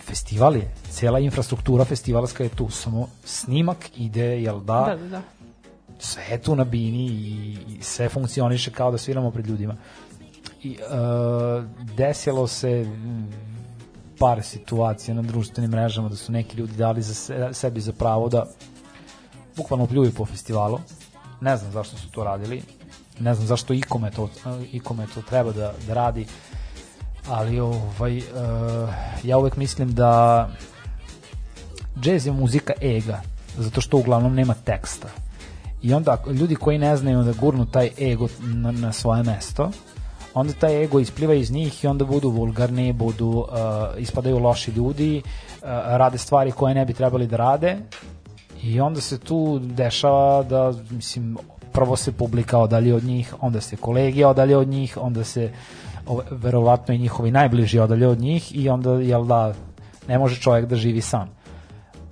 [0.00, 4.80] festival je, cela infrastruktura festivalska je tu, samo snimak ide, jel da?
[4.80, 5.22] Da, da, da.
[5.98, 9.76] Sve je tu na bini i, i sve funkcioniše kao da sviramo pred ljudima.
[10.62, 11.64] I uh,
[11.96, 12.86] desilo se
[14.18, 18.28] par situacija na društvenim mrežama da su neki ljudi dali za se, sebi za pravo
[18.28, 18.46] da
[19.56, 20.80] bukvalno pljuju po festivalu.
[21.40, 22.62] Ne znam zašto su to radili.
[23.20, 24.28] Ne znam zašto ikome to,
[24.72, 26.26] ikome to treba da, da radi.
[27.28, 28.24] Ali ovaj, uh,
[29.24, 30.48] ja uvek mislim da
[32.00, 33.20] džez je muzika ega,
[33.56, 35.08] zato što uglavnom nema teksta.
[35.82, 39.70] I onda ljudi koji ne znaju da gurnu taj ego na, na svoje mesto,
[40.34, 43.46] onda taj ego ispliva iz njih i onda budu vulgarni, budu, uh,
[43.98, 47.76] ispadaju loši ljudi, uh, rade stvari koje ne bi trebali da rade
[48.62, 51.36] i onda se tu dešava da, mislim,
[51.72, 55.52] prvo se publika odalje od njih, onda se kolege odalje od njih, onda se
[56.30, 59.54] verovatno i njihovi najbliži odalje od njih i onda, jel da,
[60.08, 61.28] ne može čovjek da živi sam.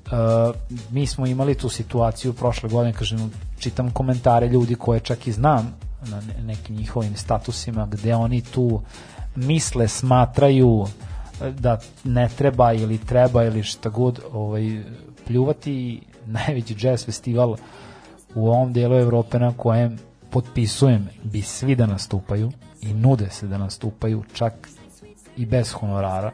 [0.06, 0.54] Uh,
[0.90, 5.85] mi smo imali tu situaciju prošle godine, kažem, čitam komentare ljudi koje čak i znam
[6.10, 8.82] na nekim njihovim statusima gde oni tu
[9.34, 10.86] misle, smatraju
[11.42, 14.82] e, da ne treba ili treba ili šta god ovaj,
[15.26, 16.00] pljuvati.
[16.26, 17.56] Najveći jazz festival
[18.34, 19.98] u ovom delu Evrope na kojem
[20.30, 24.68] potpisujem bi svi da nastupaju i nude se da nastupaju čak
[25.36, 26.32] i bez honorara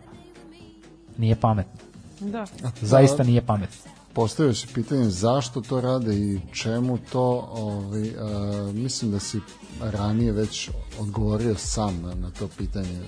[1.19, 1.81] nije pametno.
[2.21, 2.47] Da.
[2.81, 9.11] zaista nije pametno postavio si pitanje zašto to rade i čemu to, ovaj, a, mislim
[9.11, 9.41] da si
[9.81, 10.71] ranije već
[11.01, 13.01] odgovorio sam na, na to pitanje.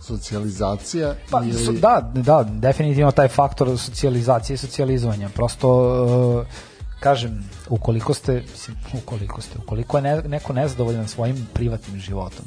[0.00, 1.78] Socijalizacija pa, ili...
[1.78, 5.28] da, da, definitivno taj faktor socijalizacije i socijalizovanja.
[5.28, 5.68] Prosto
[6.04, 6.46] uh,
[7.00, 8.42] kažem, ukoliko ste
[9.02, 12.44] ukoliko ste, ukoliko je ne, neko nezadovoljan svojim privatnim životom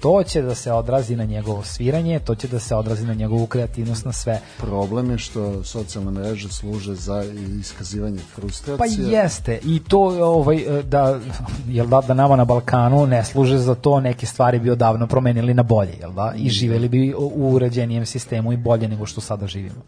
[0.00, 3.46] to će da se odrazi na njegovo sviranje, to će da se odrazi na njegovu
[3.46, 4.40] kreativnost, na sve.
[4.58, 7.24] Problem je što socijalne mreže služe za
[7.60, 8.78] iskazivanje frustracije.
[8.78, 11.18] Pa jeste, i to ovaj, da,
[11.68, 15.54] jel da, da nama na Balkanu ne služe za to, neke stvari bi odavno promenili
[15.54, 16.32] na bolje, jel da?
[16.36, 19.82] I živeli bi u uređenijem sistemu i bolje nego što sada živimo.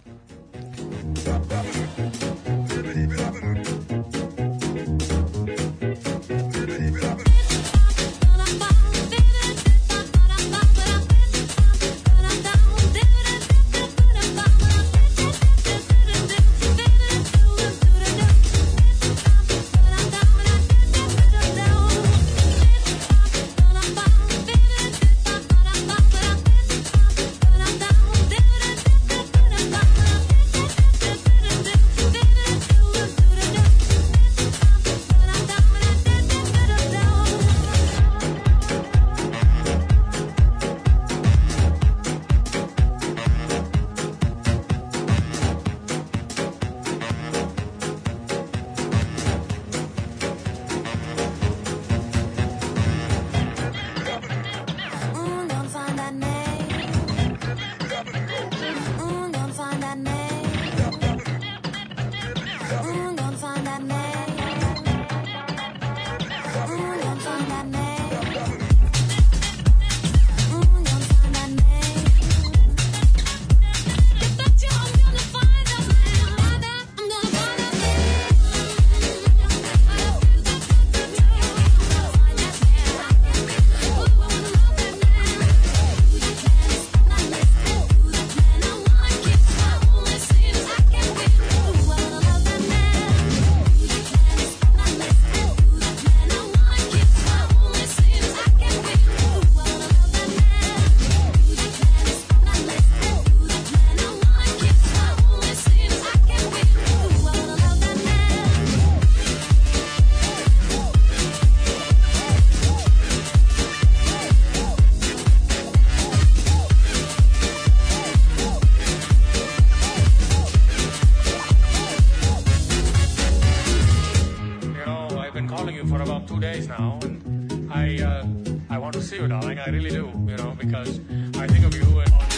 [126.40, 128.27] Days now, and I uh,
[128.70, 129.59] I want to see you, darling.
[129.59, 131.01] I really do, you know, because
[131.36, 132.31] I think of you and.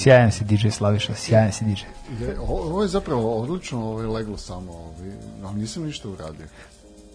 [0.00, 1.84] Sjajan si DJ Slaviša, sjajan si DJ.
[2.24, 5.10] Je, ovo je zapravo odlično ovaj, leglo samo, ovaj,
[5.44, 6.46] ali nisam ništa uradio.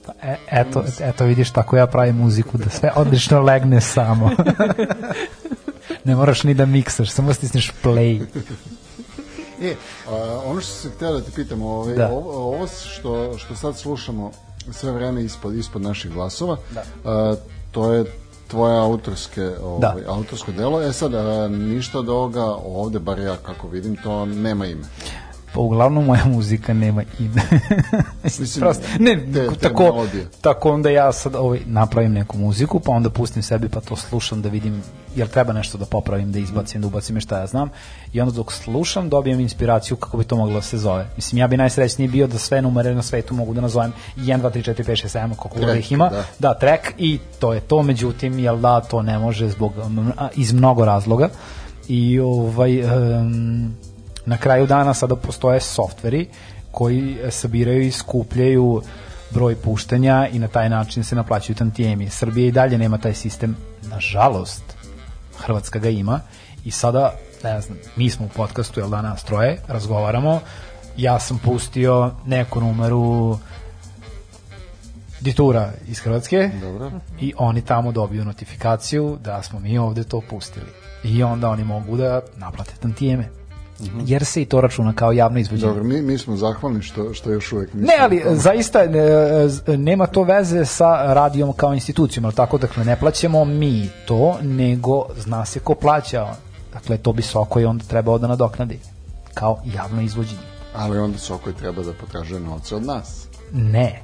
[0.06, 4.32] Pa, e, eto, eto vidiš tako ja pravim muziku, da sve odlično legne samo.
[6.06, 8.26] ne moraš ni da miksaš, samo stisneš play.
[9.62, 9.76] E,
[10.10, 12.10] a, ono što se htio da te pitam, ovaj, Da.
[12.10, 14.32] ovo, ovo što, što sad slušamo
[14.72, 16.57] sve vreme ispod, ispod naših glasova,
[17.06, 17.36] a,
[17.72, 18.06] to je
[18.47, 20.81] tvoje autorske, ovaj, autorsko delo.
[20.81, 21.11] E sad,
[21.51, 24.84] ništa od ovoga ovde, bar ja kako vidim, to nema ime.
[25.53, 27.41] Pa uglavnom moja muzika nema ime.
[28.23, 30.27] Mislim, Prosto, ne, te- te tako, melodije.
[30.41, 34.41] tako onda ja sad ovaj, napravim neku muziku, pa onda pustim sebi pa to slušam
[34.41, 34.81] da vidim
[35.16, 37.70] jel treba nešto da popravim, da izbacim, da ubacim šta ja znam.
[38.14, 41.08] I onda dok slušam dobijem inspiraciju kako bi to moglo da se zove.
[41.16, 44.52] Mislim, ja bi najsrećniji bio da sve numere na svetu mogu da nazovem 1, 2,
[44.52, 46.10] 3, 4, 5, 6, 7, koliko god Track, ih ima.
[46.10, 46.24] da.
[46.40, 49.74] da, track i to je to, međutim, jel da, to ne može zbog,
[50.36, 51.30] iz mnogo razloga.
[51.88, 53.76] I ovaj, em,
[54.26, 56.28] na kraju dana sada postoje softveri
[56.72, 58.82] koji sabiraju i skupljaju
[59.32, 62.10] broj puštanja i na taj način se naplaćuju tantijemi.
[62.10, 63.56] Srbija i dalje nema taj sistem,
[63.90, 64.64] nažalost,
[65.38, 66.20] Hrvatska ga ima
[66.66, 67.14] i sada,
[67.44, 70.40] ne znam, mi smo u podcastu, jel da nas troje, razgovaramo,
[70.98, 73.38] ja sam pustio neku numeru
[75.22, 76.91] Ditura iz Hrvatske Dobro.
[77.20, 80.72] i oni tamo dobiju notifikaciju da smo mi ovde to pustili.
[81.03, 83.30] I onda oni mogu da naplate tantijeme.
[84.06, 85.68] Jer se i to računa kao javno izvođenje.
[85.68, 87.88] Dobro, mi, mi smo zahvalni što, što još uvek nismo...
[87.88, 88.89] Ne, ali zaista e,
[89.47, 94.38] z- nema to veze sa radijom kao institucijom, ali tako, dakle, ne plaćamo mi to,
[94.41, 96.27] nego zna se ko plaća.
[96.73, 98.80] Dakle, to bi Soko i onda trebao da nadoknadi
[99.34, 100.41] kao javno izvođenje.
[100.76, 103.27] Ali onda Sokoj treba da potražuje novce od nas.
[103.53, 104.02] Ne.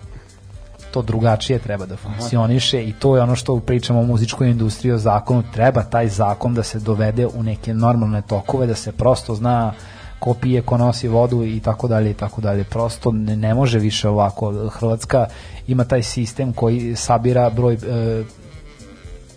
[0.91, 4.97] To drugačije treba da funkcioniše i to je ono što pričamo o muzičkoj industriji, o
[4.97, 5.43] zakonu.
[5.53, 9.73] Treba taj zakon da se dovede u neke normalne tokove, da se prosto zna
[10.19, 12.63] ko pije, ko nosi vodu i tako dalje i tako dalje.
[12.63, 14.69] Prosto ne, ne može više ovako.
[14.69, 15.25] Hrvatska
[15.67, 18.23] ima taj sistem koji sabira broj e,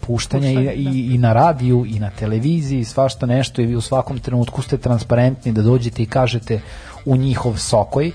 [0.06, 3.80] puštanja i, i, i na radiju i na televiziji i svašta nešto i vi u
[3.80, 6.60] svakom trenutku ste transparentni da dođete i kažete
[7.04, 8.12] u njihov sokoj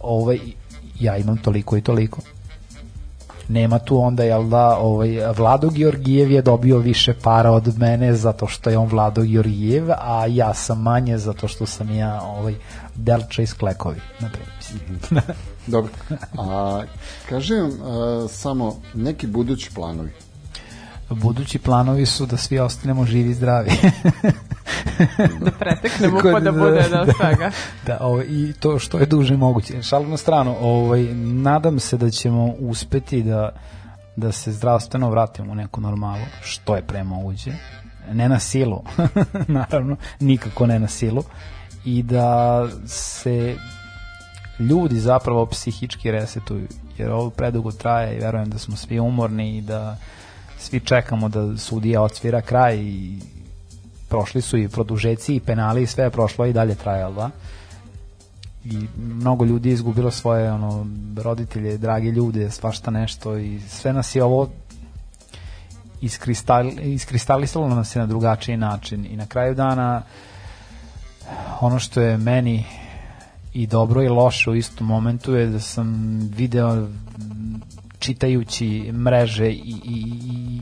[0.00, 0.38] ovaj,
[1.00, 2.20] ja imam toliko i toliko
[3.52, 8.46] nema tu onda jel da ovaj Vlado Georgijev je dobio više para od mene zato
[8.46, 12.54] što je on Vlado Georgijev a ja sam manje zato što sam ja ovaj
[12.94, 15.22] Delča iz Klekovi na primjer
[15.66, 15.92] Dobro.
[16.38, 16.82] A,
[17.28, 20.10] kaži vam a, samo neki budući planovi.
[21.14, 23.70] Budući planovi su da svi ostanemo živi i zdravi
[25.40, 27.50] da preteknemo pa da bude da svega.
[27.86, 29.82] da, ovaj, i to što je duže moguće.
[29.82, 33.50] Šalu na stranu, ovaj, nadam se da ćemo uspeti da,
[34.16, 37.52] da se zdravstveno vratimo u neku normalu, što je pre moguće.
[38.12, 38.82] Ne na silu,
[39.48, 41.22] naravno, nikako ne na silu.
[41.84, 43.56] I da se
[44.58, 46.68] ljudi zapravo psihički resetuju,
[46.98, 49.96] jer ovo predugo traje i verujem da smo svi umorni i da
[50.62, 53.18] svi čekamo da sudija odsvira kraj i
[54.08, 57.30] prošli su i produžeci i penali i sve je prošlo i dalje traje, da?
[58.64, 60.86] I mnogo ljudi je izgubilo svoje ono,
[61.16, 64.48] roditelje, drage ljude, svašta nešto i sve nas je ovo
[66.00, 70.02] iskristal, iskristalisalo nas je na drugačiji način i na kraju dana
[71.60, 72.64] ono što je meni
[73.54, 76.88] i dobro i loše u istom momentu je da sam video
[78.02, 80.60] čitajući mreže i, i, i,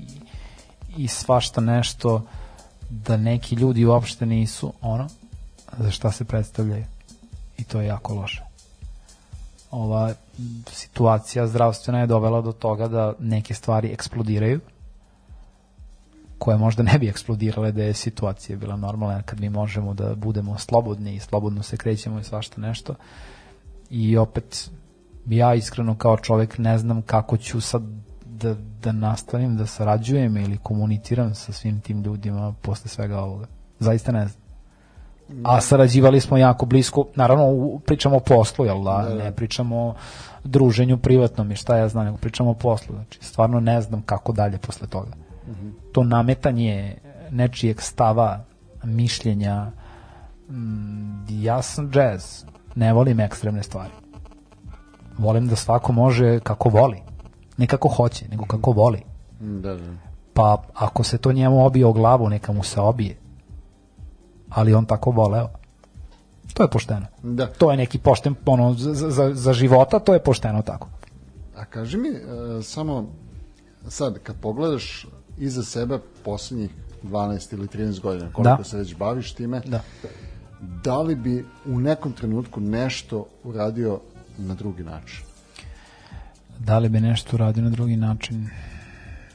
[0.97, 2.23] i svašta nešto
[2.91, 5.09] da neki ljudi uopšte nisu ono
[5.79, 6.85] za šta se predstavljaju.
[7.59, 8.43] I to je jako loše.
[9.71, 10.15] Ova
[10.73, 14.61] situacija zdravstvena je dovela do toga da neke stvari eksplodiraju
[16.39, 20.59] koje možda ne bi eksplodirale da je situacija bila normalna kad mi možemo da budemo
[20.59, 22.95] slobodni i slobodno se krećemo i svašta nešto.
[23.91, 24.71] I opet
[25.37, 27.83] ja iskreno kao čovek ne znam kako ću sad
[28.25, 33.47] da, da nastavim da sarađujem ili komuniciram sa svim tim ljudima posle svega ovoga.
[33.79, 34.41] Zaista ne znam.
[35.45, 39.95] a sarađivali smo jako blisko, naravno pričamo o poslu, jel da, ne pričamo o
[40.45, 44.33] druženju privatnom i šta ja znam, nego pričamo o poslu, znači stvarno ne znam kako
[44.33, 45.13] dalje posle toga.
[45.93, 46.97] To nametanje
[47.31, 48.45] nečijeg stava,
[48.85, 49.71] mišljenja,
[50.51, 52.45] mm, ja sam jazz,
[52.75, 53.91] ne volim ekstremne stvari.
[55.21, 57.03] Volim da svako može kako voli.
[57.57, 59.03] Ne kako hoće, nego kako voli.
[59.41, 59.93] Da, da.
[60.35, 63.17] Pa ako se to njemu obije o glavu, neka mu se obije.
[64.49, 65.49] Ali on tako voleo.
[66.55, 67.07] To je pošteno.
[67.23, 67.47] Da.
[67.47, 70.89] To je neki pošten, ono, za, za, za života, to je pošteno tako.
[71.57, 73.07] A kaži mi, e, samo
[73.89, 75.07] sad, kad pogledaš
[75.39, 76.71] iza sebe poslednjih
[77.03, 78.65] 12 ili 13 godina, koliko Da.
[78.65, 79.81] se već baviš time, Da.
[80.85, 84.01] da li bi u nekom trenutku nešto uradio
[84.41, 85.21] na drugi način?
[86.59, 88.49] Da li bi nešto uradio na drugi način?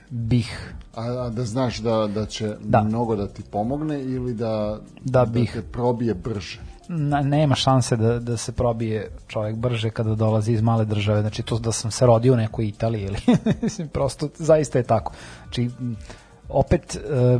[0.10, 0.73] Bih.
[0.95, 2.84] A, a da znaš da, da će Da.
[2.84, 5.52] mnogo da ti pomogne ili da, Da bih.
[5.53, 6.60] te probije brže?
[6.88, 11.22] Na, nema šanse da, da se probije čovjek brže kada dolazi iz male države.
[11.22, 13.18] Znači to da sam se rodio u nekoj Italiji ili
[13.61, 15.14] mislim prosto zaista je tako.
[15.44, 15.69] Znači
[16.49, 17.40] opet e,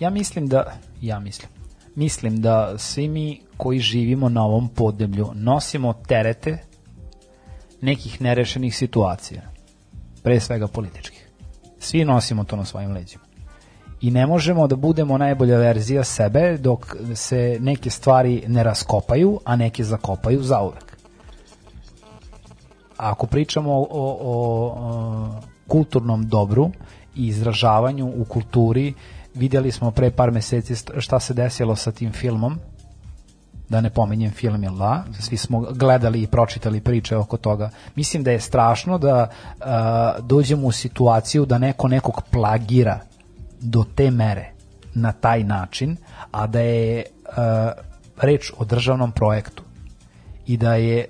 [0.00, 0.62] ja mislim da
[1.00, 1.48] ja mislim
[1.94, 6.58] mislim da svi mi koji živimo na ovom podneblju nosimo terete
[7.80, 9.42] nekih nerešenih situacija.
[10.22, 11.30] Pre svega političkih.
[11.78, 13.24] Svi nosimo to na svojim leđima
[14.04, 19.56] i ne možemo da budemo najbolja verzija sebe dok se neke stvari ne raskopaju, a
[19.56, 20.96] neke zakopaju zauvek.
[22.96, 26.70] Ako pričamo o, o, o kulturnom dobru
[27.16, 28.94] i izražavanju u kulturi,
[29.34, 32.58] vidjeli smo pre par meseci šta se desilo sa tim filmom,
[33.68, 35.04] da ne pominjem film, jel da?
[35.20, 37.70] Svi smo gledali i pročitali priče oko toga.
[37.94, 39.28] Mislim da je strašno da
[39.60, 43.00] a, dođemo u situaciju da neko nekog plagira
[43.60, 44.50] do te mere
[44.94, 45.96] na taj način,
[46.30, 47.04] a da je
[47.36, 47.72] a,
[48.16, 49.62] reč o državnom projektu
[50.46, 51.06] i da je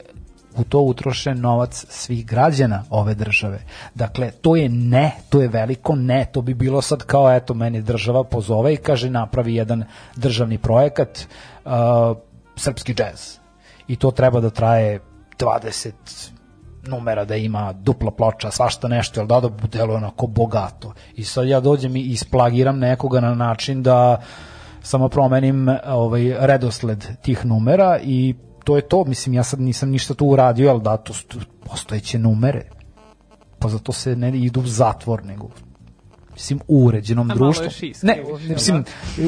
[0.56, 3.58] u to utrošen novac svih građana ove države.
[3.94, 7.82] Dakle, to je ne, to je veliko ne, to bi bilo sad kao, eto, meni
[7.82, 9.84] država pozove i kaže napravi jedan
[10.16, 11.26] državni projekat,
[11.64, 11.72] uh,
[12.56, 13.38] srpski džez.
[13.88, 15.00] I to treba da traje
[15.38, 15.92] 20
[16.86, 20.92] numera da ima dupla ploča, svašta nešto, jel da da deluje onako bogato.
[21.14, 24.20] I sad ja dođem i isplagiram nekoga na način da
[24.82, 28.34] samo promenim ovaj redosled tih numera i
[28.64, 31.24] to je to, mislim ja sad nisam ništa tu uradio, ali da to su
[31.70, 32.62] postojeće numere.
[33.58, 35.48] Pa zato se ne idu u zatvor, nego
[36.32, 37.66] mislim u uređenom A društvu.
[38.02, 38.84] Ne, ne, mislim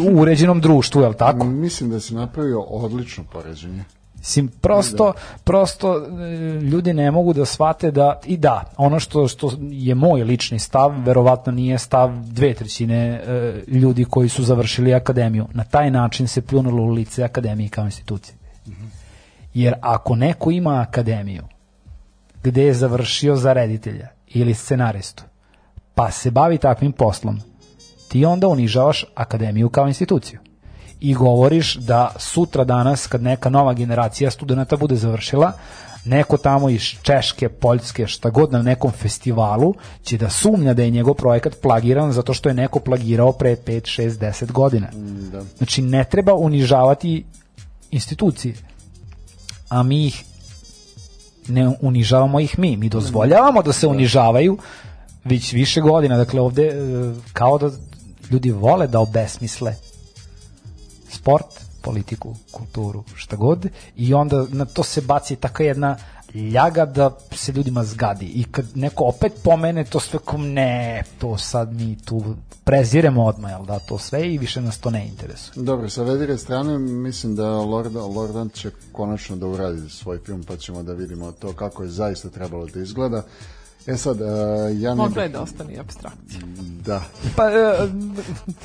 [0.09, 1.45] u uređenom društvu, jel tako?
[1.45, 3.85] Mislim da si napravio odlično poređenje.
[4.19, 5.13] Mislim, prosto,
[5.45, 10.25] prosto e, ljudi ne mogu da shvate da, i da, ono što, što je moj
[10.25, 15.47] lični stav, verovatno nije stav dve trećine e, ljudi koji su završili akademiju.
[15.53, 18.35] Na taj način se pljunulo u lice akademije kao institucije.
[19.57, 21.43] Jer ako neko ima akademiju
[22.43, 25.24] gde je završio za reditelja ili scenaristu,
[25.95, 27.41] pa se bavi takvim poslom,
[28.09, 30.41] ti onda unižavaš akademiju kao instituciju
[31.01, 35.53] i govoriš da sutra danas kad neka nova generacija studenta bude završila
[36.05, 40.91] neko tamo iz Češke, Poljske, šta god na nekom festivalu će da sumnja da je
[40.91, 44.89] njegov projekat plagiran zato što je neko plagirao pre 5, 6, 10 godina.
[45.33, 45.43] Da.
[45.57, 47.24] Znači ne treba unižavati
[47.91, 48.55] institucije
[49.68, 50.24] a mi ih
[51.48, 54.59] ne unižavamo ih mi, mi dozvoljavamo da se unižavaju
[55.24, 56.74] već više godina, dakle ovde e,
[57.32, 57.70] kao da
[58.30, 59.74] ljudi vole da obesmisle
[61.10, 61.47] sport,
[61.82, 63.66] politiku, kulturu, šta god
[63.97, 65.97] i onda na to se baci taka jedna
[66.37, 71.39] ljaga da se ljudima zgadi i kad neko opet pomene to sve kom ne, to
[71.39, 72.23] sad mi tu
[72.65, 75.65] preziremo odmah, jel da, to sve i više nas to ne interesuje.
[75.65, 80.57] Dobro, sa vedire strane mislim da Lord, Lordan će konačno da uradi svoj film, pa
[80.57, 83.23] ćemo da vidimo to kako je zaista trebalo da izgleda.
[83.87, 84.27] E sad, uh,
[84.81, 84.95] ja ne...
[84.95, 86.41] Mogla je da ostane i abstrakcija.
[86.85, 87.03] Da.
[87.37, 87.89] Pa, e,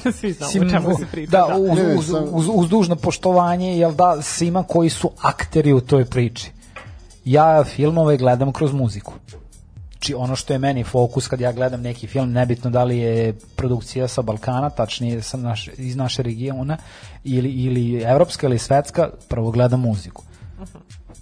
[0.19, 1.31] Svi znamo Mislim, o čemu se priča.
[1.31, 5.73] da, uz, ne, uz, sam- uz, uz dužno poštovanje, jel da, svima koji su akteri
[5.73, 6.51] u toj priči.
[7.25, 9.13] Ja filmove gledam kroz muziku.
[9.99, 13.33] Či ono što je meni fokus kad ja gledam neki film, nebitno da li je
[13.55, 16.77] produkcija sa Balkana, tačnije sa naš, iz naše regiona,
[17.23, 20.23] ili, ili evropska ili svetska, prvo gledam muziku.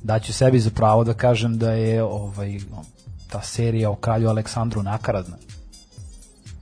[0.04, 2.60] Daću sebi za pravo da kažem da je ovaj,
[3.30, 5.38] ta serija o kralju Aleksandru nakaradna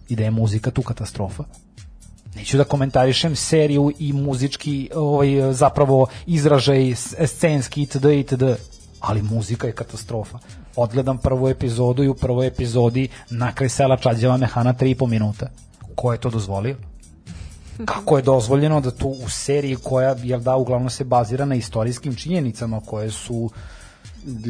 [0.09, 1.43] i da je muzika tu katastrofa.
[2.35, 6.95] Neću da komentarišem seriju i muzički ovaj, zapravo izražaj
[7.25, 8.05] scenski itd.
[8.05, 8.43] itd.
[8.99, 10.39] Ali muzika je katastrofa.
[10.75, 15.47] Odgledam prvu epizodu i u prvoj epizodi na kraj sela Čađeva mehana 3,5 minuta.
[15.95, 16.75] Ko je to dozvolio?
[17.85, 22.15] kako je dozvoljeno da tu u seriji koja, jel da, uglavnom se bazira na istorijskim
[22.15, 23.49] činjenicama koje su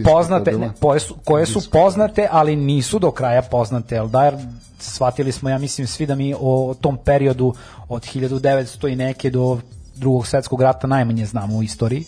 [0.05, 4.37] poznate, ne, koje su, koje su poznate, ali nisu do kraja poznate, jel da, jer
[4.79, 7.53] shvatili smo, ja mislim, svi da mi o tom periodu
[7.89, 9.59] od 1900 i neke do
[9.97, 12.05] drugog svetskog rata najmanje znamo u istoriji,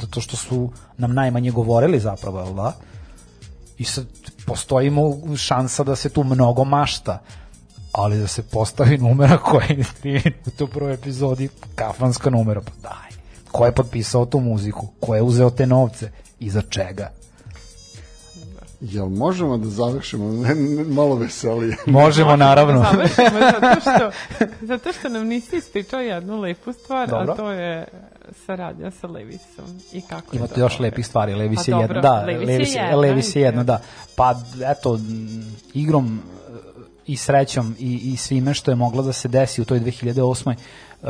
[0.00, 2.72] zato što su nam najmanje govorili zapravo, jel da?
[3.78, 4.06] I sad
[4.46, 7.18] postoji mu šansa da se tu mnogo mašta,
[7.92, 12.72] ali da se postavi numera koja je 3 minuta u prvoj epizodi, kafanska numera, pa
[12.82, 13.18] daj.
[13.52, 14.88] Ko je potpisao tu muziku?
[15.00, 16.10] Ko je uzeo te novce?
[16.40, 17.10] I za čega?
[18.80, 21.76] Jel možemo da završimo ne, ne, malo veselije?
[21.86, 22.84] Možemo, naravno.
[22.92, 24.10] Završimo zato što,
[24.70, 27.32] zato što nam nisi ispričao jednu lepu stvar, Dobro.
[27.32, 27.84] a to je
[28.46, 29.64] saradnja sa Levisom.
[29.92, 30.60] I kako je Imate to?
[30.60, 33.36] još lepih stvari, Levis Pa je dobro, jedna, da, Levis je Levis, je, jedna, Levis
[33.36, 33.80] je jedna, i- da.
[34.16, 34.34] Pa
[34.66, 34.98] eto,
[35.74, 36.52] igrom e,
[37.06, 40.54] i srećom i, i svime što je moglo da se desi u toj 2008.
[41.02, 41.08] Uh,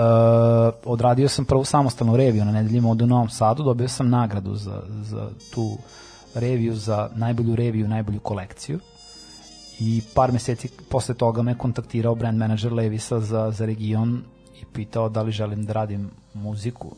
[0.84, 4.82] odradio sam prvu samostalnu reviju na nedeljima od u Novom Sadu, dobio sam nagradu za,
[5.02, 5.78] za tu
[6.34, 8.80] reviju, za najbolju reviju, najbolju kolekciju.
[9.80, 14.22] I par meseci posle toga me kontaktirao brand manager Levisa za, za region
[14.60, 16.94] i pitao da li želim da radim muziku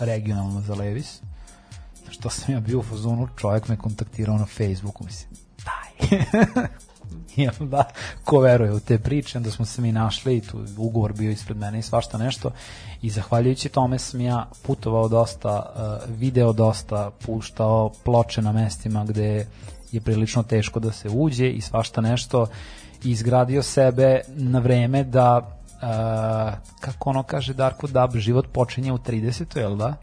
[0.00, 1.20] regionalno za Levis.
[2.10, 5.30] Što sam ja bio u fazonu, čovjek me kontaktirao na Facebooku, mislim,
[5.64, 6.18] daj.
[7.36, 7.84] Jel da,
[8.24, 11.56] ko veruje u te priče, onda smo se mi našli i tu ugovor bio ispred
[11.56, 12.50] mene i svašta nešto
[13.04, 19.46] i zahvaljujući tome sam ja putovao dosta, uh, video dosta, puštao ploče na mestima gde
[19.92, 22.46] je prilično teško da se uđe i svašta nešto
[23.04, 25.78] i izgradio sebe na vreme da uh,
[26.80, 29.58] kako ono kaže Darko Dab, život počinje u 30.
[29.58, 29.96] jel da?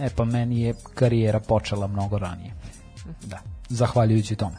[0.00, 2.54] E pa meni je karijera počela mnogo ranije.
[3.26, 3.38] Da,
[3.68, 4.56] zahvaljujući tome.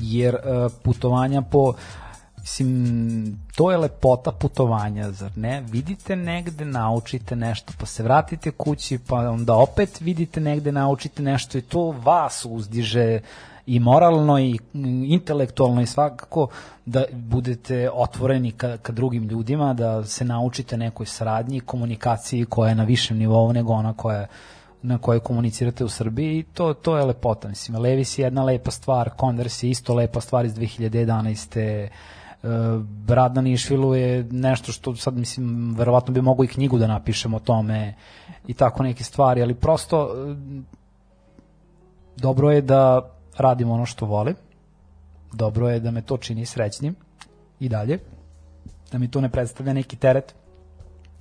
[0.00, 1.74] Jer uh, putovanja po
[2.42, 5.60] Mislim, to je lepota putovanja, zar ne?
[5.70, 11.58] Vidite negde, naučite nešto, pa se vratite kući, pa onda opet vidite negde, naučite nešto
[11.58, 13.20] i to vas uzdiže
[13.66, 14.58] i moralno i
[15.06, 16.48] intelektualno i svakako
[16.86, 22.74] da budete otvoreni ka, ka drugim ljudima, da se naučite nekoj saradnji, komunikaciji koja je
[22.74, 24.26] na višem nivou nego ona koja je
[24.82, 27.48] na kojoj komunicirate u Srbiji i to, to je lepota.
[27.48, 31.88] Mislim, Levis je jedna lepa stvar, Converse je isto lepa stvar iz 2011.
[32.42, 32.48] Uh,
[33.08, 37.34] Rad na Nišvilu je nešto što sad, mislim, verovatno bi mogu i knjigu da napišem
[37.34, 37.94] o tome
[38.46, 40.36] i tako neke stvari, ali prosto uh,
[42.16, 44.34] dobro je da radim ono što volim,
[45.32, 46.94] dobro je da me to čini srećnim
[47.60, 47.98] i dalje,
[48.92, 50.34] da mi to ne predstavlja neki teret,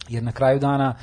[0.10, 0.96] jer na kraju dana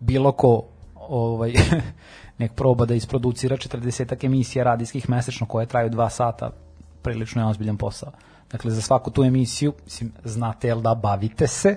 [0.00, 0.62] bilo ko
[0.94, 1.52] ovaj,
[2.38, 6.50] nek proba da isproducira 40 emisija radijskih mesečno koje traju dva sata,
[7.02, 8.12] prilično je ozbiljan posao.
[8.52, 11.76] Dakle, za svaku tu emisiju, mislim, znate jel da bavite se,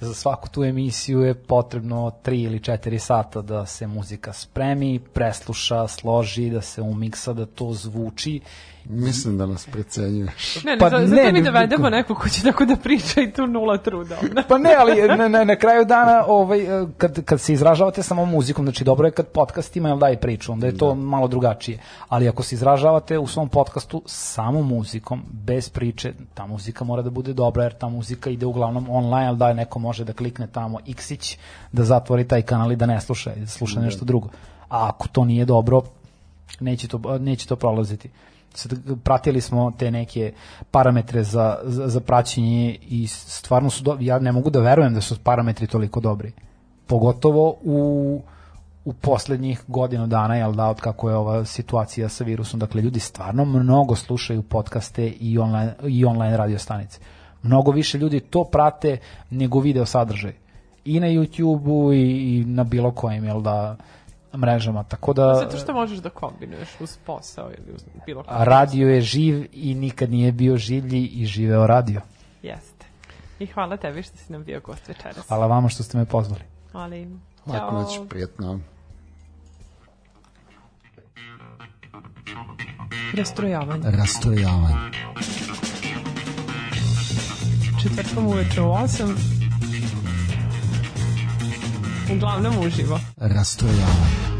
[0.00, 5.88] za svaku tu emisiju je potrebno 3 ili 4 sata da se muzika spremi, presluša,
[5.88, 8.40] složi, da se umiksa, da to zvuči
[8.88, 10.64] Mislim da nas precenjuješ.
[10.64, 13.20] Ne, ne, Pa pa, ne, zato mi ne, dovedemo neko ko će tako da priča
[13.20, 14.16] i tu nula truda.
[14.48, 18.24] Pa ne, ali na, na, na kraju dana ovaj, eh, kad, kad se izražavate samo
[18.24, 20.94] muzikom, znači dobro je kad podcast ima jel da i priču, onda je to da.
[20.94, 21.78] malo drugačije.
[22.08, 27.10] Ali ako se izražavate u svom podcastu samo muzikom, bez priče, ta muzika mora da
[27.10, 30.78] bude dobra, jer ta muzika ide uglavnom online, ali da neko može da klikne tamo
[30.86, 31.36] xić,
[31.72, 34.28] da zatvori taj kanal i da ne sluša, i da sluša nešto drugo.
[34.68, 35.82] A ako to nije dobro,
[36.60, 38.10] neće to, neće to prolaziti
[38.54, 38.72] sad
[39.02, 40.32] pratili smo te neke
[40.70, 44.06] parametre za, za, za praćenje i stvarno su dobri.
[44.06, 46.32] Ja ne mogu da verujem da su parametri toliko dobri.
[46.86, 48.20] Pogotovo u
[48.84, 53.00] u poslednjih godinu dana, jel da, od kako je ova situacija sa virusom, dakle, ljudi
[53.00, 57.00] stvarno mnogo slušaju podcaste i online, i online radio stanice.
[57.42, 58.96] Mnogo više ljudi to prate
[59.30, 60.32] nego video sadržaj.
[60.84, 63.76] I na YouTube-u i, i na bilo kojim, jel da,
[64.36, 65.34] mrežama, tako da...
[65.34, 68.44] Zato što možeš da kombinuješ uz posao ili uz bilo kako.
[68.44, 72.00] Radio je živ i nikad nije bio življi i živeo radio.
[72.42, 72.86] Jeste.
[73.38, 75.28] I hvala tebi što si nam bio gost večeras.
[75.28, 76.42] Hvala vama što ste me pozvali.
[76.72, 77.08] Ali,
[77.46, 77.72] Lako ćao.
[77.72, 78.60] noć, prijetno.
[83.16, 83.90] Rastrojavanje.
[83.90, 84.76] Rastrojavanje.
[87.82, 89.33] Četvrtkom uveče u 8.
[92.12, 93.00] Uglavnom uživo.
[93.16, 94.34] Rastrojavanje.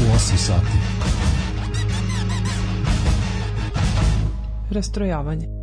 [0.00, 0.78] U 8 sati.
[4.70, 5.57] Rastrojavanje.